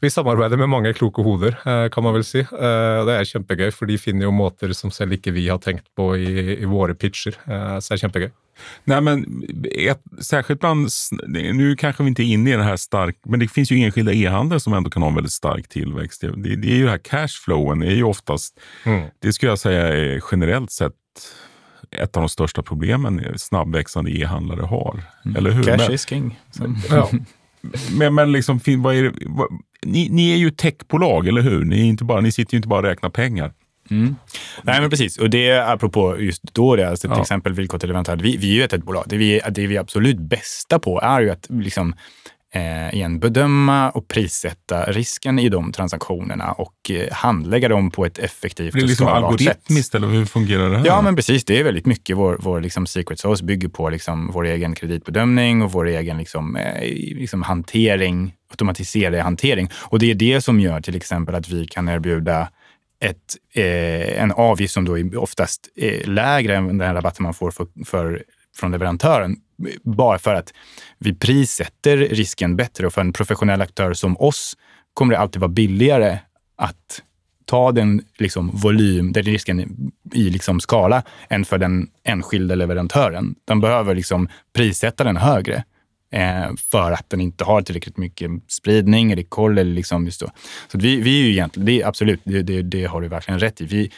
vi 0.00 0.10
samarbetar 0.10 0.56
med 0.56 0.68
många 0.68 0.92
kloka 0.92 1.22
huvuden 1.22 1.54
eh, 1.66 1.90
kan 1.90 2.04
man 2.04 2.14
väl 2.14 2.24
säga. 2.24 2.46
Det 3.04 3.12
är 3.12 3.36
jättekul 3.36 3.72
för 3.72 3.86
de 3.86 3.98
finner 3.98 4.24
jo 4.24 4.30
måter 4.30 4.72
som 4.72 4.90
selv 4.90 5.12
inte 5.12 5.30
vi 5.30 5.48
har 5.48 5.58
tänkt 5.58 5.94
på 5.94 6.16
i, 6.16 6.62
i 6.62 6.64
våra 6.64 6.94
pitcher. 6.94 7.30
Så 7.80 7.94
det 7.94 8.02
är 8.02 8.04
jättekul. 8.04 8.30
Nej, 8.84 9.00
men 9.00 9.44
ett, 9.78 10.02
särskilt 10.20 10.60
bland, 10.60 10.88
nu 11.28 11.76
kanske 11.76 12.02
vi 12.02 12.08
inte 12.08 12.22
är 12.22 12.24
inne 12.24 12.52
i 12.52 12.56
det 12.56 12.62
här 12.62 12.76
stark, 12.76 13.16
men 13.24 13.40
det 13.40 13.48
finns 13.48 13.72
ju 13.72 13.76
enskilda 13.76 14.12
e-handlare 14.12 14.60
som 14.60 14.72
ändå 14.72 14.90
kan 14.90 15.02
ha 15.02 15.08
en 15.08 15.14
väldigt 15.14 15.32
stark 15.32 15.68
tillväxt. 15.68 16.20
Det, 16.20 16.56
det 16.56 16.72
är 16.72 16.76
ju 16.76 16.84
det 16.84 16.90
här 16.90 16.98
cashflowen, 16.98 17.82
är 17.82 17.94
ju 17.94 18.04
oftast, 18.04 18.60
mm. 18.84 19.08
det 19.18 19.32
skulle 19.32 19.52
jag 19.52 19.58
säga 19.58 19.88
är 19.88 20.22
generellt 20.32 20.70
sett 20.70 20.92
ett 21.90 22.16
av 22.16 22.22
de 22.22 22.28
största 22.28 22.62
problemen 22.62 23.24
snabbväxande 23.36 24.10
e-handlare 24.10 24.66
har. 24.66 25.02
Mm. 25.24 25.36
Eller 25.36 25.50
hur? 25.50 25.62
Cash 25.62 25.76
men, 25.76 25.92
is 25.92 26.08
king. 26.08 26.38
Ja. 26.90 27.10
men, 27.98 28.14
men 28.14 28.32
liksom, 28.32 28.60
vad 28.78 28.94
är 28.94 29.02
det, 29.02 29.12
vad, 29.26 29.48
ni, 29.82 30.08
ni, 30.08 30.32
är 30.32 30.36
ju 30.36 30.50
techbolag, 30.50 31.28
eller 31.28 31.42
hur? 31.42 31.64
Ni, 31.64 31.80
är 31.80 31.84
inte 31.84 32.04
bara, 32.04 32.20
ni 32.20 32.32
sitter 32.32 32.54
ju 32.54 32.56
inte 32.56 32.68
bara 32.68 32.78
och 32.78 32.84
räknar 32.84 33.10
pengar. 33.10 33.52
Mm. 33.90 34.16
Nej, 34.62 34.80
men 34.80 34.90
precis. 34.90 35.18
Och 35.18 35.30
det 35.30 35.48
är 35.48 35.72
apropå 35.72 36.16
just 36.18 36.42
då, 36.42 36.76
det, 36.76 36.88
alltså 36.88 37.08
till 37.08 37.16
ja. 37.16 37.22
exempel 37.22 37.52
villkor 37.52 37.78
till 37.78 37.88
leverantör. 37.88 38.16
Vi, 38.16 38.36
vi 38.36 38.50
är 38.50 38.54
ju 38.54 38.62
ett, 38.62 38.72
ett 38.72 38.84
bolag. 38.84 39.04
Det 39.06 39.16
vi, 39.16 39.40
det 39.50 39.66
vi 39.66 39.76
är 39.76 39.80
absolut 39.80 40.18
bästa 40.18 40.78
på 40.78 41.00
är 41.00 41.20
ju 41.20 41.30
att 41.30 41.46
liksom, 41.48 41.94
eh, 42.54 42.94
igen, 42.94 43.18
bedöma 43.18 43.90
och 43.90 44.08
prissätta 44.08 44.84
risken 44.84 45.38
i 45.38 45.48
de 45.48 45.72
transaktionerna 45.72 46.52
och 46.52 46.90
eh, 46.90 47.12
handlägga 47.12 47.68
dem 47.68 47.90
på 47.90 48.06
ett 48.06 48.18
effektivt 48.18 48.72
det 48.72 48.80
är 48.80 48.86
liksom 48.86 49.06
algoritmiskt 49.06 49.94
eller 49.94 50.08
hur 50.08 50.24
fungerar 50.24 50.70
det 50.70 50.78
här? 50.78 50.86
Ja, 50.86 51.02
men 51.02 51.16
precis. 51.16 51.44
Det 51.44 51.60
är 51.60 51.64
väldigt 51.64 51.86
mycket 51.86 52.16
vår, 52.16 52.38
vår 52.40 52.60
liksom 52.60 52.86
secret 52.86 53.20
sauce 53.20 53.44
bygger 53.44 53.68
på 53.68 53.90
liksom 53.90 54.30
vår 54.32 54.44
egen 54.46 54.74
kreditbedömning 54.74 55.62
och 55.62 55.72
vår 55.72 55.88
egen 55.88 56.18
liksom, 56.18 56.56
eh, 56.56 56.82
liksom 57.16 57.42
hantering, 57.42 58.34
automatiserad 58.50 59.14
hantering. 59.14 59.70
Och 59.74 59.98
det 59.98 60.10
är 60.10 60.14
det 60.14 60.40
som 60.40 60.60
gör 60.60 60.80
till 60.80 60.96
exempel 60.96 61.34
att 61.34 61.48
vi 61.48 61.66
kan 61.66 61.88
erbjuda 61.88 62.48
ett, 63.00 63.36
eh, 63.54 64.22
en 64.22 64.32
avgift 64.32 64.74
som 64.74 64.84
då 64.84 64.98
är 64.98 65.16
oftast 65.16 65.68
är 65.76 66.06
lägre 66.06 66.56
än 66.56 66.78
den 66.78 66.94
rabatten 66.94 67.22
man 67.22 67.34
får 67.34 67.50
för, 67.50 67.66
för, 67.84 68.22
från 68.56 68.70
leverantören. 68.70 69.36
Bara 69.82 70.18
för 70.18 70.34
att 70.34 70.52
vi 70.98 71.14
prissätter 71.14 71.96
risken 71.96 72.56
bättre 72.56 72.86
och 72.86 72.92
för 72.92 73.00
en 73.00 73.12
professionell 73.12 73.60
aktör 73.60 73.92
som 73.92 74.16
oss 74.16 74.56
kommer 74.94 75.14
det 75.14 75.20
alltid 75.20 75.40
vara 75.40 75.48
billigare 75.48 76.18
att 76.56 77.02
ta 77.44 77.72
den 77.72 78.02
liksom, 78.18 78.50
volym, 78.54 79.12
den 79.12 79.22
risken 79.22 79.90
i 80.14 80.30
liksom, 80.30 80.60
skala 80.60 81.02
än 81.28 81.44
för 81.44 81.58
den 81.58 81.88
enskilda 82.04 82.54
leverantören. 82.54 83.34
Den 83.44 83.60
behöver 83.60 83.94
liksom, 83.94 84.28
prissätta 84.52 85.04
den 85.04 85.16
högre 85.16 85.64
Eh, 86.12 86.54
för 86.70 86.92
att 86.92 87.10
den 87.10 87.20
inte 87.20 87.44
har 87.44 87.62
tillräckligt 87.62 87.96
mycket 87.96 88.30
spridning 88.48 89.12
eller 89.12 89.22
koll. 89.22 89.58
Eller 89.58 89.74
liksom 89.74 90.04
just 90.04 90.20
då. 90.20 90.30
Så 90.72 90.78
vi, 90.78 91.00
vi 91.00 91.20
är 91.20 91.24
ju 91.24 91.30
egentligen, 91.30 91.66
det 91.66 91.82
är 91.82 91.86
absolut, 91.86 92.20
det, 92.24 92.42
det, 92.42 92.62
det 92.62 92.84
har 92.84 93.00
du 93.00 93.08
verkligen 93.08 93.40
rätt 93.40 93.60
i. 93.60 93.64
Vi, 93.64 93.90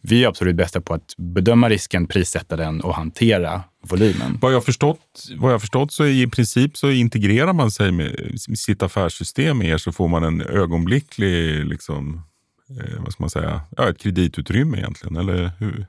vi 0.00 0.24
är 0.24 0.28
absolut 0.28 0.56
bästa 0.56 0.80
på 0.80 0.94
att 0.94 1.14
bedöma 1.16 1.68
risken, 1.68 2.06
prissätta 2.06 2.56
den 2.56 2.80
och 2.80 2.94
hantera 2.94 3.62
volymen. 3.82 4.38
Vad 4.40 4.54
jag 4.54 4.64
förstått, 4.64 5.28
vad 5.36 5.52
jag 5.52 5.60
förstått 5.60 5.92
så 5.92 6.06
i 6.06 6.26
princip 6.26 6.76
så 6.76 6.90
integrerar 6.90 7.52
man 7.52 7.70
sig 7.70 7.92
med 7.92 8.40
sitt 8.58 8.82
affärssystem 8.82 9.58
med 9.58 9.68
er 9.68 9.78
så 9.78 9.92
får 9.92 10.08
man 10.08 10.24
en 10.24 10.40
ögonblicklig, 10.40 11.64
liksom, 11.64 12.22
eh, 12.70 13.00
vad 13.00 13.12
ska 13.12 13.22
man 13.22 13.30
säga, 13.30 13.60
ja, 13.76 13.88
ett 13.88 13.98
kreditutrymme 13.98 14.78
egentligen, 14.78 15.16
eller 15.16 15.50
hur? 15.58 15.86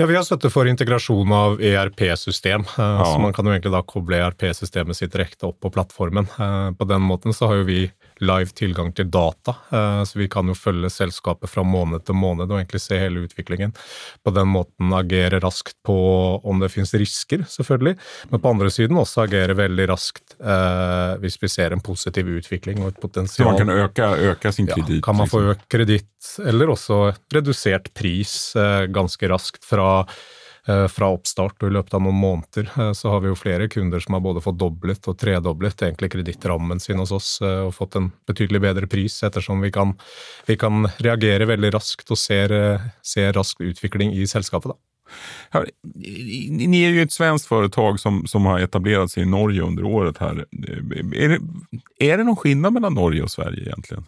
Ja, 0.00 0.06
Vi 0.06 0.16
har 0.16 0.22
støtte 0.24 0.48
for 0.48 0.64
integrasjon 0.64 1.32
av 1.36 1.58
ERP-system. 1.60 2.62
Eh, 2.64 2.84
ja. 2.84 3.04
Så 3.04 3.18
man 3.20 3.34
kan 3.36 3.44
jo 3.44 3.52
egentlig 3.52 3.74
da 3.74 3.82
koble 3.84 4.16
ERP-systemet 4.16 4.96
sitt 4.96 5.12
direkte 5.12 5.50
opp 5.50 5.58
på 5.60 5.70
plattformen. 5.74 6.24
Eh, 6.40 6.70
på 6.72 6.86
den 6.88 7.04
måten 7.04 7.36
så 7.36 7.50
har 7.50 7.60
jo 7.60 7.66
vi 7.68 7.82
live 8.20 8.54
tilgang 8.56 8.92
til 8.96 9.08
data, 9.10 9.54
eh, 9.72 10.02
så 10.04 10.18
vi 10.18 10.28
kan 10.30 10.48
jo 10.48 10.56
følge 10.56 10.90
selskapet 10.92 11.50
fra 11.50 11.64
måned 11.66 12.04
til 12.06 12.18
måned 12.18 12.50
og 12.50 12.58
egentlig 12.58 12.82
se 12.84 12.98
hele 13.00 13.24
utviklingen. 13.26 13.74
På 14.24 14.32
den 14.34 14.50
måten 14.52 14.92
agere 14.96 15.40
raskt 15.42 15.76
på 15.86 15.96
om 16.44 16.62
det 16.62 16.70
finnes 16.72 16.94
risker, 17.00 17.44
selvfølgelig, 17.48 17.96
men 18.32 18.42
på 18.42 18.54
andre 18.54 18.72
siden 18.72 19.00
også 19.00 19.24
agere 19.26 19.56
veldig 19.58 19.88
raskt 19.90 20.36
eh, 20.40 21.14
hvis 21.22 21.40
vi 21.42 21.52
ser 21.52 21.76
en 21.76 21.84
positiv 21.84 22.28
utvikling 22.40 22.82
og 22.84 22.94
et 22.94 23.00
potensial. 23.02 23.46
Så 23.46 23.48
man 23.50 23.60
kan 23.60 23.74
øke, 23.76 24.10
øke 24.32 24.52
sin 24.54 24.68
kreditt? 24.70 25.00
Ja, 25.00 25.06
kan 25.08 25.20
man 25.20 25.30
få 25.30 25.44
økt 25.54 25.68
kreditt, 25.72 26.34
eller 26.44 26.74
også 26.76 27.02
redusert 27.34 27.92
pris 27.96 28.54
eh, 28.58 28.84
ganske 28.92 29.32
raskt 29.32 29.64
fra 29.66 29.90
Eh, 30.70 30.86
fra 30.88 31.08
oppstart 31.14 31.62
og 31.62 31.70
i 31.70 31.74
løpet 31.74 31.94
av 31.96 32.02
noen 32.04 32.18
måneder 32.20 32.68
eh, 32.68 32.90
så 32.96 33.10
har 33.14 33.22
vi 33.24 33.30
jo 33.30 33.38
flere 33.38 33.68
kunder 33.72 34.02
som 34.02 34.14
har 34.16 34.22
både 34.24 34.42
fått 34.44 34.58
doblet 34.60 35.08
og 35.08 35.16
tredoblet 35.18 35.82
egentlig 35.86 36.10
kredittrammen 36.12 36.82
sin 36.82 37.00
hos 37.00 37.14
oss 37.16 37.30
eh, 37.42 37.62
og 37.66 37.74
fått 37.74 37.96
en 37.98 38.10
betydelig 38.28 38.60
bedre 38.66 38.90
pris, 38.90 39.16
ettersom 39.26 39.64
vi 39.64 39.72
kan, 39.74 39.96
vi 40.46 40.58
kan 40.60 40.86
reagere 41.00 41.48
veldig 41.50 41.72
raskt 41.74 42.12
og 42.12 42.20
ser, 42.20 42.54
ser 43.02 43.32
rask 43.36 43.60
utvikling 43.64 44.12
i 44.14 44.26
selskapet. 44.28 44.72
da. 44.72 44.78
Ni 45.82 46.82
är 46.82 46.90
ju 46.90 47.02
ett 47.02 47.12
svenskt 47.12 47.48
företag 47.48 48.00
som, 48.00 48.26
som 48.26 48.46
har 48.46 48.60
etablerat 48.60 49.10
sig 49.10 49.22
i 49.22 49.26
Norge 49.26 49.62
under 49.62 49.84
året. 49.84 50.18
här. 50.18 50.46
Är 51.14 51.28
det, 51.28 51.40
är 51.98 52.18
det 52.18 52.24
någon 52.24 52.36
skillnad 52.36 52.72
mellan 52.72 52.94
Norge 52.94 53.22
och 53.22 53.30
Sverige 53.30 53.62
egentligen? 53.62 54.04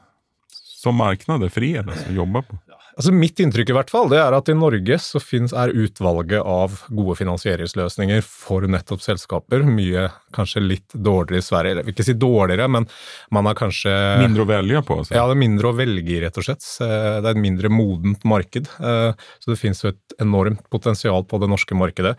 Som 0.83 0.95
marknader 0.95 1.49
för 1.49 1.63
er 1.63 1.89
alltså, 1.89 2.09
att 2.09 2.15
jobba 2.15 2.43
på? 2.43 2.59
Altså 2.93 3.13
Mitt 3.17 3.41
inntrykk 3.41 3.71
i 3.73 3.77
hvert 3.77 3.93
fall, 3.93 4.11
det 4.13 4.19
er 4.21 4.35
at 4.37 4.51
i 4.53 4.57
Norge 4.57 4.99
så 5.01 5.21
finnes, 5.23 5.55
er 5.57 5.73
utvalget 5.73 6.43
av 6.45 6.75
gode 6.93 7.17
finansieringsløsninger 7.21 8.21
for 8.27 8.67
nettopp 8.69 9.01
selskaper 9.05 9.65
mye 9.65 10.09
kanskje 10.37 10.63
litt 10.65 10.93
dårligere 10.93 11.41
i 11.41 11.47
Sverige. 11.47 11.77
Jeg 11.79 11.87
vil 11.87 11.95
ikke 11.95 12.07
si 12.07 12.17
dårligere, 12.21 12.69
men 12.73 12.87
man 13.33 13.49
har 13.49 13.57
kanskje 13.57 13.93
Mindre 14.23 14.45
å 14.45 14.49
velge 14.49 14.83
på? 14.85 14.99
Altså. 15.01 15.15
Ja, 15.17 15.25
det 15.29 15.37
er 15.37 15.41
mindre 15.41 15.71
å 15.71 15.77
velge 15.77 16.13
i, 16.15 16.19
rett 16.23 16.39
og 16.41 16.47
slett. 16.47 16.65
Det 16.83 16.91
er 17.23 17.31
et 17.33 17.41
mindre 17.41 17.71
modent 17.73 18.27
marked. 18.29 18.69
Eh, 18.69 19.25
så 19.41 19.53
det 19.53 19.59
finnes 19.61 19.81
jo 19.85 19.93
et 19.93 20.17
enormt 20.23 20.65
potensial 20.73 21.25
på 21.29 21.41
det 21.41 21.49
norske 21.53 21.77
markedet. 21.79 22.15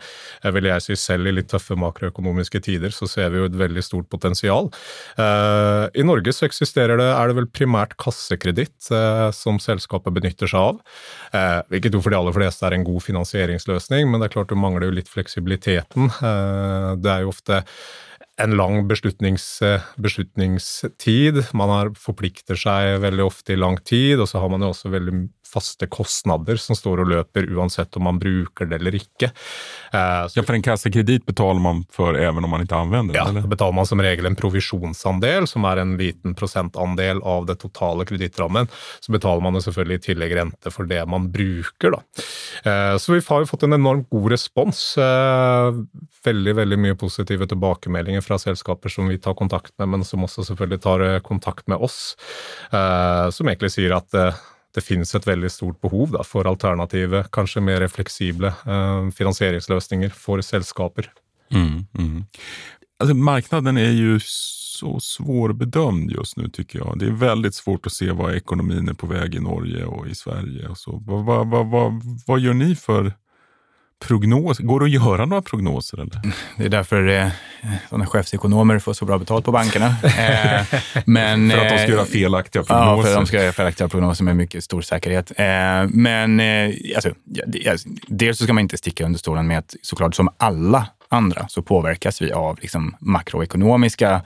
Vil 0.54 0.70
jeg 0.70 0.84
si 0.84 0.98
selv 0.98 1.30
i 1.30 1.36
litt 1.36 1.50
tøffe 1.52 1.78
makroøkonomiske 1.78 2.62
tider, 2.66 2.94
så 2.94 3.08
ser 3.10 3.30
vi 3.34 3.42
jo 3.42 3.48
et 3.50 3.58
veldig 3.58 3.84
stort 3.84 4.10
potensial. 4.12 4.72
Eh, 5.18 5.86
I 5.94 6.06
Norge 6.06 6.34
så 6.34 6.48
eksisterer 6.48 6.98
det, 7.00 7.10
er 7.14 7.30
det 7.30 7.38
vel 7.38 7.50
primært 7.50 7.94
kassekreditt 8.00 8.90
eh, 8.94 9.28
som 9.34 9.62
selskapet 9.62 10.14
benytter 10.14 10.50
seg 10.50 10.60
av 10.60 10.63
av. 10.64 10.80
Eh, 11.34 11.60
vilket 11.74 11.96
jo 11.96 12.02
for 12.04 12.14
de 12.14 12.20
aller 12.20 12.36
fleste 12.36 12.66
er 12.66 12.76
en 12.76 12.86
god 12.86 13.04
finansieringsløsning, 13.04 14.08
men 14.08 14.20
det 14.20 14.30
er 14.30 14.36
klart 14.38 14.52
du 14.52 14.58
mangler 14.58 14.88
jo 14.88 14.96
litt 14.98 15.12
fleksibiliteten. 15.12 16.10
Eh, 16.10 16.90
det 17.02 17.12
er 17.12 17.24
jo 17.24 17.32
ofte 17.34 17.62
en 18.42 18.56
lang 18.58 18.88
beslutnings, 18.90 19.62
eh, 19.62 19.82
beslutningstid. 20.00 21.44
Man 21.54 21.70
har, 21.70 21.92
forplikter 21.94 22.58
seg 22.58 23.00
veldig 23.04 23.26
ofte 23.28 23.54
i 23.54 23.60
lang 23.60 23.78
tid, 23.84 24.18
og 24.18 24.28
så 24.28 24.42
har 24.42 24.50
man 24.50 24.64
jo 24.64 24.72
også 24.72 24.90
veldig 24.90 25.28
faste 25.54 25.86
kostnader 25.86 26.56
som 26.56 26.76
står 26.76 27.00
och 27.00 27.06
löper 27.06 27.56
oavsett 27.56 27.96
om 27.96 28.02
man 28.02 28.18
brukar 28.18 28.64
det 28.64 28.76
eller 28.76 28.94
inte. 28.94 29.24
Eh, 29.92 30.26
ja, 30.34 30.42
för 30.42 30.52
en 30.52 30.62
kassekredit 30.62 31.26
betalar 31.26 31.60
man 31.60 31.84
för 31.90 32.14
även 32.14 32.44
om 32.44 32.50
man 32.50 32.60
inte 32.60 32.76
använder 32.76 33.14
den? 33.14 33.34
Ja, 33.34 33.40
då 33.40 33.48
betalar 33.48 33.72
man 33.72 33.86
som 33.86 34.02
regel 34.02 34.26
en 34.26 34.36
provisionsandel 34.36 35.46
som 35.46 35.64
är 35.64 35.76
en 35.76 35.96
liten 35.96 36.34
procentandel 36.34 37.22
av 37.22 37.46
det 37.46 37.54
totala 37.54 38.04
kreditrammen. 38.04 38.68
Så 39.00 39.12
betalar 39.12 39.40
man 39.40 39.62
selvfølgelig 39.62 39.94
i 39.94 40.00
tillegg 40.00 40.36
rente 40.36 40.70
för 40.70 40.84
det 40.84 41.06
man 41.06 41.32
brukar. 41.32 41.90
Då. 41.90 42.02
Eh, 42.70 42.96
så 42.96 43.12
vi 43.12 43.20
har 43.26 43.40
ju 43.40 43.46
fått 43.46 43.62
en 43.62 43.72
enormt 43.72 44.10
god 44.10 44.30
respons. 44.30 44.98
Eh, 44.98 45.72
väldigt, 46.24 46.56
väldigt 46.56 46.78
mycket 46.78 47.00
positiva 47.00 47.46
tillbakemeldinger 47.46 48.20
från 48.20 48.38
sällskaper 48.38 48.88
som 48.88 49.08
vi 49.08 49.18
tar 49.18 49.34
kontakt 49.34 49.72
med, 49.78 49.88
men 49.88 50.04
som 50.04 50.24
också 50.24 50.44
selvfølgelig 50.44 50.82
tar 50.82 51.20
kontakt 51.20 51.66
med 51.66 51.76
oss. 51.78 52.16
Som 53.30 53.48
egentligen 53.48 53.70
säger 53.70 53.90
att 53.90 54.14
det 54.74 54.80
finns 54.80 55.14
ett 55.14 55.26
väldigt 55.26 55.52
stort 55.52 55.80
behov 55.80 56.10
da, 56.10 56.24
for 56.24 56.46
alternative, 56.46 57.24
kanske 57.32 57.60
mer 57.60 57.88
flexibla 57.88 58.48
eh, 58.48 59.10
finansieringsløsninger 59.10 60.08
for 60.08 60.40
selskaper. 60.40 61.12
Mm, 61.50 61.86
mm. 61.98 62.24
Alltså, 62.98 63.14
marknaden 63.14 63.76
är 63.76 63.90
ju 63.90 64.20
så 64.24 65.00
svårbedömd 65.00 66.10
just 66.10 66.36
nu 66.36 66.48
tycker 66.48 66.78
jag. 66.78 66.98
Det 66.98 67.06
är 67.06 67.10
väldigt 67.10 67.54
svårt 67.54 67.86
att 67.86 67.92
se 67.92 68.10
vad 68.10 68.34
ekonomin 68.34 68.88
är 68.88 68.94
på 68.94 69.06
väg 69.06 69.34
i 69.34 69.40
Norge 69.40 69.84
och 69.84 70.08
i 70.08 70.14
Sverige. 70.14 70.68
Och 70.68 70.78
så. 70.78 71.02
Vad, 71.06 71.24
vad, 71.24 71.50
vad, 71.50 71.70
vad, 71.70 71.92
vad 72.26 72.40
gör 72.40 72.54
ni 72.54 72.76
för 72.76 73.12
prognos? 74.08 74.58
Går 74.58 74.80
det 74.80 74.86
att 74.86 75.04
göra 75.04 75.26
några 75.26 75.42
prognoser? 75.42 76.00
Eller? 76.00 76.20
Det 76.56 76.64
är 76.64 76.68
därför 76.68 77.08
eh, 77.08 77.28
sådana 77.88 78.06
chefsekonomer 78.06 78.78
får 78.78 78.92
så 78.92 79.04
bra 79.04 79.18
betalt 79.18 79.44
på 79.44 79.52
bankerna. 79.52 79.86
Eh, 79.86 80.80
men, 81.04 81.50
för 81.50 81.58
att 81.58 81.68
de 81.68 81.78
ska 81.78 81.88
göra 81.88 82.00
eh, 82.00 82.06
felaktiga 82.06 82.62
prognoser? 82.62 82.96
Ja, 82.96 83.02
för 83.02 83.08
att 83.08 83.16
de 83.16 83.26
ska 83.26 83.42
göra 83.42 83.52
felaktiga 83.52 83.88
prognoser 83.88 84.24
med 84.24 84.36
mycket 84.36 84.64
stor 84.64 84.82
säkerhet. 84.82 85.32
Eh, 85.36 85.44
men 85.88 86.40
eh, 86.40 86.74
alltså, 86.96 87.10
alltså, 87.70 87.88
dels 88.06 88.38
så 88.38 88.44
ska 88.44 88.52
man 88.52 88.62
inte 88.62 88.76
sticka 88.76 89.04
under 89.04 89.18
stolen 89.18 89.46
med 89.46 89.58
att 89.58 89.74
såklart 89.82 90.14
som 90.14 90.28
alla 90.36 90.86
andra 91.08 91.48
så 91.48 91.62
påverkas 91.62 92.22
vi 92.22 92.32
av 92.32 92.58
liksom, 92.60 92.96
makroekonomiska 93.00 94.22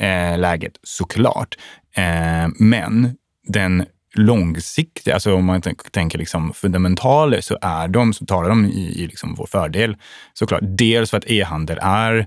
eh, 0.00 0.38
läget 0.38 0.72
såklart. 0.82 1.58
Eh, 1.96 2.48
men 2.58 3.16
den 3.48 3.86
långsiktiga, 4.14 5.14
alltså 5.14 5.34
om 5.34 5.44
man 5.44 5.62
tänk- 5.62 5.90
tänker 5.92 6.18
liksom 6.18 6.52
fundamentaler 6.52 7.40
så 7.40 7.58
är 7.62 7.88
de, 7.88 8.12
så 8.12 8.26
talar 8.26 8.48
de 8.48 8.64
i, 8.66 9.02
i 9.02 9.06
liksom 9.06 9.34
vår 9.34 9.46
fördel 9.46 9.96
såklart. 10.32 10.60
Dels 10.62 11.10
för 11.10 11.16
att 11.18 11.30
e-handel 11.30 11.78
är 11.82 12.26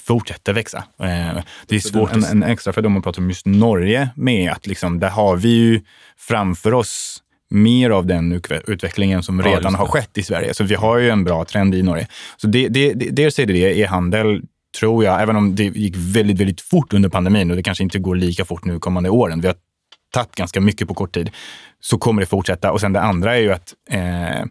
fortsätter 0.00 0.52
växa. 0.52 0.78
Eh, 0.78 1.42
Det 1.66 1.76
är 1.76 1.80
svårt, 1.80 2.12
en, 2.12 2.24
en 2.24 2.42
extra 2.42 2.72
för 2.72 2.82
dem 2.82 2.96
att 2.96 3.04
prata 3.04 3.20
om 3.20 3.28
just 3.28 3.46
Norge 3.46 4.08
med 4.16 4.50
att 4.52 4.66
liksom, 4.66 5.00
där 5.00 5.10
har 5.10 5.36
vi 5.36 5.48
ju 5.48 5.80
framför 6.18 6.74
oss 6.74 7.20
mer 7.50 7.90
av 7.90 8.06
den 8.06 8.32
utve- 8.32 8.62
utvecklingen 8.70 9.22
som 9.22 9.40
Ja, 9.40 9.46
redan 9.46 9.74
har 9.74 9.86
skett 9.86 10.18
i 10.18 10.22
Sverige. 10.22 10.54
Så 10.54 10.64
vi 10.64 10.74
har 10.74 10.98
ju 10.98 11.10
en 11.10 11.24
bra 11.24 11.44
trend 11.44 11.74
i 11.74 11.82
Norge. 11.82 12.06
Så 12.36 12.46
det, 12.46 12.68
det, 12.68 12.92
det, 12.92 13.10
dels 13.10 13.38
är 13.38 13.46
det 13.46 13.52
det, 13.52 13.78
e-handel 13.80 14.42
tror 14.80 15.04
jag, 15.04 15.22
även 15.22 15.36
om 15.36 15.56
det 15.56 15.64
gick 15.64 15.94
väldigt, 15.96 16.40
väldigt 16.40 16.60
fort 16.60 16.92
under 16.92 17.08
pandemin 17.08 17.50
och 17.50 17.56
det 17.56 17.62
kanske 17.62 17.84
inte 17.84 17.98
går 17.98 18.16
lika 18.16 18.44
fort 18.44 18.64
nu 18.64 18.78
kommande 18.78 19.10
åren. 19.10 19.40
Vi 19.40 19.46
har 19.46 19.56
tagit 20.14 20.34
ganska 20.34 20.60
mycket 20.60 20.88
på 20.88 20.94
kort 20.94 21.14
tid, 21.14 21.30
så 21.80 21.98
kommer 21.98 22.22
det 22.22 22.26
fortsätta. 22.26 22.72
Och 22.72 22.80
sen 22.80 22.92
det 22.92 23.00
andra 23.00 23.36
är 23.36 23.40
ju 23.40 23.52
att 23.52 23.74
eh, 23.90 24.44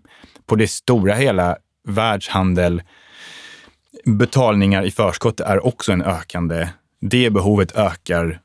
på 0.45 0.55
det 0.55 0.68
stora 0.68 1.14
hela 1.14 1.57
världshandel, 1.88 2.82
betalningar 4.05 4.84
i 4.84 4.91
förskott 4.91 5.39
är 5.39 5.66
också 5.66 5.91
en 5.91 6.01
ökande, 6.01 6.68
det 7.01 7.30
behovet 7.30 7.76
ökar 7.76 8.39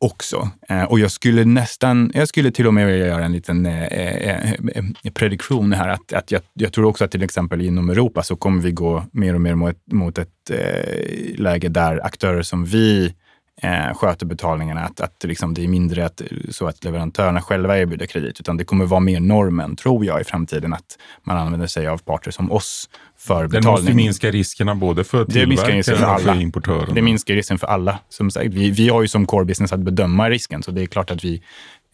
också. 0.00 0.50
Eh, 0.68 0.84
och 0.84 1.00
jag 1.00 1.10
skulle 1.10 1.44
nästan, 1.44 2.10
jag 2.14 2.28
skulle 2.28 2.50
till 2.50 2.66
och 2.66 2.74
med 2.74 2.86
vilja 2.86 3.06
göra 3.06 3.24
en 3.24 3.32
liten 3.32 3.66
eh, 3.66 3.84
eh, 3.84 4.52
eh 4.52 5.12
prediktion 5.14 5.72
här. 5.72 5.88
Att, 5.88 6.12
att 6.12 6.30
jag, 6.30 6.42
jag 6.54 6.72
tror 6.72 6.84
också 6.84 7.04
att 7.04 7.10
till 7.10 7.22
exempel 7.22 7.60
inom 7.60 7.90
Europa 7.90 8.22
så 8.22 8.36
kommer 8.36 8.62
vi 8.62 8.72
gå 8.72 9.04
mer 9.12 9.34
och 9.34 9.40
mer 9.40 9.54
mot, 9.54 9.76
mot 9.92 10.18
ett 10.18 10.50
eh, 10.50 11.40
läge 11.40 11.68
där 11.68 12.06
aktörer 12.06 12.42
som 12.42 12.64
vi 12.64 13.14
eh, 13.62 13.94
sköter 13.94 14.26
betalningarna. 14.26 14.80
Att, 14.80 15.00
att 15.00 15.24
liksom 15.24 15.54
det 15.54 15.64
är 15.64 15.68
mindre 15.68 16.06
att, 16.06 16.22
så 16.50 16.66
att 16.66 16.84
leverantörerna 16.84 17.42
själva 17.42 17.78
erbjuder 17.78 18.06
kredit, 18.06 18.40
utan 18.40 18.56
det 18.56 18.64
kommer 18.64 18.84
vara 18.84 19.00
mer 19.00 19.20
normen, 19.20 19.76
tror 19.76 20.04
jag, 20.04 20.20
i 20.20 20.24
framtiden 20.24 20.72
att 20.72 20.98
man 21.22 21.36
använder 21.36 21.66
sig 21.66 21.86
av 21.86 21.98
parter 21.98 22.30
som 22.30 22.52
oss 22.52 22.88
för 23.18 23.42
Den 23.42 23.50
betalning. 23.50 23.82
måste 23.82 23.94
minska 23.94 24.30
riskerna 24.30 24.74
både 24.74 25.04
för 25.04 25.24
tillverkaren 25.24 26.14
och 26.14 26.20
för 26.20 26.40
importören. 26.40 26.94
Det 26.94 27.02
minskar 27.02 27.34
risken 27.34 27.58
för 27.58 27.66
alla. 27.66 27.98
Som 28.08 28.30
sagt, 28.30 28.46
vi, 28.46 28.70
vi 28.70 28.88
har 28.88 29.02
ju 29.02 29.08
som 29.08 29.26
core 29.26 29.44
business 29.44 29.72
att 29.72 29.80
bedöma 29.80 30.30
risken, 30.30 30.62
så 30.62 30.70
det 30.70 30.82
är 30.82 30.86
klart 30.86 31.10
att 31.10 31.24
vi 31.24 31.42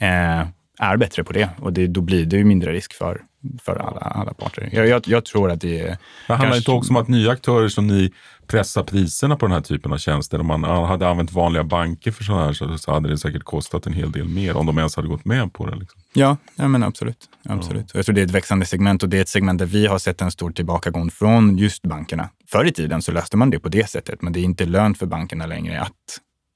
eh, 0.00 0.46
är 0.78 0.96
bättre 0.96 1.24
på 1.24 1.32
det. 1.32 1.48
Och 1.60 1.72
det, 1.72 1.86
då 1.86 2.00
blir 2.00 2.26
det 2.26 2.36
ju 2.36 2.44
mindre 2.44 2.72
risk 2.72 2.92
för, 2.94 3.20
för 3.62 3.76
alla, 3.76 4.00
alla 4.00 4.34
parter. 4.34 4.68
Jag, 4.72 4.88
jag, 4.88 5.08
jag 5.08 5.24
tror 5.24 5.50
att 5.50 5.60
det 5.60 5.80
är... 5.80 5.84
Det 5.86 5.96
handlar 6.26 6.46
kanske- 6.46 6.58
inte 6.58 6.70
också 6.70 6.90
om 6.90 6.96
att 6.96 7.08
nya 7.08 7.30
aktörer 7.30 7.68
som 7.68 7.86
ni 7.86 8.12
pressar 8.46 8.82
priserna 8.82 9.36
på 9.36 9.46
den 9.46 9.52
här 9.52 9.60
typen 9.60 9.92
av 9.92 9.98
tjänster. 9.98 10.40
Om 10.40 10.46
man 10.46 10.64
hade 10.64 11.08
använt 11.08 11.32
vanliga 11.32 11.64
banker 11.64 12.10
för 12.10 12.24
sådana 12.24 12.44
här 12.44 12.52
så, 12.52 12.78
så 12.78 12.92
hade 12.92 13.08
det 13.08 13.18
säkert 13.18 13.44
kostat 13.44 13.86
en 13.86 13.92
hel 13.92 14.12
del 14.12 14.28
mer 14.28 14.56
om 14.56 14.66
de 14.66 14.78
ens 14.78 14.96
hade 14.96 15.08
gått 15.08 15.24
med 15.24 15.52
på 15.52 15.66
det. 15.66 15.76
Liksom. 15.76 16.00
Ja, 16.12 16.36
ja 16.56 16.68
men 16.68 16.82
absolut. 16.82 17.28
absolut. 17.48 17.90
Jag 17.94 18.04
tror 18.04 18.14
det 18.14 18.20
är 18.20 18.24
ett 18.24 18.30
växande 18.30 18.66
segment 18.66 19.02
och 19.02 19.08
det 19.08 19.18
är 19.18 19.22
ett 19.22 19.28
segment 19.28 19.58
där 19.58 19.66
vi 19.66 19.86
har 19.86 19.98
sett 19.98 20.20
en 20.20 20.30
stor 20.30 20.50
tillbakagång 20.50 21.10
från 21.10 21.58
just 21.58 21.82
bankerna. 21.82 22.28
Förr 22.48 22.64
i 22.64 22.72
tiden 22.72 23.02
så 23.02 23.12
löste 23.12 23.36
man 23.36 23.50
det 23.50 23.58
på 23.58 23.68
det 23.68 23.90
sättet, 23.90 24.22
men 24.22 24.32
det 24.32 24.40
är 24.40 24.44
inte 24.44 24.66
lönt 24.66 24.98
för 24.98 25.06
bankerna 25.06 25.46
längre 25.46 25.80
att... 25.80 25.92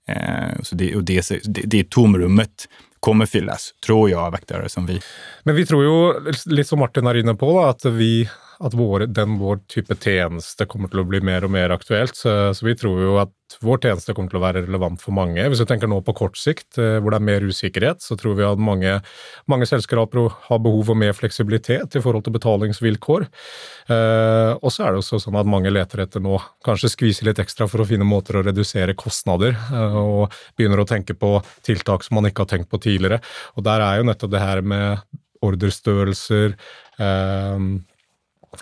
Eh, 0.09 0.62
så 0.62 0.74
det, 0.74 0.97
och 0.97 1.05
det, 1.05 1.28
det, 1.45 1.62
det 1.64 1.91
tomrummet 1.91 2.68
kommer 3.01 3.27
fyllas, 3.27 3.75
tror 3.87 4.11
jag, 4.11 4.21
av 4.21 4.35
aktörer 4.35 4.69
som 4.69 4.87
vi. 4.87 5.01
Men 5.43 5.55
vi 5.55 5.67
tror 5.67 5.85
ju, 5.85 6.33
lite 6.47 6.69
som 6.69 6.79
Martin 6.79 7.07
är 7.07 7.17
inne 7.17 7.35
på, 7.35 7.53
då, 7.53 7.61
att 7.61 7.85
vi, 7.85 8.31
att 8.61 8.75
vår, 8.75 9.01
den 9.01 9.39
vår 9.39 9.61
type 9.69 9.95
tjeneste 9.97 10.67
kommer 10.69 10.91
til 10.93 11.01
å 11.01 11.05
bli 11.09 11.21
mer 11.25 11.45
och 11.45 11.51
mer 11.51 11.71
aktuellt 11.71 12.17
Så, 12.17 12.55
så 12.55 12.67
vi 12.67 12.77
tror 12.77 13.01
ju 13.01 13.19
att 13.19 13.33
vår 13.61 13.79
tjeneste 13.79 14.15
kommer 14.15 14.31
til 14.31 14.39
å 14.39 14.43
være 14.45 14.63
relevant 14.63 15.03
för 15.03 15.13
många. 15.13 15.49
Hvis 15.49 15.61
vi 15.61 15.67
tänker 15.67 15.89
nå 15.91 16.01
på 16.07 16.13
kort 16.15 16.37
sikt, 16.39 16.79
eh, 16.79 17.01
hvor 17.03 17.11
det 17.11 17.19
er 17.19 17.25
mer 17.27 17.43
usikkerhet, 17.43 18.03
så 18.03 18.17
tror 18.17 18.35
vi 18.39 18.45
att 18.45 18.59
många 18.59 19.01
mange 19.47 19.67
selskaper 19.67 20.31
har 20.33 20.59
behov 20.59 20.91
av 20.91 20.97
mer 20.97 21.13
fleksibilitet 21.13 21.97
i 21.97 22.01
forhold 22.01 22.25
til 22.25 22.33
betalingsvilkår. 22.33 23.27
Eh, 23.89 24.53
och 24.53 24.73
så 24.73 24.83
är 24.83 24.93
det 24.93 24.99
också 24.99 25.21
så 25.21 25.39
att 25.39 25.47
många 25.47 25.71
leter 25.71 25.99
efter 25.99 26.21
nå 26.21 26.43
kanskje 26.65 26.89
skvise 26.89 27.25
litt 27.25 27.39
ekstra 27.39 27.69
for 27.69 27.81
å 27.81 27.89
finne 27.89 28.05
måter 28.05 28.39
å 28.39 28.45
redusere 28.47 28.95
kostnader, 28.95 29.57
eh, 29.73 29.97
och 29.97 30.33
börjar 30.57 30.79
att 30.79 30.89
tänka 30.89 31.15
på 31.15 31.43
tiltak 31.63 32.05
som 32.05 32.15
man 32.15 32.27
inte 32.27 32.41
har 32.41 32.47
tänkt 32.47 32.71
på 32.71 32.79
tidigare. 32.79 33.21
Och 33.55 33.63
där 33.63 33.81
är 33.81 33.97
ju 33.97 34.03
nettopp 34.03 34.31
det 34.31 34.39
här 34.39 34.61
med 34.61 34.99
orderstørrelser, 35.43 36.57
eh, 36.99 37.59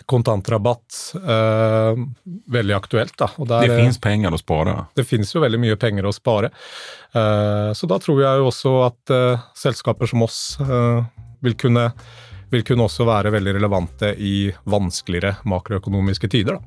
kontantrabatt, 0.06 1.14
eh, 1.16 1.94
veldig 2.52 2.74
aktuelt. 2.76 3.16
Da. 3.18 3.30
Og 3.38 3.48
der, 3.48 3.60
Det 3.68 3.76
finns 3.76 3.98
pengar 4.00 4.32
att 4.32 4.40
spara. 4.40 4.86
det 4.94 5.04
finnes 5.04 5.34
jo 5.34 5.40
veldig 5.40 5.60
mye 5.60 5.76
penger 5.76 6.04
å 6.06 6.12
spare. 6.12 6.50
Eh, 7.12 7.72
så 7.72 7.86
da 7.88 7.98
tror 7.98 8.20
jeg 8.22 8.38
jo 8.38 8.46
også 8.50 8.86
at 8.86 9.10
eh, 9.10 9.40
selskaper 9.56 10.06
som 10.06 10.22
oss 10.22 10.58
eh, 10.60 11.04
vil, 11.40 11.54
kunne, 11.54 11.92
vil 12.50 12.62
kunne 12.64 12.84
også 12.84 13.06
være 13.06 13.32
veldig 13.32 13.54
relevante 13.54 14.14
i 14.18 14.52
vanskeligere 14.64 15.36
makroøkonomiske 15.44 16.28
tider. 16.28 16.58
Da. 16.58 16.60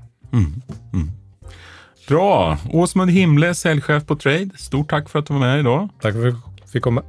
Bra! 2.08 2.58
Åsmund 2.74 3.12
Himle, 3.12 3.54
säljchef 3.56 4.06
på 4.06 4.16
Trade. 4.16 4.50
Stort 4.58 4.90
tack 4.90 5.10
för 5.10 5.20
att 5.20 5.26
du 5.26 5.34
var 5.34 5.40
med 5.42 5.60
idag. 5.60 5.90
Takk 6.02 6.14
for 6.14 6.28
at 6.28 6.34
vi 6.64 6.68
fikk 6.74 6.84
komme. 6.84 7.02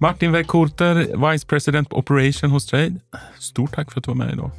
Martin 0.00 0.32
Wäck-Kurter, 0.32 1.30
Vice 1.30 1.46
President 1.46 1.92
Operation 1.92 2.50
hos 2.50 2.66
Trade. 2.66 3.00
Stort 3.38 3.74
tack 3.74 3.92
för 3.92 4.00
att 4.00 4.04
du 4.04 4.10
var 4.10 4.16
med 4.24 4.32
idag. 4.32 4.50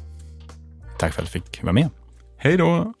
Tack 0.98 1.12
för 1.14 1.22
att 1.22 1.34
jag 1.34 1.42
fick 1.42 1.62
vara 1.62 1.72
med. 1.72 1.90
Hej 2.36 2.56
då! 2.56 2.92